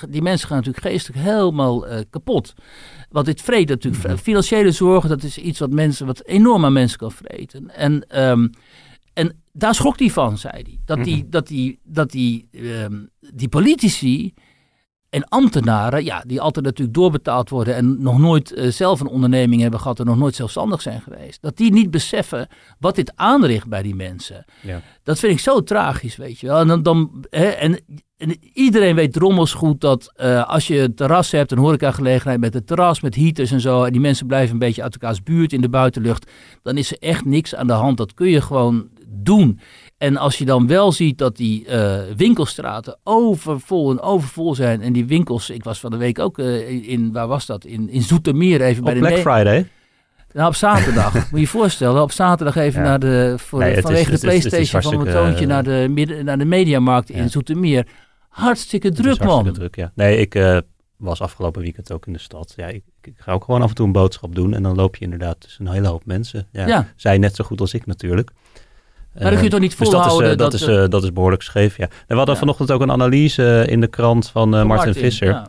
die 0.09 0.23
mensen 0.23 0.49
gaan 0.49 0.57
natuurlijk 0.57 0.87
geestelijk 0.87 1.25
helemaal 1.25 1.89
uh, 1.89 1.99
kapot. 2.11 2.55
Want 3.11 3.27
dit 3.27 3.43
vreet 3.43 3.69
natuurlijk. 3.69 4.05
Mhm. 4.05 4.17
Financiële 4.17 4.71
zorgen, 4.71 5.09
dat 5.09 5.23
is 5.23 5.39
iets 5.39 5.59
wat 5.59 5.71
mensen, 5.71 6.07
wat 6.07 6.25
enorm 6.25 6.65
aan 6.65 6.73
mensen 6.73 6.99
kan 6.99 7.13
vreten. 7.13 7.71
En, 7.75 8.23
um, 8.23 8.51
En 9.15 9.43
daar 9.53 9.75
schrok 9.75 9.99
hij 9.99 10.11
van, 10.11 10.39
zei 10.39 10.53
hij. 10.53 10.79
Dat 10.85 11.05
die, 11.05 11.17
Mhm. 11.17 11.31
dat 11.31 11.47
die, 11.47 11.79
dat 11.85 12.11
die, 12.11 12.49
ehm, 12.53 12.95
die 13.35 13.49
politici 13.49 14.35
en 15.17 15.29
ambtenaren, 15.29 16.05
ja, 16.05 16.23
die 16.27 16.41
altijd 16.41 16.65
natuurlijk 16.65 16.97
doorbetaald 16.97 17.51
worden 17.51 17.75
en 17.75 18.03
nog 18.03 18.19
nooit 18.19 18.53
eh, 18.53 18.71
zelf 18.71 19.01
een 19.01 19.07
onderneming 19.07 19.61
hebben 19.61 19.81
gehad 19.81 19.99
en 19.99 20.07
nog 20.07 20.17
nooit 20.17 20.35
zelfstandig 20.35 20.83
zijn 20.83 21.01
geweest, 21.01 21.43
dat 21.43 21.57
die 21.57 21.73
niet 21.73 21.91
beseffen 21.91 22.49
wat 22.79 22.95
dit 22.95 23.13
aanricht 23.15 23.69
bij 23.69 23.83
die 23.83 23.95
mensen. 23.95 24.45
Ja. 24.63 24.81
Dat 25.03 25.19
vind 25.19 25.33
ik 25.33 25.41
zo 25.41 25.63
tragisch, 25.63 26.17
weet 26.17 26.41
je 26.41 26.47
wel. 26.47 26.59
En, 26.59 26.67
dan, 26.67 26.83
dan, 26.83 27.25
hè, 27.31 27.45
en, 27.47 27.81
en 28.17 28.37
iedereen 28.53 28.95
weet 28.95 29.13
drommels 29.13 29.53
goed 29.53 29.81
dat 29.81 30.13
eh, 30.15 30.49
als 30.49 30.67
je 30.67 30.79
een 30.79 30.95
terras 30.95 31.31
hebt, 31.31 31.53
een 31.53 31.59
horecagelegenheid 31.59 32.41
met 32.41 32.55
een 32.55 32.65
terras, 32.65 33.01
met 33.01 33.15
heaters 33.15 33.51
en 33.51 33.61
zo, 33.61 33.85
en 33.85 33.93
die 33.93 34.01
mensen 34.01 34.27
blijven 34.27 34.53
een 34.53 34.59
beetje 34.59 34.83
uit 34.83 34.93
elkaars 34.93 35.23
buurt 35.23 35.53
in 35.53 35.61
de 35.61 35.69
buitenlucht, 35.69 36.31
dan 36.63 36.77
is 36.77 36.91
er 36.91 36.99
echt 36.99 37.25
niks 37.25 37.55
aan 37.55 37.67
de 37.67 37.73
hand. 37.73 37.97
Dat 37.97 38.15
kun 38.15 38.29
je 38.29 38.41
gewoon 38.41 38.89
doen. 39.09 39.61
En 39.99 40.17
als 40.17 40.39
je 40.39 40.45
dan 40.45 40.67
wel 40.67 40.93
ziet 40.93 41.19
dat 41.19 41.37
die 41.37 41.67
eh, 41.67 41.99
winkelstraten 42.17 42.99
overvol 43.05 43.91
en 43.91 44.01
overvol 44.01 44.55
zijn. 44.55 44.83
En 44.83 44.93
die 44.93 45.07
winkels, 45.07 45.51
ik 45.51 45.65
was 45.65 45.81
van 45.81 45.91
de 45.91 45.97
week 45.97 46.19
ook 46.19 46.39
eh, 46.39 46.89
in, 46.91 47.13
waar 47.13 47.27
was 47.27 47.47
dat? 47.47 47.65
In, 47.65 47.89
in 47.91 48.03
Zoetermeer 48.03 48.61
even 48.63 48.85
bij 48.85 48.95
Op 48.97 49.03
de 49.03 49.07
Black 49.07 49.21
Friday. 49.21 49.69
nou, 50.33 50.49
op 50.49 50.55
zaterdag. 50.55 51.13
Moet 51.15 51.25
je 51.31 51.41
je 51.41 51.47
voorstellen, 51.47 52.03
op 52.03 52.13
zaterdag 52.13 52.57
even 52.57 52.83
Ja. 52.83 52.89
naar 52.89 52.99
de, 52.99 53.35
voor, 53.39 53.59
Nee, 53.59 53.69
het 53.69 53.77
is- 53.79 53.85
vanwege 53.85 54.11
de 54.11 54.19
Playstation 54.19 54.83
van 54.83 54.97
mijn 54.97 54.97
hartstikke, 54.97 55.27
zoontje 55.27 55.47
naar 55.47 55.63
de, 55.63 55.89
midden, 55.93 56.25
naar 56.25 56.39
de 56.39 56.45
Mediamarkt 56.45 57.11
in. 57.11 57.31
Zoetermeer. 57.31 57.87
Hartstikke 58.29 58.91
druk, 58.91 59.05
hartstikke 59.07 59.43
man. 59.45 59.53
druk, 59.53 59.77
ja. 59.77 59.93
Nee, 59.95 60.19
ik 60.19 60.35
eh, 60.35 60.59
was 60.97 61.21
afgelopen 61.21 61.63
weekend 61.63 61.93
ook 61.93 62.07
in 62.07 62.13
de 62.13 62.19
stad. 62.19 62.53
Ja, 62.57 62.67
ik, 62.67 62.83
ik 63.03 63.15
ga 63.17 63.33
ook 63.33 63.45
gewoon 63.45 63.63
af 63.63 63.69
en 63.69 63.75
toe 63.75 63.87
een 63.87 63.93
boodschap 63.93 64.35
doen. 64.35 64.55
En 64.55 64.63
dan 64.63 64.75
loop 64.75 64.97
je 64.97 65.05
inderdaad 65.05 65.41
tussen 65.41 65.67
een 65.67 65.73
hele 65.73 65.89
hoop 65.89 66.05
mensen. 66.07 66.47
Ja, 66.53 66.67
Ja. 66.67 66.89
Zij 66.97 67.19
net 67.19 67.37
zo 67.37 67.45
goed 67.45 67.61
als 67.61 67.75
ik 67.75 67.87
natuurlijk. 67.87 68.31
Maar 69.19 69.25
dan 69.25 69.35
kun 69.35 69.45
je 69.45 69.51
toch 69.51 69.61
niet 69.61 69.79
Dus 69.79 69.89
dat 69.89 69.89
is, 69.89 69.95
eh, 70.05 70.09
volhouden 70.09 70.39
dat, 70.39 70.51
dat... 70.51 70.61
is, 70.61 70.67
eh, 70.67 70.89
dat 70.89 71.03
is 71.03 71.13
behoorlijk 71.13 71.43
scheef, 71.43 71.77
ja. 71.77 71.85
En 71.85 71.91
we 72.07 72.15
hadden 72.15 72.35
Ja. 72.35 72.41
vanochtend 72.41 72.71
ook 72.71 72.81
een 72.81 72.91
analyse 72.91 73.63
eh, 73.63 73.73
in 73.73 73.81
de 73.81 73.87
krant 73.87 74.29
van 74.29 74.53
eh, 74.53 74.59
van 74.59 74.69
Martin, 74.69 74.95
Visser. 74.95 75.29
ja. 75.29 75.47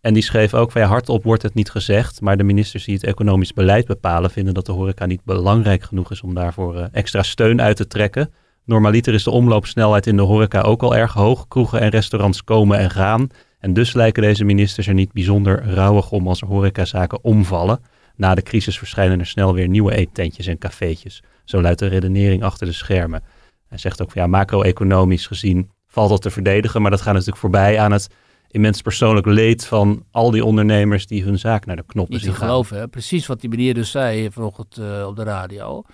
En 0.00 0.14
die 0.14 0.22
schreef 0.22 0.54
ook 0.54 0.72
van 0.72 0.80
ja, 0.80 0.86
hardop 0.86 1.22
wordt 1.24 1.42
het 1.42 1.54
niet 1.54 1.70
gezegd. 1.70 2.20
Maar 2.20 2.36
de 2.36 2.42
ministers 2.42 2.84
die 2.84 2.94
het 2.94 3.04
economisch 3.04 3.52
beleid 3.52 3.86
bepalen 3.86 4.30
vinden 4.30 4.54
dat 4.54 4.66
de 4.66 4.72
horeca 4.72 5.06
niet 5.06 5.24
belangrijk 5.24 5.82
genoeg 5.82 6.10
is 6.10 6.20
om 6.22 6.34
daarvoor 6.34 6.76
eh, 6.76 6.84
extra 6.92 7.22
steun 7.22 7.62
uit 7.62 7.76
te 7.76 7.86
trekken. 7.86 8.32
Normaliter 8.64 9.14
is 9.14 9.24
de 9.24 9.30
omloopsnelheid 9.30 10.06
in 10.06 10.16
de 10.16 10.22
horeca 10.22 10.60
ook 10.60 10.82
al 10.82 10.96
erg 10.96 11.12
hoog. 11.12 11.48
Kroegen 11.48 11.80
en 11.80 11.88
restaurants 11.88 12.44
komen 12.44 12.78
en 12.78 12.90
gaan. 12.90 13.28
En 13.60 13.72
dus 13.72 13.92
lijken 13.92 14.22
deze 14.22 14.44
ministers 14.44 14.86
er 14.86 14.94
niet 14.94 15.12
bijzonder 15.12 15.64
rauwig 15.74 16.10
om 16.10 16.28
als 16.28 16.40
horecazaken 16.40 17.18
omvallen. 17.24 17.80
Na 18.16 18.34
de 18.34 18.42
crisis 18.42 18.78
verschijnen 18.78 19.18
er 19.20 19.26
snel 19.26 19.54
weer 19.54 19.68
nieuwe 19.68 19.94
eettentjes 19.96 20.46
en 20.46 20.58
cafeetjes. 20.58 21.22
Zo 21.44 21.60
luidt 21.60 21.78
de 21.78 21.86
redenering 21.86 22.42
achter 22.42 22.66
de 22.66 22.72
schermen. 22.72 23.22
Hij 23.68 23.78
zegt 23.78 24.02
ook 24.02 24.10
van 24.10 24.22
ja, 24.22 24.28
macro-economisch 24.28 25.26
gezien 25.26 25.70
valt 25.86 26.10
dat 26.10 26.22
te 26.22 26.30
verdedigen. 26.30 26.82
Maar 26.82 26.90
dat 26.90 27.00
gaat 27.00 27.12
natuurlijk 27.12 27.38
voorbij 27.38 27.78
aan 27.78 27.92
het 27.92 28.08
immens 28.54 28.82
persoonlijk 28.82 29.26
leed 29.26 29.64
van 29.64 30.04
al 30.10 30.30
die 30.30 30.44
ondernemers 30.44 31.06
die 31.06 31.22
hun 31.22 31.38
zaak 31.38 31.66
naar 31.66 31.76
de 31.76 31.84
knoppen 31.86 32.14
Niet 32.14 32.24
te 32.24 32.30
zien 32.30 32.38
geloven, 32.38 32.78
hè? 32.78 32.88
precies 32.88 33.26
wat 33.26 33.40
die 33.40 33.50
meneer 33.50 33.74
dus 33.74 33.90
zei 33.90 34.30
vanochtend 34.30 34.76
eh, 34.76 35.06
op 35.06 35.16
de 35.16 35.22
radio. 35.22 35.84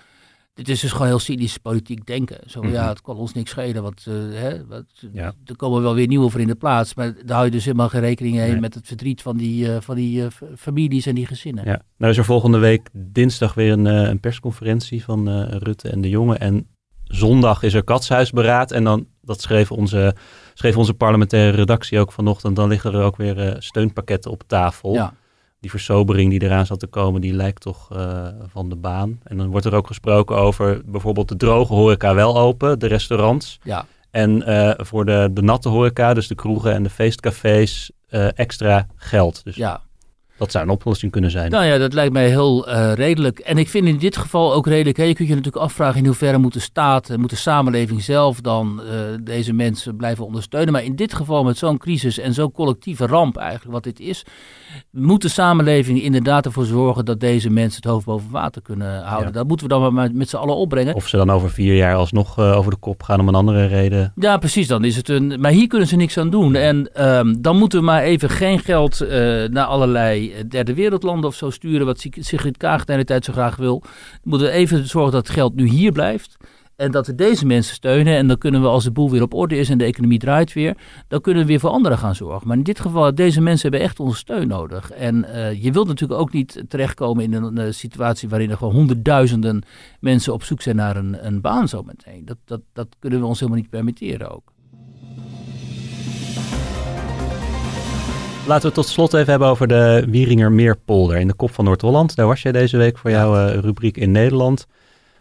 Dit 0.53 0.69
is 0.69 0.79
dus 0.79 0.91
gewoon 0.91 1.07
heel 1.07 1.19
cynisch 1.19 1.57
politiek 1.57 2.05
denken. 2.05 2.37
Zo, 2.45 2.61
Mhm. 2.61 2.71
ja, 2.71 2.87
het 2.89 3.01
kan 3.01 3.15
ons 3.15 3.33
niks 3.33 3.49
schelen, 3.49 3.83
want 3.83 4.05
eh, 4.07 4.13
hè, 4.13 4.65
wat, 4.65 4.85
Ja. 5.13 5.33
er 5.45 5.55
komen 5.55 5.81
wel 5.81 5.93
weer 5.93 6.07
nieuwe 6.07 6.29
voor 6.29 6.39
in 6.39 6.47
de 6.47 6.55
plaats. 6.55 6.93
Maar 6.93 7.13
daar 7.25 7.33
hou 7.35 7.45
je 7.45 7.51
dus 7.51 7.65
helemaal 7.65 7.89
geen 7.89 8.01
rekening 8.01 8.35
mee 8.35 8.51
Nee. 8.51 8.59
met 8.59 8.73
het 8.73 8.87
verdriet 8.87 9.21
van 9.21 9.37
die, 9.37 9.73
eh, 9.73 9.81
van 9.81 9.95
die 9.95 10.21
eh, 10.23 10.27
families 10.57 11.05
en 11.05 11.15
die 11.15 11.25
gezinnen. 11.25 11.65
Ja. 11.65 11.81
Nou 11.97 12.11
is 12.11 12.17
er 12.17 12.25
volgende 12.25 12.57
week 12.57 12.89
dinsdag 12.93 13.53
weer 13.53 13.71
een, 13.71 13.85
een 13.85 14.19
persconferentie 14.19 15.03
van 15.03 15.29
Rutte 15.43 15.89
en 15.89 16.01
de 16.01 16.09
jongen. 16.09 16.39
En 16.39 16.67
zondag 17.03 17.63
is 17.63 17.73
er 17.73 17.83
katshuisberaad. 17.83 18.71
En 18.71 18.83
dan, 18.83 19.07
dat 19.21 19.41
schreef 19.41 19.71
onze, 19.71 20.15
schreef 20.53 20.77
onze 20.77 20.93
parlementaire 20.93 21.57
redactie 21.57 21.99
ook 21.99 22.11
vanochtend, 22.11 22.55
dan 22.55 22.69
liggen 22.69 22.93
er 22.93 23.03
ook 23.03 23.15
weer 23.17 23.55
steunpakketten 23.59 24.31
op 24.31 24.43
tafel. 24.47 24.93
Ja. 24.93 25.13
Die 25.61 25.69
versobering 25.69 26.29
die 26.29 26.43
eraan 26.43 26.65
zat 26.65 26.79
te 26.79 26.87
komen, 26.87 27.21
die 27.21 27.33
lijkt 27.33 27.61
toch 27.61 27.91
eh, 27.91 28.27
van 28.47 28.69
de 28.69 28.75
baan. 28.75 29.19
En 29.23 29.37
dan 29.37 29.47
wordt 29.47 29.65
er 29.65 29.75
ook 29.75 29.87
gesproken 29.87 30.35
over 30.35 30.81
bijvoorbeeld 30.85 31.29
de 31.29 31.35
droge 31.35 31.73
horeca 31.73 32.13
wel 32.13 32.37
open, 32.37 32.79
de 32.79 32.87
restaurants. 32.87 33.59
Ja. 33.63 33.85
En 34.11 34.43
eh, 34.43 34.85
voor 34.85 35.05
de, 35.05 35.29
de 35.33 35.41
natte 35.41 35.69
horeca, 35.69 36.13
dus 36.13 36.27
de 36.27 36.35
kroegen 36.35 36.73
en 36.73 36.83
de 36.83 36.89
feestcafés, 36.89 37.91
eh, 38.07 38.27
extra 38.37 38.87
geld. 38.95 39.43
Dus 39.43 39.55
ja. 39.55 39.81
Dat 40.41 40.51
zou 40.51 40.63
een 40.63 40.71
oplossing 40.71 41.11
kunnen 41.11 41.31
zijn. 41.31 41.51
Nou 41.51 41.65
ja, 41.65 41.77
dat 41.77 41.93
lijkt 41.93 42.13
mij 42.13 42.27
heel 42.27 42.67
eh, 42.67 42.93
redelijk. 42.93 43.39
En 43.39 43.57
ik 43.57 43.69
vind 43.69 43.87
in 43.87 43.97
dit 43.97 44.17
geval 44.17 44.53
ook 44.53 44.67
redelijk. 44.67 44.97
Hè, 44.97 45.03
je 45.03 45.13
kunt 45.13 45.27
je 45.27 45.35
natuurlijk 45.35 45.63
afvragen 45.63 45.99
in 45.99 46.05
hoeverre 46.05 46.37
moet 46.37 46.53
de 46.53 46.59
staat, 46.59 47.09
eh, 47.09 47.17
moet 47.17 47.29
de 47.29 47.35
samenleving 47.35 48.03
zelf 48.03 48.41
dan 48.41 48.81
eh, 48.81 48.87
deze 49.23 49.53
mensen 49.53 49.95
blijven 49.95 50.25
ondersteunen. 50.25 50.73
Maar 50.73 50.83
in 50.83 50.95
dit 50.95 51.13
geval 51.13 51.43
met 51.43 51.57
zo'n 51.57 51.77
crisis 51.77 52.19
en 52.19 52.33
zo'n 52.33 52.51
collectieve 52.51 53.05
ramp 53.05 53.37
eigenlijk, 53.37 53.71
wat 53.71 53.83
dit 53.83 53.99
is, 53.99 54.25
moet 54.91 55.21
de 55.21 55.27
samenleving 55.27 56.01
inderdaad 56.01 56.45
ervoor 56.45 56.65
zorgen 56.65 57.05
dat 57.05 57.19
deze 57.19 57.49
mensen 57.49 57.81
het 57.81 57.91
hoofd 57.91 58.05
boven 58.05 58.31
water 58.31 58.61
kunnen 58.61 59.03
houden. 59.03 59.27
Ja. 59.27 59.33
Dat 59.33 59.47
moeten 59.47 59.67
we 59.67 59.73
dan 59.73 59.93
maar 59.93 60.09
met 60.13 60.29
z'n 60.29 60.35
allen 60.35 60.55
opbrengen. 60.55 60.95
Of 60.95 61.07
ze 61.07 61.17
dan 61.17 61.29
over 61.29 61.49
vier 61.49 61.75
jaar 61.75 61.95
alsnog 61.95 62.37
eh, 62.37 62.57
over 62.57 62.71
de 62.71 62.77
kop 62.77 63.03
gaan 63.03 63.19
om 63.19 63.27
een 63.27 63.35
andere 63.35 63.65
reden. 63.65 64.13
Ja, 64.15 64.37
precies. 64.37 64.67
Dan 64.67 64.83
is 64.83 64.95
het 64.95 65.09
een. 65.09 65.37
Maar 65.39 65.51
hier 65.51 65.67
kunnen 65.67 65.87
ze 65.87 65.95
niks 65.95 66.17
aan 66.17 66.29
doen. 66.29 66.55
En 66.55 66.93
ehm, 66.93 67.35
dan 67.39 67.57
moeten 67.57 67.79
we 67.79 67.85
maar 67.85 68.01
even 68.01 68.29
geen 68.29 68.59
geld 68.59 68.99
naar 69.49 69.65
allerlei 69.65 70.30
eh, 70.33 70.43
derde 70.47 70.73
wereldlanden 70.73 71.29
of 71.29 71.35
zo 71.35 71.49
sturen. 71.49 71.85
Wat 71.85 71.99
Sig- 71.99 72.17
Sigrid 72.25 72.57
Kaag 72.57 72.85
de 72.85 72.91
hele 72.91 73.03
tijd 73.03 73.25
zo 73.25 73.33
graag 73.33 73.55
wil. 73.55 73.83
Moeten 74.23 74.47
we 74.47 74.53
even 74.53 74.87
zorgen 74.87 75.11
dat 75.11 75.27
het 75.27 75.35
geld 75.35 75.55
nu 75.55 75.67
hier 75.67 75.91
blijft. 75.91 76.37
En 76.75 76.91
dat 76.91 77.07
we 77.07 77.15
deze 77.15 77.45
mensen 77.45 77.75
steunen. 77.75 78.15
En 78.15 78.27
dan 78.27 78.37
kunnen 78.37 78.61
we, 78.61 78.67
als 78.67 78.83
de 78.83 78.91
boel 78.91 79.09
weer 79.11 79.21
op 79.21 79.33
orde 79.33 79.57
is 79.57 79.69
en 79.69 79.77
de 79.77 79.83
economie 79.83 80.19
draait 80.19 80.53
weer, 80.53 80.77
dan 81.07 81.21
kunnen 81.21 81.41
we 81.41 81.47
weer 81.47 81.59
voor 81.59 81.69
anderen 81.69 81.97
gaan 81.97 82.15
zorgen. 82.15 82.47
Maar 82.47 82.57
in 82.57 82.63
dit 82.63 82.79
geval, 82.79 83.15
deze 83.15 83.41
mensen 83.41 83.69
hebben 83.69 83.87
echt 83.87 83.99
onze 83.99 84.17
steun 84.17 84.47
nodig. 84.47 84.91
En 84.91 85.25
eh, 85.25 85.63
je 85.63 85.71
wilt 85.71 85.87
natuurlijk 85.87 86.19
ook 86.19 86.31
niet 86.33 86.63
terechtkomen 86.67 87.23
in 87.23 87.33
een, 87.33 87.57
eh, 87.57 87.71
situatie 87.71 88.29
waarin 88.29 88.49
er 88.49 88.57
gewoon 88.57 88.73
honderdduizenden 88.73 89.63
mensen 89.99 90.33
op 90.33 90.43
zoek 90.43 90.61
zijn 90.61 90.75
naar 90.75 90.95
een, 90.97 91.25
een 91.25 91.41
baan 91.41 91.67
zometeen. 91.67 92.25
Dat, 92.25 92.37
dat, 92.45 92.61
dat 92.73 92.87
kunnen 92.99 93.19
we 93.19 93.25
ons 93.25 93.39
helemaal 93.39 93.61
niet 93.61 93.69
permitteren 93.69 94.31
ook. 94.31 94.51
Laten 98.47 98.61
we 98.61 98.75
het 98.75 98.85
tot 98.85 98.93
slot 98.93 99.13
even 99.13 99.29
hebben 99.29 99.47
over 99.47 99.67
de 99.67 100.05
Wieringermeerpolder 100.07 101.17
in 101.17 101.27
de 101.27 101.33
kop 101.33 101.51
van 101.51 101.65
Noord-Holland. 101.65 102.15
Daar 102.15 102.27
was 102.27 102.41
jij 102.41 102.51
deze 102.51 102.77
week 102.77 102.97
voor 102.97 103.09
jouw 103.09 103.47
eh, 103.47 103.59
rubriek 103.59 103.97
in 103.97 104.11
Nederland. 104.11 104.67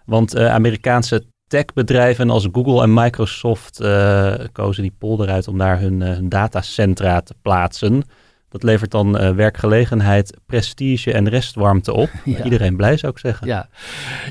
Want 0.05 0.35
eh, 0.35 0.53
Amerikaanse 0.53 1.25
techbedrijven 1.47 2.31
als 2.31 2.49
Google 2.53 2.83
en 2.83 2.95
Microsoft 2.95 3.81
eh, 3.81 4.35
kozen 4.53 4.83
die 4.83 4.95
polder 4.99 5.29
uit 5.29 5.49
om 5.49 5.59
daar 5.59 5.81
hun, 5.81 6.01
hun 6.01 6.29
datacentra 6.29 7.21
te 7.21 7.35
plaatsen. 7.43 8.05
Dat 8.51 8.62
levert 8.62 8.90
dan 8.90 9.18
eh, 9.18 9.30
werkgelegenheid, 9.34 10.36
prestige 10.46 11.12
en 11.12 11.28
restwarmte 11.28 11.92
op. 11.92 12.11
Ja. 12.24 12.44
Iedereen 12.44 12.76
blij 12.76 12.96
zou 12.96 13.12
ik 13.12 13.18
zeggen. 13.18 13.46
Ja. 13.46 13.68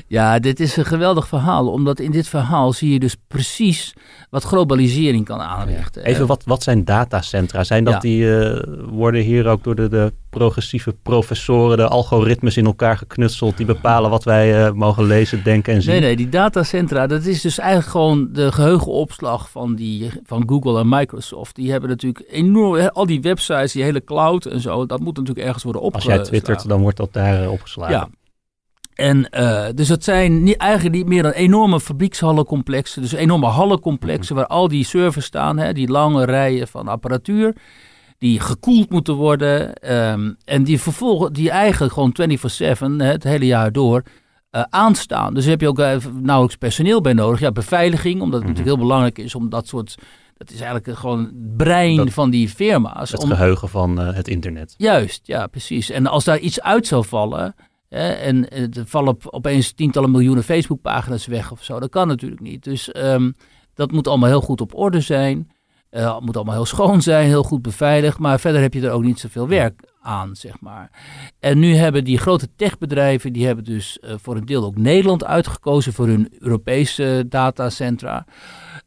ja, 0.06 0.38
dit 0.38 0.60
is 0.60 0.76
een 0.76 0.84
geweldig 0.84 1.28
verhaal. 1.28 1.68
Omdat 1.68 2.00
in 2.00 2.10
dit 2.10 2.28
verhaal 2.28 2.72
zie 2.72 2.92
je 2.92 2.98
dus 2.98 3.16
precies 3.28 3.94
wat 4.30 4.42
globalisering 4.44 5.24
kan 5.24 5.40
aanrichten. 5.40 6.04
Even 6.04 6.26
wat, 6.26 6.44
wat 6.44 6.62
zijn 6.62 6.84
datacentra? 6.84 7.64
Zijn 7.64 7.84
dat 7.84 7.94
Ja. 7.94 8.00
die, 8.00 8.38
eh, 8.38 8.62
worden 8.88 9.22
hier 9.22 9.46
ook 9.46 9.64
door 9.64 9.74
de, 9.74 9.88
de 9.88 10.12
progressieve 10.30 10.92
professoren, 11.02 11.76
de 11.76 11.88
algoritmes 11.88 12.56
in 12.56 12.64
elkaar 12.64 12.96
geknutseld, 12.96 13.56
die 13.56 13.66
bepalen 13.66 14.10
wat 14.10 14.24
wij 14.24 14.66
eh, 14.66 14.72
mogen 14.72 15.04
lezen, 15.04 15.44
denken 15.44 15.74
en 15.74 15.82
zien? 15.82 15.92
Nee, 15.92 16.00
nee, 16.00 16.16
die 16.16 16.28
datacentra, 16.28 17.06
dat 17.06 17.24
is 17.24 17.40
dus 17.40 17.58
eigenlijk 17.58 17.90
gewoon 17.90 18.28
de 18.32 18.52
geheugenopslag 18.52 19.50
van, 19.50 19.74
die, 19.74 20.10
van 20.24 20.42
Google 20.46 20.80
en 20.80 20.88
Microsoft. 20.88 21.54
Die 21.54 21.70
hebben 21.70 21.88
natuurlijk 21.88 22.24
enorm, 22.28 22.88
al 22.88 23.06
die 23.06 23.20
websites, 23.20 23.72
die 23.72 23.82
hele 23.82 24.04
cloud 24.04 24.44
en 24.44 24.60
zo, 24.60 24.86
dat 24.86 25.00
moet 25.00 25.16
natuurlijk 25.16 25.46
ergens 25.46 25.64
worden 25.64 25.82
Als 25.82 25.90
opgeslagen. 25.90 26.22
jij 26.22 26.30
twittert, 26.30 26.68
dan 26.68 26.80
wordt 26.80 26.96
dat 26.96 27.12
daar 27.12 27.42
eh, 27.42 27.52
opgeslagen. 27.52 27.94
Ja. 27.94 28.08
En 28.94 29.30
eh, 29.30 29.66
dus 29.74 29.88
het 29.88 30.04
zijn 30.04 30.42
niet, 30.42 30.56
eigenlijk 30.56 30.96
niet 30.96 31.06
meer 31.06 31.22
dan 31.22 31.32
enorme 31.32 31.80
fabriekshallencomplexen. 31.80 33.02
Dus 33.02 33.12
enorme 33.12 33.46
hallencomplexen 33.46 34.34
waar 34.36 34.46
al 34.46 34.68
die 34.68 34.84
servers 34.84 35.26
staan. 35.26 35.58
Hè, 35.58 35.72
die 35.72 35.88
lange 35.88 36.24
rijen 36.24 36.68
van 36.68 36.88
apparatuur. 36.88 37.54
Die 38.20 38.40
gekoeld 38.40 38.90
moeten 38.90 39.14
worden. 39.14 39.74
ehm, 39.74 40.32
en 40.44 40.64
die 40.64 40.80
vervolgens, 40.80 41.32
die 41.32 41.50
eigenlijk 41.50 41.92
gewoon 41.92 42.12
24-7, 42.12 43.00
hè, 43.00 43.06
het 43.10 43.24
hele 43.24 43.46
jaar 43.46 43.72
door, 43.72 44.02
eh, 44.50 44.62
aanstaan. 44.70 45.34
Dus 45.34 45.42
daar 45.42 45.50
heb 45.52 45.60
je 45.60 45.68
ook 45.68 45.78
eh, 45.78 45.96
nauwelijks 46.20 46.56
personeel 46.56 47.00
bij 47.00 47.12
nodig. 47.12 47.40
Ja, 47.40 47.52
beveiliging, 47.52 48.14
omdat 48.20 48.32
het 48.32 48.40
Mhm. 48.42 48.48
natuurlijk 48.48 48.76
heel 48.76 48.86
belangrijk 48.86 49.18
is 49.18 49.34
om 49.34 49.48
dat 49.48 49.66
soort... 49.68 49.94
Dat 50.36 50.50
is 50.50 50.60
eigenlijk 50.60 50.98
gewoon 50.98 51.18
het 51.24 51.56
brein 51.56 51.96
Dat- 51.96 52.10
van 52.10 52.30
die 52.30 52.48
firma's. 52.48 53.10
Het 53.10 53.22
om, 53.22 53.28
geheugen 53.30 53.68
van 53.68 54.00
eh, 54.00 54.14
het 54.14 54.28
internet. 54.28 54.74
Juist, 54.78 55.26
ja, 55.26 55.46
precies. 55.46 55.90
En 55.90 56.06
als 56.06 56.24
daar 56.24 56.38
iets 56.38 56.60
uit 56.60 56.86
zou 56.86 57.04
vallen, 57.04 57.54
hè, 57.88 58.08
en 58.10 58.48
eh, 58.48 58.62
er 58.76 58.86
vallen 58.86 59.08
op, 59.08 59.26
opeens 59.30 59.72
tientallen 59.72 60.10
miljoenen 60.10 60.44
Facebookpagina's 60.44 61.26
weg 61.26 61.52
of 61.52 61.64
zo, 61.64 61.80
dat 61.80 61.90
kan 61.90 62.08
natuurlijk 62.08 62.40
niet. 62.40 62.64
Dus 62.64 62.92
ehm, 62.92 63.30
dat 63.74 63.92
moet 63.92 64.08
allemaal 64.08 64.28
heel 64.28 64.40
goed 64.40 64.60
op 64.60 64.74
orde 64.74 65.00
zijn. 65.00 65.50
Eh, 65.90 66.14
het 66.14 66.24
moet 66.24 66.36
allemaal 66.36 66.54
heel 66.54 66.64
schoon 66.66 67.02
zijn, 67.02 67.26
heel 67.26 67.42
goed 67.42 67.62
beveiligd. 67.62 68.18
Maar 68.18 68.40
verder 68.40 68.60
heb 68.60 68.74
je 68.74 68.86
er 68.86 68.92
ook 68.92 69.02
niet 69.02 69.20
zoveel 69.20 69.48
werk 69.48 69.82
aan, 70.02 70.36
zeg 70.36 70.60
maar. 70.60 70.90
En 71.40 71.58
nu 71.58 71.74
hebben 71.74 72.04
die 72.04 72.18
grote 72.18 72.48
techbedrijven, 72.56 73.32
die 73.32 73.46
hebben 73.46 73.64
dus 73.64 73.98
eh, 73.98 74.14
voor 74.22 74.36
een 74.36 74.46
deel 74.46 74.64
ook 74.64 74.76
Nederland 74.76 75.24
uitgekozen 75.24 75.92
voor 75.92 76.06
hun 76.06 76.28
Europese 76.38 77.24
datacentra. 77.28 78.26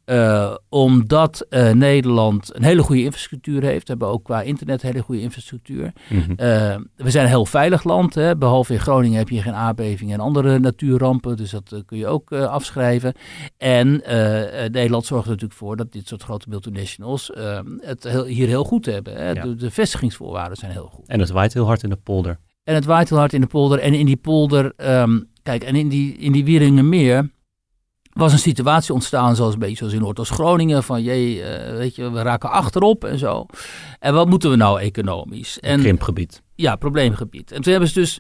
Uh, 0.06 0.56
omdat 0.70 1.46
uh, 1.50 1.72
Nederland 1.72 2.56
een 2.56 2.64
hele 2.64 2.84
goede 2.84 3.04
infrastructuur 3.04 3.64
heeft. 3.64 3.84
We 3.84 3.90
hebben 3.90 4.08
ook 4.08 4.24
qua 4.24 4.42
internet 4.42 4.84
een 4.84 4.90
hele 4.90 5.04
goede 5.04 5.22
infrastructuur. 5.22 5.94
Mm 6.10 6.20
-hmm. 6.20 6.32
uh, 6.32 6.76
we 6.96 7.12
zijn 7.12 7.24
een 7.24 7.30
heel 7.30 7.46
veilig 7.46 7.84
land. 7.84 8.16
Hè? 8.16 8.38
Behalve 8.38 8.74
in 8.74 8.80
Groningen 8.80 9.18
heb 9.18 9.30
je 9.30 9.42
geen 9.42 9.54
aardbevingen 9.54 10.14
en 10.14 10.20
andere 10.20 10.60
natuurrampen. 10.60 11.38
Dus 11.38 11.52
dat 11.52 11.84
kun 11.86 11.98
je 11.98 12.08
ook 12.08 12.32
afschrijven. 12.32 13.14
En 13.58 14.02
Nederland 14.72 15.06
zorgt 15.06 15.26
er 15.26 15.32
natuurlijk 15.32 15.60
voor 15.60 15.76
dat 15.76 15.92
dit 15.92 16.08
soort 16.08 16.24
grote 16.24 16.50
multinationals 16.50 17.32
het 17.80 18.04
heel, 18.04 18.26
hier 18.26 18.48
heel 18.48 18.64
goed 18.64 18.86
hebben. 18.86 19.16
Hè? 19.16 19.32
Ja. 19.32 19.44
De, 19.44 19.56
de, 19.56 19.72
vestigingsvoorwaarden 19.72 20.58
zijn 20.58 20.72
heel 20.72 20.90
goed. 20.94 21.08
En 21.08 21.20
het 21.20 21.30
waait 21.30 21.54
heel 21.54 21.66
hard 21.66 21.84
in 21.84 21.90
de 21.90 21.96
polder. 22.04 22.40
En 22.64 22.76
het 22.76 22.86
waait 22.86 23.10
heel 23.10 23.18
hard 23.18 23.34
in 23.34 23.42
de 23.42 23.48
polder. 23.48 23.80
En 23.80 23.94
in 23.94 24.06
die 24.06 24.18
polder, 24.18 24.74
um, 25.02 25.30
kijk, 25.44 25.64
en 25.64 25.76
in 25.76 25.90
die, 25.90 26.18
in 26.18 26.32
die 26.32 26.46
Wieringenmeer 26.46 27.30
was 28.14 28.32
een 28.32 28.40
situatie 28.40 28.94
ontstaan, 28.94 29.36
zoals 29.36 29.54
een 29.54 29.60
beetje 29.60 29.76
zoals 29.76 29.94
in 29.94 30.02
Noordoost-Groningen, 30.02 30.84
van 30.84 31.04
jee, 31.04 31.36
uh, 31.36 31.78
weet 31.78 31.96
je, 31.96 32.12
we 32.12 32.22
raken 32.22 32.52
achterop 32.52 33.04
en 33.04 33.20
zo. 33.20 33.46
En 34.00 34.14
wat 34.14 34.30
moeten 34.30 34.50
we 34.50 34.56
nou 34.56 34.80
economisch? 34.80 35.60
En, 35.60 35.80
Krimpgebied. 35.80 36.42
Ja, 36.56 36.76
probleemgebied. 36.76 37.52
En 37.52 37.62
toen 37.62 37.72
hebben 37.72 37.90
ze 37.90 38.00
dus 38.00 38.20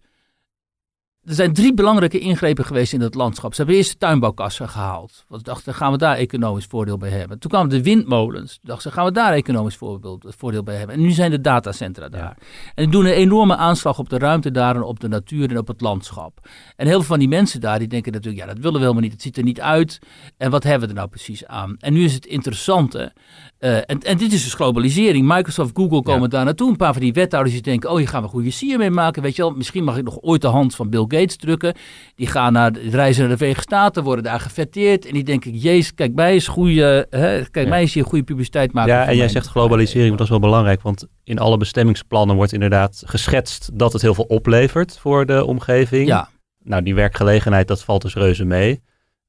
er 1.26 1.34
zijn 1.34 1.54
drie 1.54 1.74
belangrijke 1.74 2.20
ingrepen 2.20 2.66
geweest 2.66 2.94
in 2.94 3.02
het 3.02 3.16
landschap. 3.16 3.52
Ze 3.52 3.58
hebben 3.58 3.76
eerst 3.76 3.92
de 3.92 3.98
tuinbouwkassen 3.98 4.70
gehaald. 4.70 5.26
Want 5.28 5.42
ze 5.42 5.52
dachten, 5.52 5.74
gaan 5.74 5.92
we 5.92 5.98
daar 5.98 6.16
economisch 6.16 6.66
voordeel 6.66 6.98
bij 6.98 7.10
hebben. 7.10 7.40
Toen 7.40 7.50
kwamen 7.50 7.70
de 7.70 7.84
windmolens. 7.84 8.54
Toen 8.54 8.62
dachten 8.64 8.90
ze, 8.90 8.96
gaan 8.98 9.06
we 9.06 9.12
daar 9.12 9.34
economisch 9.34 9.78
voordeel 10.22 10.64
bij 10.64 10.76
hebben. 10.76 10.96
En 10.96 11.02
nu 11.02 11.12
zijn 11.12 11.32
de 11.32 11.42
datacentra 11.42 12.10
daar. 12.10 12.22
Ja. 12.22 12.36
En 12.76 12.84
die 12.84 12.88
doen 12.88 13.06
een 13.06 13.14
enorme 13.14 13.56
aanslag 13.56 14.00
op 14.00 14.10
de 14.10 14.18
ruimte 14.18 14.52
daar 14.52 14.76
en 14.76 14.84
op 14.84 15.00
de 15.00 15.08
natuur 15.08 15.50
en 15.50 15.58
op 15.58 15.68
het 15.68 15.82
landschap. 15.82 16.50
En 16.76 16.88
heel 16.88 16.96
veel 16.96 17.08
van 17.08 17.20
die 17.20 17.28
mensen 17.28 17.62
daar, 17.62 17.80
die 17.80 17.88
denken 17.88 18.12
natuurlijk, 18.12 18.42
ja, 18.42 18.48
dat 18.48 18.58
willen 18.58 18.74
we 18.74 18.80
helemaal 18.80 19.02
niet. 19.02 19.12
Het 19.12 19.22
ziet 19.22 19.38
er 19.38 19.44
niet 19.44 19.62
uit. 19.62 20.00
En 20.38 20.52
wat 20.52 20.64
hebben 20.64 20.82
we 20.82 20.88
er 20.88 21.00
nou 21.00 21.10
precies 21.10 21.46
aan? 21.46 21.76
En 21.80 21.94
nu 21.94 22.04
is 22.04 22.14
het 22.14 22.26
interessante. 22.26 23.14
Uh, 23.60 23.76
en, 23.76 24.00
en 24.00 24.18
dit 24.18 24.32
is 24.34 24.44
dus 24.44 24.54
globalisering. 24.54 25.28
Microsoft, 25.28 25.72
Google 25.74 26.02
komen 26.02 26.22
ja. 26.22 26.28
daar 26.28 26.46
naartoe. 26.46 26.70
Een 26.70 26.76
paar 26.76 26.94
van 26.94 27.02
die 27.02 27.14
wethouders 27.14 27.56
die 27.56 27.64
denken, 27.64 27.90
oh, 27.90 27.98
hier 27.98 28.08
gaan 28.08 28.22
we 28.22 28.28
goede 28.28 28.52
sier 28.52 28.78
mee 28.78 28.90
maken. 28.90 29.22
Weet 29.22 29.36
je 29.36 29.42
wel, 29.42 29.52
misschien 29.52 29.84
mag 29.84 29.98
ik 29.98 30.04
nog 30.04 30.18
ooit 30.22 30.42
de 30.42 30.48
hand 30.48 30.76
van 30.76 30.90
Bill 30.90 31.06
Gates 31.14 31.36
drukken. 31.36 31.74
Die 32.16 32.28
gaan 32.28 32.54
naar, 32.54 32.78
reizen 32.78 33.22
naar 33.22 33.32
de 33.32 33.38
Verenigde 33.38 33.64
Staten, 33.64 34.04
worden 34.04 34.24
daar 34.24 34.40
gefetteerd. 34.40 35.06
En 35.06 35.14
die 35.14 35.24
denken, 35.24 35.52
jezus, 35.52 35.94
kijk 35.94 36.14
mij 36.14 36.34
eens 36.34 36.48
goede, 36.48 37.08
hè, 37.10 37.50
kijk 37.50 37.66
ja. 37.66 37.70
mij 37.70 37.82
eens 37.82 37.94
hier 37.94 38.06
goede 38.06 38.24
publiciteit 38.24 38.74
maken. 38.74 38.94
Ja, 38.94 39.08
en 39.08 39.16
jij 39.16 39.30
zegt 39.30 39.48
globalisering, 39.48 40.08
want 40.08 40.18
dat 40.18 40.28
is 40.28 40.40
wel 40.40 40.50
belangrijk. 40.50 40.82
Want 40.82 41.08
in 41.24 41.40
alle 41.40 41.58
bestemmingsplannen 41.58 42.36
wordt 42.36 42.54
inderdaad 42.54 43.04
geschetst 43.06 43.70
dat 43.74 43.94
het 43.94 44.02
heel 44.02 44.14
veel 44.14 44.24
oplevert 44.28 44.98
voor 45.00 45.26
de 45.26 45.46
omgeving. 45.46 46.08
Ja. 46.08 46.30
Nou, 46.64 46.84
die 46.84 46.96
werkgelegenheid, 46.96 47.68
dat 47.68 47.84
valt 47.84 48.02
dus 48.02 48.16
reuze 48.16 48.46
mee. 48.46 48.82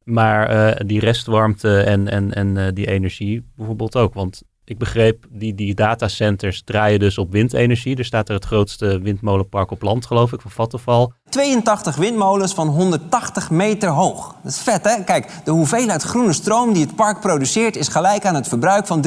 Maar 0.05 0.55
uh, 0.55 0.87
die 0.87 1.01
restwarmte 1.01 1.81
en, 1.81 2.09
en, 2.09 2.33
en 2.33 2.57
uh, 2.57 2.67
die 2.73 2.87
energie 2.87 3.45
bijvoorbeeld 3.57 3.97
ook. 3.97 4.15
Want 4.15 4.43
ik 4.65 4.79
begreep, 4.79 5.25
die, 5.31 5.55
die 5.55 5.75
datacenters 5.75 6.63
draaien 6.65 6.99
dus 6.99 7.19
op 7.19 7.33
windenergie. 7.33 7.97
Er 7.97 8.05
staat 8.05 8.29
er 8.29 8.35
het 8.35 8.45
grootste 8.45 8.99
windmolenpark 8.99 9.71
op 9.71 9.83
land, 9.83 10.07
geloof 10.07 10.33
ik, 10.33 10.41
van 10.41 10.51
Vattenfall. 10.51 11.11
82 11.29 11.97
windmolens 11.97 12.55
van 12.55 12.69
180 12.69 13.51
meter 13.51 13.89
hoog. 13.89 14.35
Dat 14.43 14.53
is 14.53 14.59
vet, 14.59 14.85
hè? 14.85 15.05
Kijk, 15.05 15.31
de 15.45 15.51
hoeveelheid 15.51 16.03
groene 16.03 16.33
stroom 16.33 16.73
die 16.73 16.85
het 16.85 16.97
park 16.97 17.21
produceert... 17.21 17.77
is 17.77 17.89
gelijk 17.89 18.27
aan 18.27 18.35
het 18.35 18.49
verbruik 18.49 18.87
van 18.87 19.07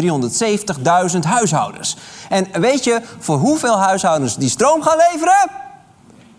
370.000 1.13 1.19
huishoudens. 1.19 1.97
En 2.29 2.47
weet 2.61 2.83
je 2.83 3.01
voor 3.19 3.37
hoeveel 3.37 3.77
huishoudens 3.77 4.37
die 4.37 4.49
stroom 4.49 4.81
gaan 4.81 4.97
leveren? 5.11 5.49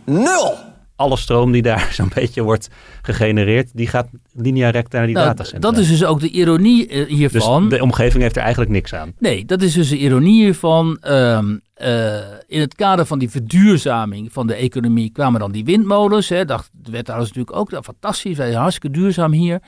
Nul! 0.04 0.66
alle 0.98 1.16
stroom 1.16 1.52
die 1.52 1.62
daar 1.62 1.88
zo'n 1.98 2.10
beetje 2.14 2.42
wordt 2.42 2.68
gegenereerd, 3.14 3.70
die 3.74 3.86
gaat 3.86 4.08
linea 4.32 4.70
recta 4.70 4.96
naar 4.96 5.06
die 5.06 5.16
nou, 5.16 5.26
datacentra. 5.26 5.70
Dat 5.70 5.80
is 5.80 5.88
dus 5.88 6.04
ook 6.04 6.20
de 6.20 6.30
ironie 6.30 6.88
uh, 6.88 7.06
hiervan. 7.06 7.68
Dus 7.68 7.78
de 7.78 7.84
omgeving 7.84 8.22
heeft 8.22 8.36
er 8.36 8.42
eigenlijk 8.42 8.70
niks 8.70 8.94
aan. 8.94 9.12
Nee, 9.18 9.44
dat 9.44 9.62
is 9.62 9.72
dus 9.72 9.88
de 9.88 9.98
ironie 9.98 10.42
hiervan. 10.42 10.98
Um, 11.08 11.60
uh, 11.82 12.16
in 12.46 12.60
het 12.60 12.74
kader 12.74 13.06
van 13.06 13.18
die 13.18 13.30
verduurzaming 13.30 14.32
van 14.32 14.46
de 14.46 14.54
economie 14.54 15.10
kwamen 15.10 15.40
dan 15.40 15.52
die 15.52 15.64
windmolens. 15.64 16.28
Hè, 16.28 16.44
dacht 16.44 16.70
de 16.72 16.90
wethouders 16.90 17.32
natuurlijk 17.32 17.56
ook, 17.56 17.70
dat 17.70 17.84
fantastisch, 17.84 18.36
wij 18.36 18.46
zijn 18.46 18.60
hartstikke 18.60 18.98
duurzaam 18.98 19.32
hier. 19.32 19.62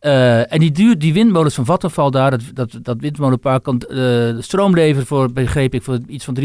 Uh, 0.00 0.52
en 0.52 0.58
die, 0.58 0.70
duur, 0.70 0.98
die 0.98 1.12
windmolens 1.12 1.54
van 1.54 1.64
Vattenfall 1.64 2.10
daar, 2.10 2.30
dat, 2.30 2.42
dat, 2.52 2.78
dat 2.82 3.00
windmolenpark 3.00 3.62
kan 3.62 3.82
uh, 3.88 4.36
stroom 4.38 4.74
leveren 4.74 5.06
voor, 5.06 5.32
begreep 5.32 5.74
ik, 5.74 5.82
voor 5.82 5.98
iets 6.06 6.24
van 6.24 6.38
370.000 6.40 6.44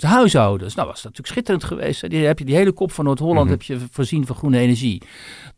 huishoudens. 0.00 0.74
Nou 0.74 0.88
was 0.88 1.02
dat 1.02 1.04
natuurlijk 1.04 1.32
schitterend 1.32 1.64
geweest. 1.64 2.00
Hè. 2.00 2.08
Die, 2.08 2.24
heb 2.24 2.38
je 2.38 2.44
die 2.44 2.56
hele 2.56 2.72
kop 2.72 2.92
van 2.92 3.04
Noord-Holland 3.04 3.48
mm 3.48 3.52
-hmm. 3.52 3.58
heb 3.58 3.62
je 3.62 3.78
voorzien 3.90 4.26
van 4.26 4.36
groene 4.36 4.58
energie. 4.58 5.02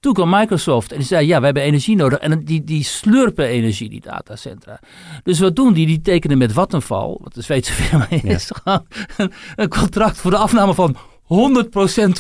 Toen 0.03 0.13
kwam 0.13 0.31
Microsoft 0.31 0.93
en 0.93 0.99
die 0.99 1.07
zei, 1.07 1.27
ja, 1.27 1.39
we 1.39 1.45
hebben 1.45 1.63
energie 1.63 1.97
nodig. 1.97 2.19
En 2.19 2.45
die, 2.45 2.65
die 2.65 2.85
slurpen 2.85 3.47
energie, 3.47 3.89
die 3.89 4.01
datacentra. 4.01 4.81
Dus 5.23 5.41
wat 5.41 5.57
doen 5.57 5.73
die? 5.73 5.87
Die 5.87 6.01
tekenen 6.01 6.39
met 6.39 6.53
Vattenfall, 6.53 7.17
wat 7.21 7.35
de 7.35 7.43
Zweedse 7.43 7.73
firma 7.83 8.11
is, 8.11 8.51
ja. 8.65 8.83
een, 9.17 9.33
een 9.57 9.69
contract 9.69 10.17
voor 10.17 10.31
de 10.31 10.37
afname 10.37 10.75
van 10.75 10.97
100% 10.97 10.97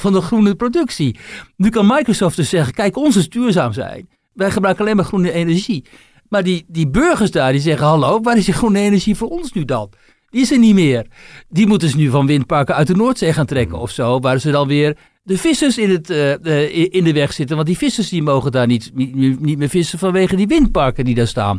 van 0.00 0.12
de 0.12 0.20
groene 0.20 0.54
productie. 0.54 1.18
Nu 1.56 1.68
kan 1.68 1.86
Microsoft 1.86 2.36
dus 2.36 2.48
zeggen, 2.48 2.74
kijk, 2.74 2.96
ons 2.96 3.16
is 3.16 3.28
duurzaam 3.28 3.72
zijn. 3.72 4.08
Wij 4.32 4.50
gebruiken 4.50 4.84
alleen 4.84 4.96
maar 4.96 5.04
groene 5.04 5.32
energie. 5.32 5.84
Maar 6.28 6.42
die, 6.42 6.64
die 6.68 6.88
burgers 6.88 7.30
daar, 7.30 7.52
die 7.52 7.60
zeggen, 7.60 7.86
hallo, 7.86 8.20
waar 8.20 8.36
is 8.36 8.44
die 8.44 8.54
groene 8.54 8.78
energie 8.78 9.16
voor 9.16 9.28
ons 9.28 9.52
nu 9.52 9.64
dan? 9.64 9.90
Die 10.32 10.40
is 10.40 10.52
er 10.52 10.58
niet 10.58 10.74
meer. 10.74 11.06
Die 11.48 11.66
moeten 11.66 11.88
ze 11.88 11.96
nu 11.96 12.10
van 12.10 12.26
windparken 12.26 12.74
uit 12.74 12.86
de 12.86 12.94
Noordzee 12.94 13.32
gaan 13.32 13.46
trekken 13.46 13.78
of 13.78 13.90
zo. 13.90 14.20
Waar 14.20 14.38
ze 14.38 14.50
dan 14.50 14.66
weer 14.66 14.96
de 15.22 15.38
vissers 15.38 15.78
in, 15.78 15.90
het, 15.90 16.10
uh, 16.10 16.34
uh, 16.42 16.94
in 16.94 17.04
de 17.04 17.12
weg 17.12 17.32
zitten. 17.32 17.56
Want 17.56 17.68
die 17.68 17.76
vissers 17.76 18.08
die 18.08 18.22
mogen 18.22 18.52
daar 18.52 18.66
niet, 18.66 18.90
niet, 18.94 19.40
niet 19.40 19.58
meer 19.58 19.68
vissen 19.68 19.98
vanwege 19.98 20.36
die 20.36 20.46
windparken 20.46 21.04
die 21.04 21.14
daar 21.14 21.26
staan. 21.26 21.58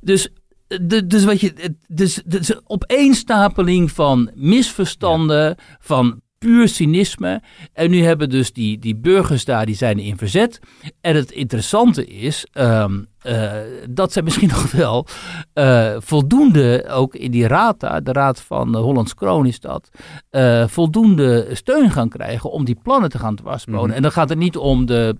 Dus, 0.00 0.28
de, 0.66 1.06
dus 1.06 1.24
wat 1.24 1.40
je, 1.40 1.76
dus, 1.86 2.22
dus 2.26 2.66
opeenstapeling 2.66 3.92
van 3.92 4.30
misverstanden, 4.34 5.44
ja. 5.44 5.56
van 5.78 6.20
puur 6.38 6.68
cynisme. 6.68 7.42
En 7.72 7.90
nu 7.90 8.02
hebben 8.02 8.30
dus 8.30 8.52
die, 8.52 8.78
die 8.78 8.96
burgers 8.96 9.44
daar, 9.44 9.66
die 9.66 9.74
zijn 9.74 9.98
in 9.98 10.16
verzet. 10.16 10.60
En 11.00 11.16
het 11.16 11.30
interessante 11.30 12.06
is, 12.06 12.46
um, 12.52 13.06
uh, 13.26 13.52
dat 13.90 14.12
zij 14.12 14.22
misschien 14.22 14.48
nog 14.56 14.70
wel 14.70 15.06
uh, 15.54 15.94
voldoende, 15.98 16.84
ook 16.88 17.14
in 17.14 17.30
die 17.30 17.46
raad 17.46 17.80
de 17.80 18.12
raad 18.12 18.40
van 18.40 18.72
de 18.72 18.78
Hollands 18.78 19.14
Kroon 19.14 19.46
is 19.46 19.60
dat, 19.60 19.88
uh, 20.30 20.66
voldoende 20.66 21.48
steun 21.52 21.90
gaan 21.90 22.08
krijgen 22.08 22.50
om 22.50 22.64
die 22.64 22.78
plannen 22.82 23.10
te 23.10 23.18
gaan 23.18 23.36
dwarsbonen. 23.36 23.80
Mm 23.80 23.86
-hmm. 23.86 23.96
En 23.96 24.02
dan 24.02 24.12
gaat 24.12 24.28
het 24.28 24.38
niet 24.38 24.56
om 24.56 24.86
de 24.86 25.16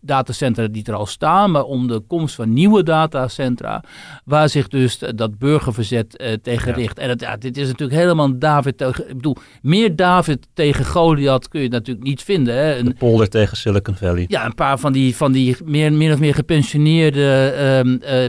datacentra 0.00 0.66
die 0.66 0.84
er 0.84 0.94
al 0.94 1.06
staan, 1.06 1.50
maar 1.50 1.64
om 1.64 1.86
de 1.86 2.00
komst 2.00 2.34
van 2.34 2.52
nieuwe 2.52 2.82
datacentra, 2.82 3.82
waar 4.24 4.48
zich 4.48 4.68
dus 4.68 4.98
dat 4.98 5.38
burgerverzet 5.38 6.38
tegen 6.42 6.74
richt. 6.74 7.00
Ja. 7.00 7.02
En 7.02 7.14
ja, 7.18 7.36
dit 7.36 7.56
is 7.56 7.66
natuurlijk 7.66 7.98
helemaal 8.00 8.38
David 8.38 8.78
tegen, 8.78 9.08
ik 9.08 9.16
bedoel, 9.16 9.36
meer 9.62 9.96
David 9.96 10.46
tegen 10.54 10.84
Goliath 10.84 11.48
kun 11.48 11.60
je 11.60 11.68
natuurlijk 11.68 12.06
niet 12.06 12.22
vinden. 12.22 12.54
Hè? 12.54 12.76
Een, 12.78 12.84
de 12.84 12.94
polder 12.94 13.28
tegen 13.28 13.56
Silicon 13.56 13.94
Valley. 13.94 14.24
Ja, 14.28 14.44
een 14.44 14.54
paar 14.54 14.78
van 14.78 14.92
die, 14.92 15.16
van 15.16 15.32
die 15.32 15.56
meer, 15.64 15.92
meer 15.92 16.12
of 16.12 16.18
meer 16.18 16.34
gepensioneerde 16.34 17.47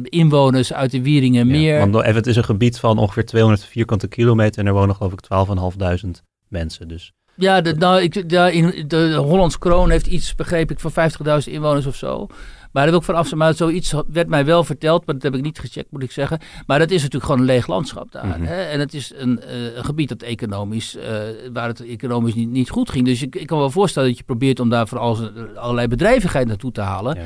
inwoners 0.03 0.73
uit 0.73 0.91
de 0.91 1.01
Wieringen 1.01 1.47
meer. 1.47 1.73
Ja, 1.73 1.89
want 1.89 2.05
het 2.05 2.27
is 2.27 2.35
een 2.35 2.43
gebied 2.43 2.79
van 2.79 2.97
ongeveer 2.97 3.25
200 3.25 3.65
vierkante 3.65 4.07
kilometer 4.07 4.59
en 4.59 4.67
er 4.67 4.73
wonen 4.73 4.95
geloof 4.95 5.11
ik 5.11 5.23
12.500 6.03 6.09
mensen. 6.47 6.87
Dus. 6.87 7.13
Ja, 7.35 7.61
de, 7.61 7.73
nou, 7.73 8.01
ik, 8.01 8.23
ja 8.27 8.47
in, 8.47 8.83
de 8.87 9.15
Hollands 9.15 9.57
Kroon 9.57 9.89
heeft 9.89 10.07
iets, 10.07 10.35
begreep 10.35 10.71
ik, 10.71 10.79
van 10.79 10.91
50.000 10.91 11.51
inwoners 11.51 11.85
of 11.85 11.95
zo. 11.95 12.27
Maar 12.71 12.83
daar 12.83 12.91
wil 12.91 12.99
ik 12.99 13.05
van 13.05 13.15
af 13.15 13.33
maar 13.33 13.53
zoiets 13.53 13.93
werd 14.07 14.27
mij 14.27 14.45
wel 14.45 14.63
verteld, 14.63 15.05
maar 15.05 15.15
dat 15.15 15.23
heb 15.23 15.35
ik 15.35 15.41
niet 15.41 15.59
gecheckt, 15.59 15.91
moet 15.91 16.03
ik 16.03 16.11
zeggen. 16.11 16.39
Maar 16.65 16.79
dat 16.79 16.89
is 16.89 17.01
natuurlijk 17.01 17.23
gewoon 17.23 17.39
een 17.39 17.53
leeg 17.53 17.67
landschap 17.67 18.11
daar. 18.11 18.25
Mm 18.25 18.31
-hmm. 18.31 18.45
hè? 18.45 18.63
En 18.63 18.79
het 18.79 18.93
is 18.93 19.13
een, 19.15 19.41
uh, 19.47 19.75
een 19.75 19.85
gebied 19.85 20.09
dat 20.09 20.21
economisch, 20.21 20.95
uh, 20.95 21.03
waar 21.53 21.67
het 21.67 21.85
economisch 21.85 22.33
niet, 22.33 22.49
niet 22.49 22.69
goed 22.69 22.89
ging. 22.89 23.05
Dus 23.05 23.21
ik, 23.21 23.35
ik 23.35 23.47
kan 23.47 23.57
me 23.57 23.63
wel 23.63 23.71
voorstellen 23.71 24.09
dat 24.09 24.17
je 24.17 24.23
probeert 24.23 24.59
om 24.59 24.69
daar 24.69 24.87
voor 24.87 24.99
allerlei 25.55 25.87
bedrijvigheid 25.87 26.47
naartoe 26.47 26.71
te 26.71 26.81
halen. 26.81 27.15
Ja. 27.15 27.25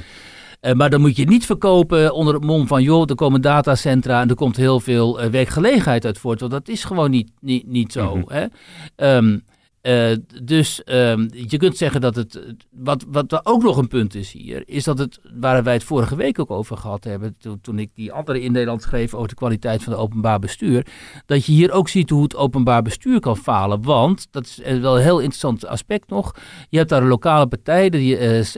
Uh, 0.66 0.74
maar 0.74 0.89
dan 0.89 1.01
moet 1.01 1.16
je 1.16 1.22
het 1.22 1.32
niet 1.32 1.45
verkopen 1.45 2.14
onder 2.14 2.34
het 2.34 2.43
mom 2.43 2.68
van, 2.68 2.84
joh, 2.84 3.09
er 3.09 3.16
komen 3.16 3.41
datacentra 3.41 4.22
en 4.22 4.30
er 4.30 4.36
komt 4.36 4.55
heel 4.55 4.80
veel 4.80 5.24
uh, 5.24 5.30
werkgelegenheid 5.30 6.05
uit 6.05 6.18
voort. 6.18 6.39
Want 6.39 6.51
dat 6.51 6.68
is 6.68 6.84
gewoon 6.84 7.11
niet, 7.11 7.32
niet, 7.39 7.68
niet 7.68 7.91
zo. 7.91 8.16
Mm 8.16 8.24
-hmm. 8.28 8.49
hè? 8.95 9.16
Um, 9.18 9.43
Uh, 9.84 10.11
dus 10.43 10.82
um, 10.86 11.30
je 11.32 11.57
kunt 11.57 11.78
zeggen 11.78 12.01
dat 12.01 12.16
het. 12.16 12.55
Wat, 12.70 13.05
wat 13.07 13.45
ook 13.45 13.64
nog 13.64 13.78
een 13.78 13.88
punt 13.88 14.16
is 14.16 14.32
hier, 14.32 14.64
is 14.66 14.84
dat 14.84 14.97
het. 14.97 15.20
Waar 15.39 15.64
wij 15.64 15.74
het 15.74 15.84
vorige 15.84 16.16
week 16.16 16.39
ook 16.39 16.51
over 16.51 16.78
gehad 16.78 17.03
hebben. 17.03 17.36
Toen, 17.39 17.61
toen 17.61 17.80
ik 17.80 17.89
die 17.93 18.11
andere 18.11 18.41
in 18.41 18.51
Nederland 18.51 18.82
schreef 18.82 19.14
over 19.14 19.28
de 19.28 19.36
kwaliteit 19.36 19.84
van 19.84 19.93
het 19.93 20.01
openbaar 20.01 20.39
bestuur. 20.39 20.86
Dat 21.26 21.45
je 21.45 21.51
hier 21.51 21.72
ook 21.72 21.89
ziet 21.89 22.09
hoe 22.09 22.24
het 22.24 22.36
openbaar 22.36 22.82
bestuur 22.82 23.20
kan 23.20 23.38
falen. 23.38 23.82
Want, 23.82 24.28
dat 24.32 24.45
is 24.45 24.80
wel 24.80 24.95
een 24.95 25.03
heel 25.03 25.20
interessant 25.20 25.68
aspect 25.68 26.09
nog. 26.09 26.36
Je 26.70 26.78
hebt 26.78 26.89
daar 26.89 27.01
een 27.01 27.07
lokale 27.07 27.47
partij, 27.47 27.89
de 27.89 28.01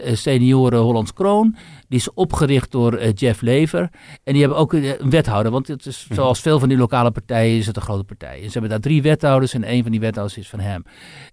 uh, 0.06 0.16
Senioren 0.16 0.80
Hollands 0.80 1.14
Kroon. 1.14 1.56
Die 1.88 2.00
is 2.00 2.14
opgericht 2.14 2.72
door 2.72 3.00
uh, 3.00 3.12
Jeff 3.14 3.42
Lever. 3.42 3.90
En 4.24 4.34
die 4.34 4.42
hebben 4.42 4.58
ook 4.60 4.74
een 4.74 4.96
wethouder. 5.10 5.52
Want 5.52 5.68
het 5.68 5.86
is, 5.86 6.06
mhm. 6.06 6.16
zoals 6.16 6.40
veel 6.40 6.60
van 6.60 6.70
die 6.70 6.78
lokale 6.78 7.12
partijen 7.12 7.58
is 7.58 7.68
het 7.68 7.76
een 7.76 7.82
grote 7.82 8.04
partij. 8.04 8.36
En 8.36 8.46
ze 8.46 8.52
hebben 8.52 8.70
daar 8.70 8.80
drie 8.80 9.02
wethouders 9.02 9.54
en 9.54 9.72
een 9.72 9.82
van 9.82 9.92
die 9.92 10.00
wethouders 10.00 10.38
is 10.38 10.50
van 10.50 10.60
hem. 10.60 10.84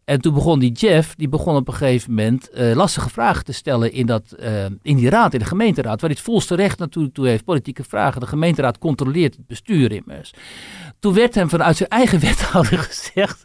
En 0.04 0.20
toen 0.20 0.34
begon 0.34 0.58
die 0.58 0.72
Jeff, 0.72 1.14
die 1.14 1.28
begon 1.28 1.56
op 1.56 1.68
een 1.68 1.74
gegeven 1.74 2.10
moment 2.14 2.48
uh, 2.54 2.74
lastige 2.74 3.10
vragen 3.10 3.44
te 3.44 3.52
stellen 3.52 3.92
in, 3.92 4.06
dat, 4.06 4.34
uh, 4.40 4.64
in 4.82 4.96
die 4.96 5.10
raad, 5.10 5.32
in 5.32 5.38
de 5.38 5.44
gemeenteraad. 5.44 6.00
Waar 6.00 6.10
hij 6.10 6.18
het 6.18 6.28
volste 6.28 6.54
recht 6.54 6.78
natuurlijk 6.78 7.14
toe 7.14 7.26
heeft, 7.26 7.44
politieke 7.44 7.84
vragen. 7.84 8.20
De 8.20 8.26
gemeenteraad 8.26 8.78
controleert 8.78 9.36
het 9.36 9.46
bestuur 9.46 9.92
immers. 9.92 10.32
Toen 10.98 11.14
werd 11.14 11.34
hem 11.34 11.48
vanuit 11.48 11.76
zijn 11.76 11.88
eigen 11.88 12.20
wethouder 12.28 12.78
gezegd, 12.78 13.42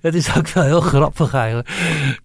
dat 0.00 0.14
is 0.14 0.36
ook 0.36 0.48
wel 0.48 0.64
heel 0.64 0.80
grappig 0.80 1.34
eigenlijk. 1.34 1.68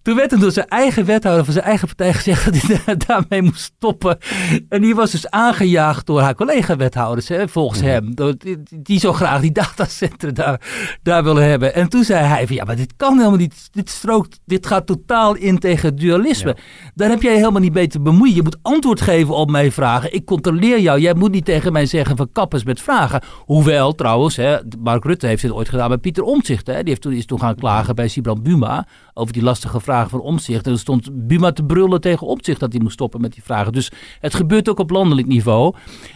Toen 0.02 0.16
werd 0.16 0.30
hem 0.30 0.40
door 0.40 0.52
zijn 0.52 0.68
eigen 0.68 1.04
wethouder 1.04 1.44
van 1.44 1.52
zijn 1.52 1.64
eigen 1.64 1.86
partij 1.86 2.12
gezegd 2.12 2.44
dat 2.44 2.62
hij 2.62 2.96
daarmee 3.06 3.42
moest 3.42 3.62
stoppen. 3.62 4.18
En 4.68 4.80
die 4.80 4.94
was 4.94 5.10
dus 5.10 5.30
aangejaagd 5.30 6.06
door 6.06 6.20
haar 6.20 6.34
collega-wethouders, 6.34 7.28
hè, 7.28 7.48
volgens 7.48 7.80
hem. 7.80 8.14
Die, 8.14 8.62
die 8.76 8.98
zo 8.98 9.12
graag 9.12 9.40
die 9.40 9.52
datacentrum 9.52 10.34
daar, 10.34 10.60
daar 11.02 11.24
willen 11.24 11.48
hebben. 11.48 11.74
En 11.74 11.88
toen 11.88 12.04
zei 12.04 12.24
hij 12.24 12.46
van 12.46 12.56
ja, 12.56 12.64
maar 12.64 12.76
dit 12.76 12.96
kan 12.96 13.16
helemaal 13.16 13.38
niet. 13.38 13.68
Dit 13.72 13.90
strookt, 13.90 14.40
dit 14.44 14.66
gaat 14.66 14.86
totaal 14.86 15.34
in 15.34 15.58
tegen 15.58 15.96
dualisme. 15.96 16.56
Daar 16.94 17.10
heb 17.10 17.22
jij 17.22 17.34
helemaal 17.34 17.60
niet 17.60 17.74
mee 17.74 17.86
te 17.86 18.00
bemoeien. 18.00 18.34
Je 18.34 18.42
moet 18.42 18.58
antwoord 18.62 19.00
geven 19.00 19.34
op 19.34 19.50
mijn 19.50 19.72
vragen. 19.72 20.14
Ik 20.14 20.24
controleer 20.24 20.80
jou. 20.80 21.00
Jij 21.00 21.14
moet 21.14 21.30
niet 21.30 21.44
tegen 21.44 21.72
mij 21.72 21.86
zeggen 21.86 22.16
van 22.16 22.32
kappers 22.32 22.64
met 22.64 22.80
vragen. 22.80 23.22
Hoewel 23.38 23.94
trouwens, 23.94 24.36
hè, 24.36 24.56
Mark 24.78 25.04
Rutte 25.04 25.26
heeft 25.26 25.42
dit 25.42 25.52
ooit 25.52 25.68
gedaan 25.68 25.88
bij 25.88 25.98
Pieter 25.98 26.22
Omtzigt. 26.22 26.66
Hè. 26.66 26.74
Die 26.74 26.88
heeft 26.88 27.00
toen, 27.00 27.12
is 27.12 27.26
toen 27.26 27.40
gaan 27.40 27.54
klagen 27.54 27.94
bij 27.94 28.08
Sibrand 28.08 28.42
Buma 28.42 28.86
over 29.20 29.32
die 29.32 29.42
lastige 29.42 29.80
vragen 29.80 30.10
van 30.10 30.20
Omtzigt. 30.20 30.66
En 30.66 30.72
er 30.72 30.78
stond 30.78 31.26
Buma 31.26 31.52
te 31.52 31.62
brullen 31.62 32.00
tegen 32.00 32.26
Omtzigt 32.26 32.60
dat 32.60 32.72
hij 32.72 32.80
moest 32.80 32.94
stoppen 32.94 33.20
met 33.20 33.32
die 33.32 33.42
vragen. 33.42 33.72
Dus 33.72 33.90
het 34.20 34.34
gebeurt 34.34 34.68
ook 34.68 34.78
op 34.78 34.90
landelijk 34.90 35.26
niveau. 35.26 35.74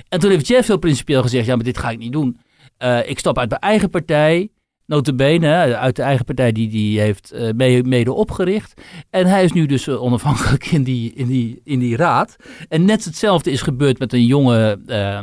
En 0.09 0.21
toen 0.21 0.31
heeft 0.31 0.47
Jeff 0.47 0.67
heel 0.67 0.79
principieel 0.79 1.23
gezegd, 1.23 1.47
ja, 1.47 1.55
maar 1.55 1.65
dit 1.65 1.79
ga 1.79 1.91
ik 1.91 1.99
niet 1.99 2.13
doen. 2.13 2.39
Uh, 2.79 3.09
ik 3.09 3.19
stap 3.19 3.39
uit 3.39 3.49
mijn 3.49 3.61
eigen 3.61 3.91
partij. 3.91 4.51
Notabene, 4.87 5.77
uit 5.77 5.97
de 5.97 6.03
eigen 6.03 6.25
partij 6.25 6.53
die 6.53 6.69
die 6.69 7.01
heeft 7.01 7.35
uh, 7.35 7.83
mede 7.83 8.13
opgericht. 8.13 8.83
En 9.11 9.27
hij 9.27 9.45
is 9.45 9.53
nu 9.53 9.67
dus 9.67 9.87
uh, 9.87 10.03
onafhankelijk 10.03 10.67
in 10.67 10.83
die, 10.83 11.13
in, 11.15 11.27
die, 11.27 11.61
in 11.65 11.79
die 11.79 11.97
raad. 11.97 12.37
En 12.69 12.85
net 12.85 13.05
hetzelfde 13.05 13.51
is 13.51 13.63
gebeurd 13.63 13.99
met 13.99 14.13
een 14.13 14.27
jonge 14.27 14.81
uh, 14.87 15.19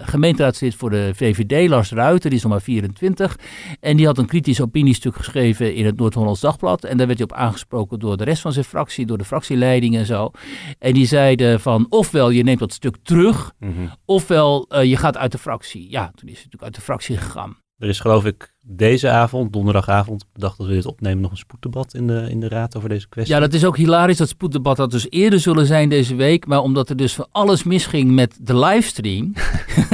gemeenteraadslid 0.00 0.74
voor 0.74 0.90
de 0.90 1.10
VVD, 1.14 1.68
Lars 1.68 1.90
Ruiter, 1.90 2.30
die 2.30 2.38
is 2.38 2.44
nog 2.44 2.52
maar 2.52 2.62
24. 2.62 3.38
En 3.80 3.96
die 3.96 4.06
had 4.06 4.18
een 4.18 4.26
kritisch 4.26 4.60
opiniestuk 4.60 5.16
geschreven 5.16 5.74
in 5.74 5.86
het 5.86 5.96
Noord-Hollands 5.96 6.40
Dagblad. 6.40 6.84
En 6.84 6.96
daar 6.96 7.06
werd 7.06 7.18
hij 7.18 7.28
op 7.30 7.36
aangesproken 7.36 7.98
door 7.98 8.16
de 8.16 8.24
rest 8.24 8.42
van 8.42 8.52
zijn 8.52 8.64
fractie, 8.64 9.06
door 9.06 9.18
de 9.18 9.24
fractieleiding 9.24 9.96
en 9.96 10.06
zo. 10.06 10.30
En 10.78 10.92
die 10.92 11.06
zeiden 11.06 11.60
van, 11.60 11.86
ofwel 11.88 12.30
je 12.30 12.42
neemt 12.42 12.58
dat 12.58 12.72
stuk 12.72 12.96
terug, 13.02 13.52
mm 13.58 13.74
-hmm. 13.74 13.90
ofwel 14.04 14.82
je 14.82 14.96
gaat 14.96 15.16
uit 15.16 15.32
de 15.32 15.38
fractie. 15.38 15.90
Ja, 15.90 16.10
toen 16.14 16.28
is 16.28 16.34
hij 16.34 16.44
natuurlijk 16.44 16.62
uit 16.62 16.74
de 16.74 16.80
fractie 16.80 17.16
gegaan. 17.16 17.56
Er 17.78 17.88
is 17.88 18.00
geloof 18.00 18.24
ik 18.24 18.53
deze 18.66 19.10
avond, 19.10 19.52
donderdagavond, 19.52 20.24
bedacht 20.32 20.58
dat 20.58 20.66
we 20.66 20.72
dit 20.72 20.86
opnemen, 20.86 21.22
nog 21.22 21.30
een 21.30 21.36
spoeddebat 21.36 21.94
in 21.94 22.06
de, 22.06 22.26
in 22.30 22.40
de 22.40 22.48
raad 22.48 22.76
over 22.76 22.88
deze 22.88 23.08
kwestie. 23.08 23.34
Ja, 23.34 23.40
dat 23.40 23.52
is 23.52 23.64
ook 23.64 23.76
hilarisch. 23.76 24.16
Dat 24.16 24.28
spoeddebat 24.28 24.78
had 24.78 24.90
dus 24.90 25.06
eerder 25.10 25.40
zullen 25.40 25.66
zijn 25.66 25.88
deze 25.88 26.14
week. 26.14 26.46
Maar 26.46 26.60
omdat 26.60 26.88
er 26.88 26.96
dus 26.96 27.14
van 27.14 27.26
alles 27.32 27.62
misging 27.62 28.10
met 28.10 28.38
de 28.40 28.58
livestream. 28.58 29.32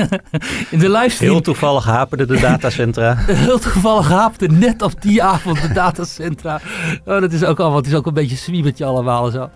in 0.70 0.78
de 0.78 0.90
livestream. 0.90 1.32
Heel 1.32 1.40
toevallig 1.40 1.84
haperde 1.84 2.26
de 2.26 2.40
datacentra. 2.40 3.14
Heel 3.26 3.58
toevallig 3.58 4.08
haperde 4.08 4.54
net 4.54 4.82
op 4.82 5.02
die 5.02 5.22
avond 5.22 5.60
de 5.60 5.72
datacentra. 5.72 6.60
Oh, 7.04 7.20
dat 7.20 7.32
is 7.32 7.44
ook 7.44 7.60
al, 7.60 7.76
het 7.76 7.86
is 7.86 7.94
ook 7.94 8.06
een 8.06 8.14
beetje 8.14 8.36
zwiebertje 8.36 8.84
allemaal 8.84 9.30
zo. 9.30 9.50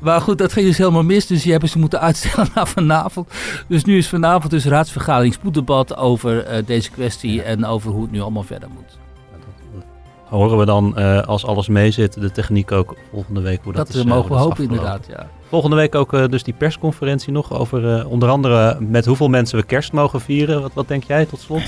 Maar 0.00 0.20
goed, 0.20 0.38
dat 0.38 0.52
ging 0.52 0.66
dus 0.66 0.78
helemaal 0.78 1.04
mis. 1.04 1.26
Dus 1.26 1.42
die 1.42 1.50
hebben 1.50 1.68
ze 1.70 1.78
moeten 1.78 2.00
uitstellen 2.00 2.48
naar 2.54 2.68
vanavond. 2.68 3.28
Dus 3.68 3.84
nu 3.84 3.96
is 3.96 4.08
vanavond 4.08 4.50
dus 4.50 4.64
raadsvergadering 4.64 5.34
spoeddebat 5.34 5.96
over 5.96 6.52
uh, 6.52 6.66
deze 6.66 6.90
kwestie. 6.90 7.42
En 7.42 7.64
over 7.64 7.90
hoe 7.90 8.02
het 8.02 8.10
nu 8.10 8.20
allemaal 8.20 8.42
verder 8.42 8.59
moet. 8.68 8.98
Horen 10.30 10.58
we 10.58 10.64
dan, 10.64 10.94
uh, 10.98 11.22
als 11.22 11.46
alles 11.46 11.68
meezit, 11.68 12.20
de 12.20 12.30
techniek 12.30 12.72
ook 12.72 12.96
volgende 13.10 13.40
week 13.40 13.60
hoe 13.62 13.72
dat, 13.72 13.86
dat 13.86 13.96
is? 13.96 14.02
Dat 14.02 14.04
uh, 14.04 14.12
mogen 14.12 14.30
we 14.30 14.36
hopen 14.36 14.64
inderdaad, 14.64 15.06
ja. 15.06 15.28
Volgende 15.48 15.76
week 15.76 15.94
ook 15.94 16.12
uh, 16.12 16.26
dus 16.26 16.42
die 16.42 16.54
persconferentie 16.54 17.32
nog 17.32 17.52
over 17.52 18.06
onder 18.06 18.28
andere 18.28 18.80
met 18.80 19.06
hoeveel 19.06 19.28
mensen 19.28 19.58
we 19.58 19.64
kerst 19.64 19.92
mogen 19.92 20.20
vieren. 20.20 20.62
Wat, 20.62 20.72
wat 20.74 20.88
denk 20.88 21.04
jij 21.04 21.26
tot 21.26 21.40
slot? 21.40 21.62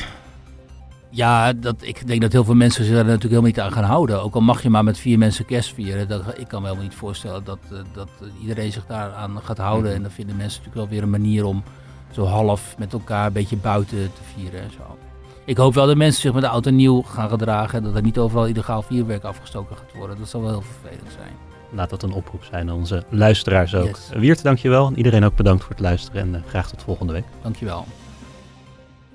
Ja, 1.11 1.53
dat, 1.53 1.75
ik 1.81 2.07
denk 2.07 2.21
dat 2.21 2.33
heel 2.33 2.45
veel 2.45 2.55
mensen 2.55 2.85
zich 2.85 2.95
daar 2.95 3.05
natuurlijk 3.05 3.31
helemaal 3.31 3.51
niet 3.51 3.61
aan 3.61 3.73
gaan 3.73 3.91
houden. 3.91 4.23
Ook 4.23 4.35
al 4.35 4.41
mag 4.41 4.63
je 4.63 4.71
maar 4.71 4.85
met 4.85 4.99
vier 4.99 5.19
mensen 5.19 5.45
kerst 5.45 5.75
vieren. 5.75 6.09
Dat, 6.09 6.39
ik 6.39 6.49
kan 6.49 6.61
me 6.61 6.67
helemaal 6.67 6.89
niet 6.89 6.99
voorstellen 6.99 7.45
dat, 7.45 7.59
dat 7.95 8.09
iedereen 8.41 8.73
zich 8.73 8.87
daar 8.87 9.13
aan 9.13 9.41
gaat 9.43 9.59
houden. 9.59 9.91
Mm. 9.91 9.97
En 9.97 10.03
dan 10.03 10.11
vinden 10.11 10.37
mensen 10.37 10.63
natuurlijk 10.63 10.91
wel 10.91 10.99
weer 10.99 11.03
een 11.03 11.23
manier 11.23 11.45
om 11.45 11.63
zo 12.11 12.25
half 12.25 12.75
met 12.79 12.93
elkaar 12.93 13.27
een 13.27 13.33
beetje 13.33 13.57
buiten 13.57 13.99
te 13.99 14.23
vieren 14.35 14.61
en 14.61 14.71
zo. 14.71 14.97
Ik 15.45 15.57
hoop 15.57 15.75
wel 15.75 15.87
dat 15.87 15.97
mensen 15.97 16.21
zich 16.21 16.33
met 16.33 16.43
de 16.43 16.49
auto 16.49 16.71
nieuw 16.71 17.03
gaan 17.03 17.29
gedragen. 17.29 17.79
En 17.79 17.85
dat 17.85 17.95
er 17.95 18.03
niet 18.03 18.19
overal 18.19 18.47
illegaal 18.47 18.83
vuurwerk 18.83 19.25
afgestoken 19.25 19.77
gaat 19.77 19.93
worden. 19.95 20.19
Dat 20.19 20.29
zal 20.29 20.41
wel 20.41 20.51
heel 20.51 20.63
vervelend 20.63 21.13
zijn. 21.13 21.33
Laat 21.71 21.91
dat 21.91 22.03
een 22.03 22.13
oproep 22.13 22.45
zijn 22.45 22.71
aan 22.71 22.77
onze 22.77 23.05
luisteraars 23.09 23.75
ook. 23.75 23.87
Yes. 23.87 24.09
Wiert, 24.15 24.43
dankjewel. 24.43 24.87
En 24.87 24.97
iedereen 24.97 25.25
ook 25.25 25.37
bedankt 25.37 25.63
voor 25.63 25.71
het 25.71 25.81
luisteren. 25.81 26.23
En 26.23 26.35
uh, 26.35 26.49
graag 26.49 26.69
tot 26.69 26.83
volgende 26.83 27.13
week. 27.13 27.25
Dankjewel. 27.43 27.85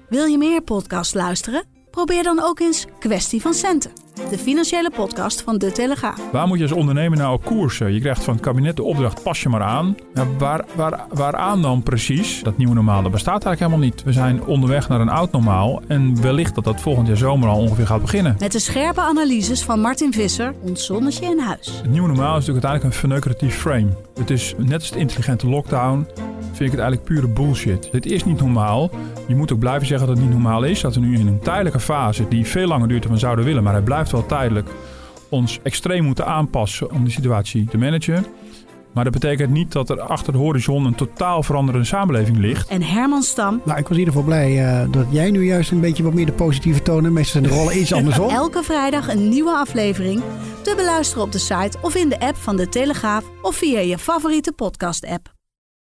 Wil 0.09 0.25
je 0.25 0.37
meer 0.37 0.61
podcast 0.61 1.15
luisteren? 1.15 1.63
Probeer 1.91 2.23
dan 2.23 2.43
ook 2.43 2.59
eens 2.59 2.85
Kwestie 2.99 3.41
van 3.41 3.53
Centen. 3.53 4.06
De 4.17 4.37
financiële 4.37 4.91
podcast 4.95 5.41
van 5.41 5.57
De 5.57 5.71
Telegraaf. 5.71 6.31
Waar 6.31 6.47
moet 6.47 6.57
je 6.57 6.63
als 6.63 6.73
ondernemer 6.73 7.17
nou 7.17 7.33
op 7.33 7.45
koersen? 7.45 7.93
Je 7.93 7.99
krijgt 7.99 8.23
van 8.23 8.33
het 8.33 8.43
kabinet 8.43 8.75
de 8.75 8.83
opdracht, 8.83 9.23
pas 9.23 9.41
je 9.41 9.49
maar 9.49 9.61
aan. 9.61 9.97
Waar, 10.37 10.65
waar, 10.75 11.05
waaraan 11.13 11.61
dan 11.61 11.83
precies? 11.83 12.43
Dat 12.43 12.57
nieuwe 12.57 12.73
normaal, 12.73 13.01
dat 13.01 13.11
bestaat 13.11 13.45
eigenlijk 13.45 13.59
helemaal 13.59 13.85
niet. 13.85 14.03
We 14.03 14.11
zijn 14.11 14.45
onderweg 14.45 14.89
naar 14.89 14.99
een 14.99 15.09
oud 15.09 15.31
normaal. 15.31 15.81
En 15.87 16.21
wellicht 16.21 16.55
dat 16.55 16.63
dat 16.63 16.81
volgend 16.81 17.07
jaar 17.07 17.17
zomer 17.17 17.49
al 17.49 17.59
ongeveer 17.59 17.87
gaat 17.87 18.01
beginnen. 18.01 18.35
Met 18.39 18.51
de 18.51 18.59
scherpe 18.59 19.01
analyses 19.01 19.63
van 19.63 19.79
Martin 19.79 20.13
Visser, 20.13 20.53
ons 20.61 20.85
zonnetje 20.85 21.25
in 21.25 21.39
huis. 21.39 21.67
Het 21.81 21.91
nieuwe 21.91 22.07
normaal 22.07 22.37
is 22.37 22.45
natuurlijk 22.45 22.65
uiteindelijk 22.65 22.93
een 22.93 22.99
verneukeratief 22.99 23.55
frame. 23.55 23.89
Het 24.19 24.29
is 24.29 24.53
net 24.57 24.79
als 24.79 24.91
de 24.91 24.99
intelligente 24.99 25.47
lockdown 25.47 26.07
vind 26.57 26.73
ik 26.73 26.79
het 26.79 26.87
eigenlijk 26.87 27.03
pure 27.03 27.27
bullshit. 27.27 27.89
Dit 27.91 28.05
is 28.05 28.23
niet 28.23 28.39
normaal. 28.39 28.89
Je 29.27 29.35
moet 29.35 29.51
ook 29.51 29.59
blijven 29.59 29.87
zeggen 29.87 30.07
dat 30.07 30.15
het 30.15 30.25
niet 30.25 30.35
normaal 30.35 30.63
is. 30.63 30.81
Dat 30.81 30.93
we 30.93 30.99
nu 30.99 31.19
in 31.19 31.27
een 31.27 31.39
tijdelijke 31.39 31.79
fase 31.79 32.27
die 32.27 32.45
veel 32.45 32.67
langer 32.67 32.87
duurt 32.87 33.03
dan 33.03 33.11
we 33.11 33.17
zouden 33.17 33.45
willen, 33.45 33.63
maar 33.63 33.73
hij 33.73 33.81
blijft 33.81 34.06
wel 34.11 34.25
tijdelijk, 34.25 34.69
ons 35.29 35.59
extreem 35.63 36.03
moeten 36.03 36.25
aanpassen 36.25 36.91
om 36.91 37.03
de 37.03 37.11
situatie 37.11 37.65
te 37.65 37.77
managen. 37.77 38.25
Maar 38.97 39.03
dat 39.03 39.13
betekent 39.13 39.51
niet 39.51 39.71
dat 39.71 39.89
er 39.89 39.99
achter 39.99 40.33
de 40.33 40.39
horizon 40.39 40.85
een 40.85 40.95
totaal 40.95 41.43
veranderende 41.43 41.85
samenleving 41.85 42.37
ligt. 42.37 42.69
En 42.69 42.81
Herman 42.81 43.23
Stam. 43.23 43.61
Nou, 43.65 43.77
ik 43.77 43.87
was 43.87 43.97
in 43.97 43.99
ieder 43.99 44.13
geval 44.13 44.27
blij 44.27 44.81
uh, 44.83 44.91
dat 44.91 45.05
jij 45.09 45.31
nu 45.31 45.45
juist 45.45 45.71
een 45.71 45.79
beetje 45.79 46.03
wat 46.03 46.13
meer 46.13 46.25
de 46.25 46.31
positieve 46.31 46.81
tonen. 46.81 47.13
Meestal 47.13 47.41
zijn 47.41 47.53
de 47.53 47.59
rollen 47.59 47.79
iets 47.79 47.93
andersom. 47.93 48.29
Elke 48.43 48.63
vrijdag 48.63 49.07
een 49.07 49.29
nieuwe 49.29 49.51
aflevering. 49.51 50.21
Te 50.61 50.73
beluisteren 50.75 51.23
op 51.23 51.31
de 51.31 51.37
site 51.37 51.77
of 51.81 51.95
in 51.95 52.09
de 52.09 52.19
app 52.19 52.35
van 52.35 52.55
De 52.55 52.69
Telegraaf 52.69 53.25
of 53.41 53.55
via 53.55 53.79
je 53.79 53.97
favoriete 53.97 54.51
podcast-app. 54.51 55.36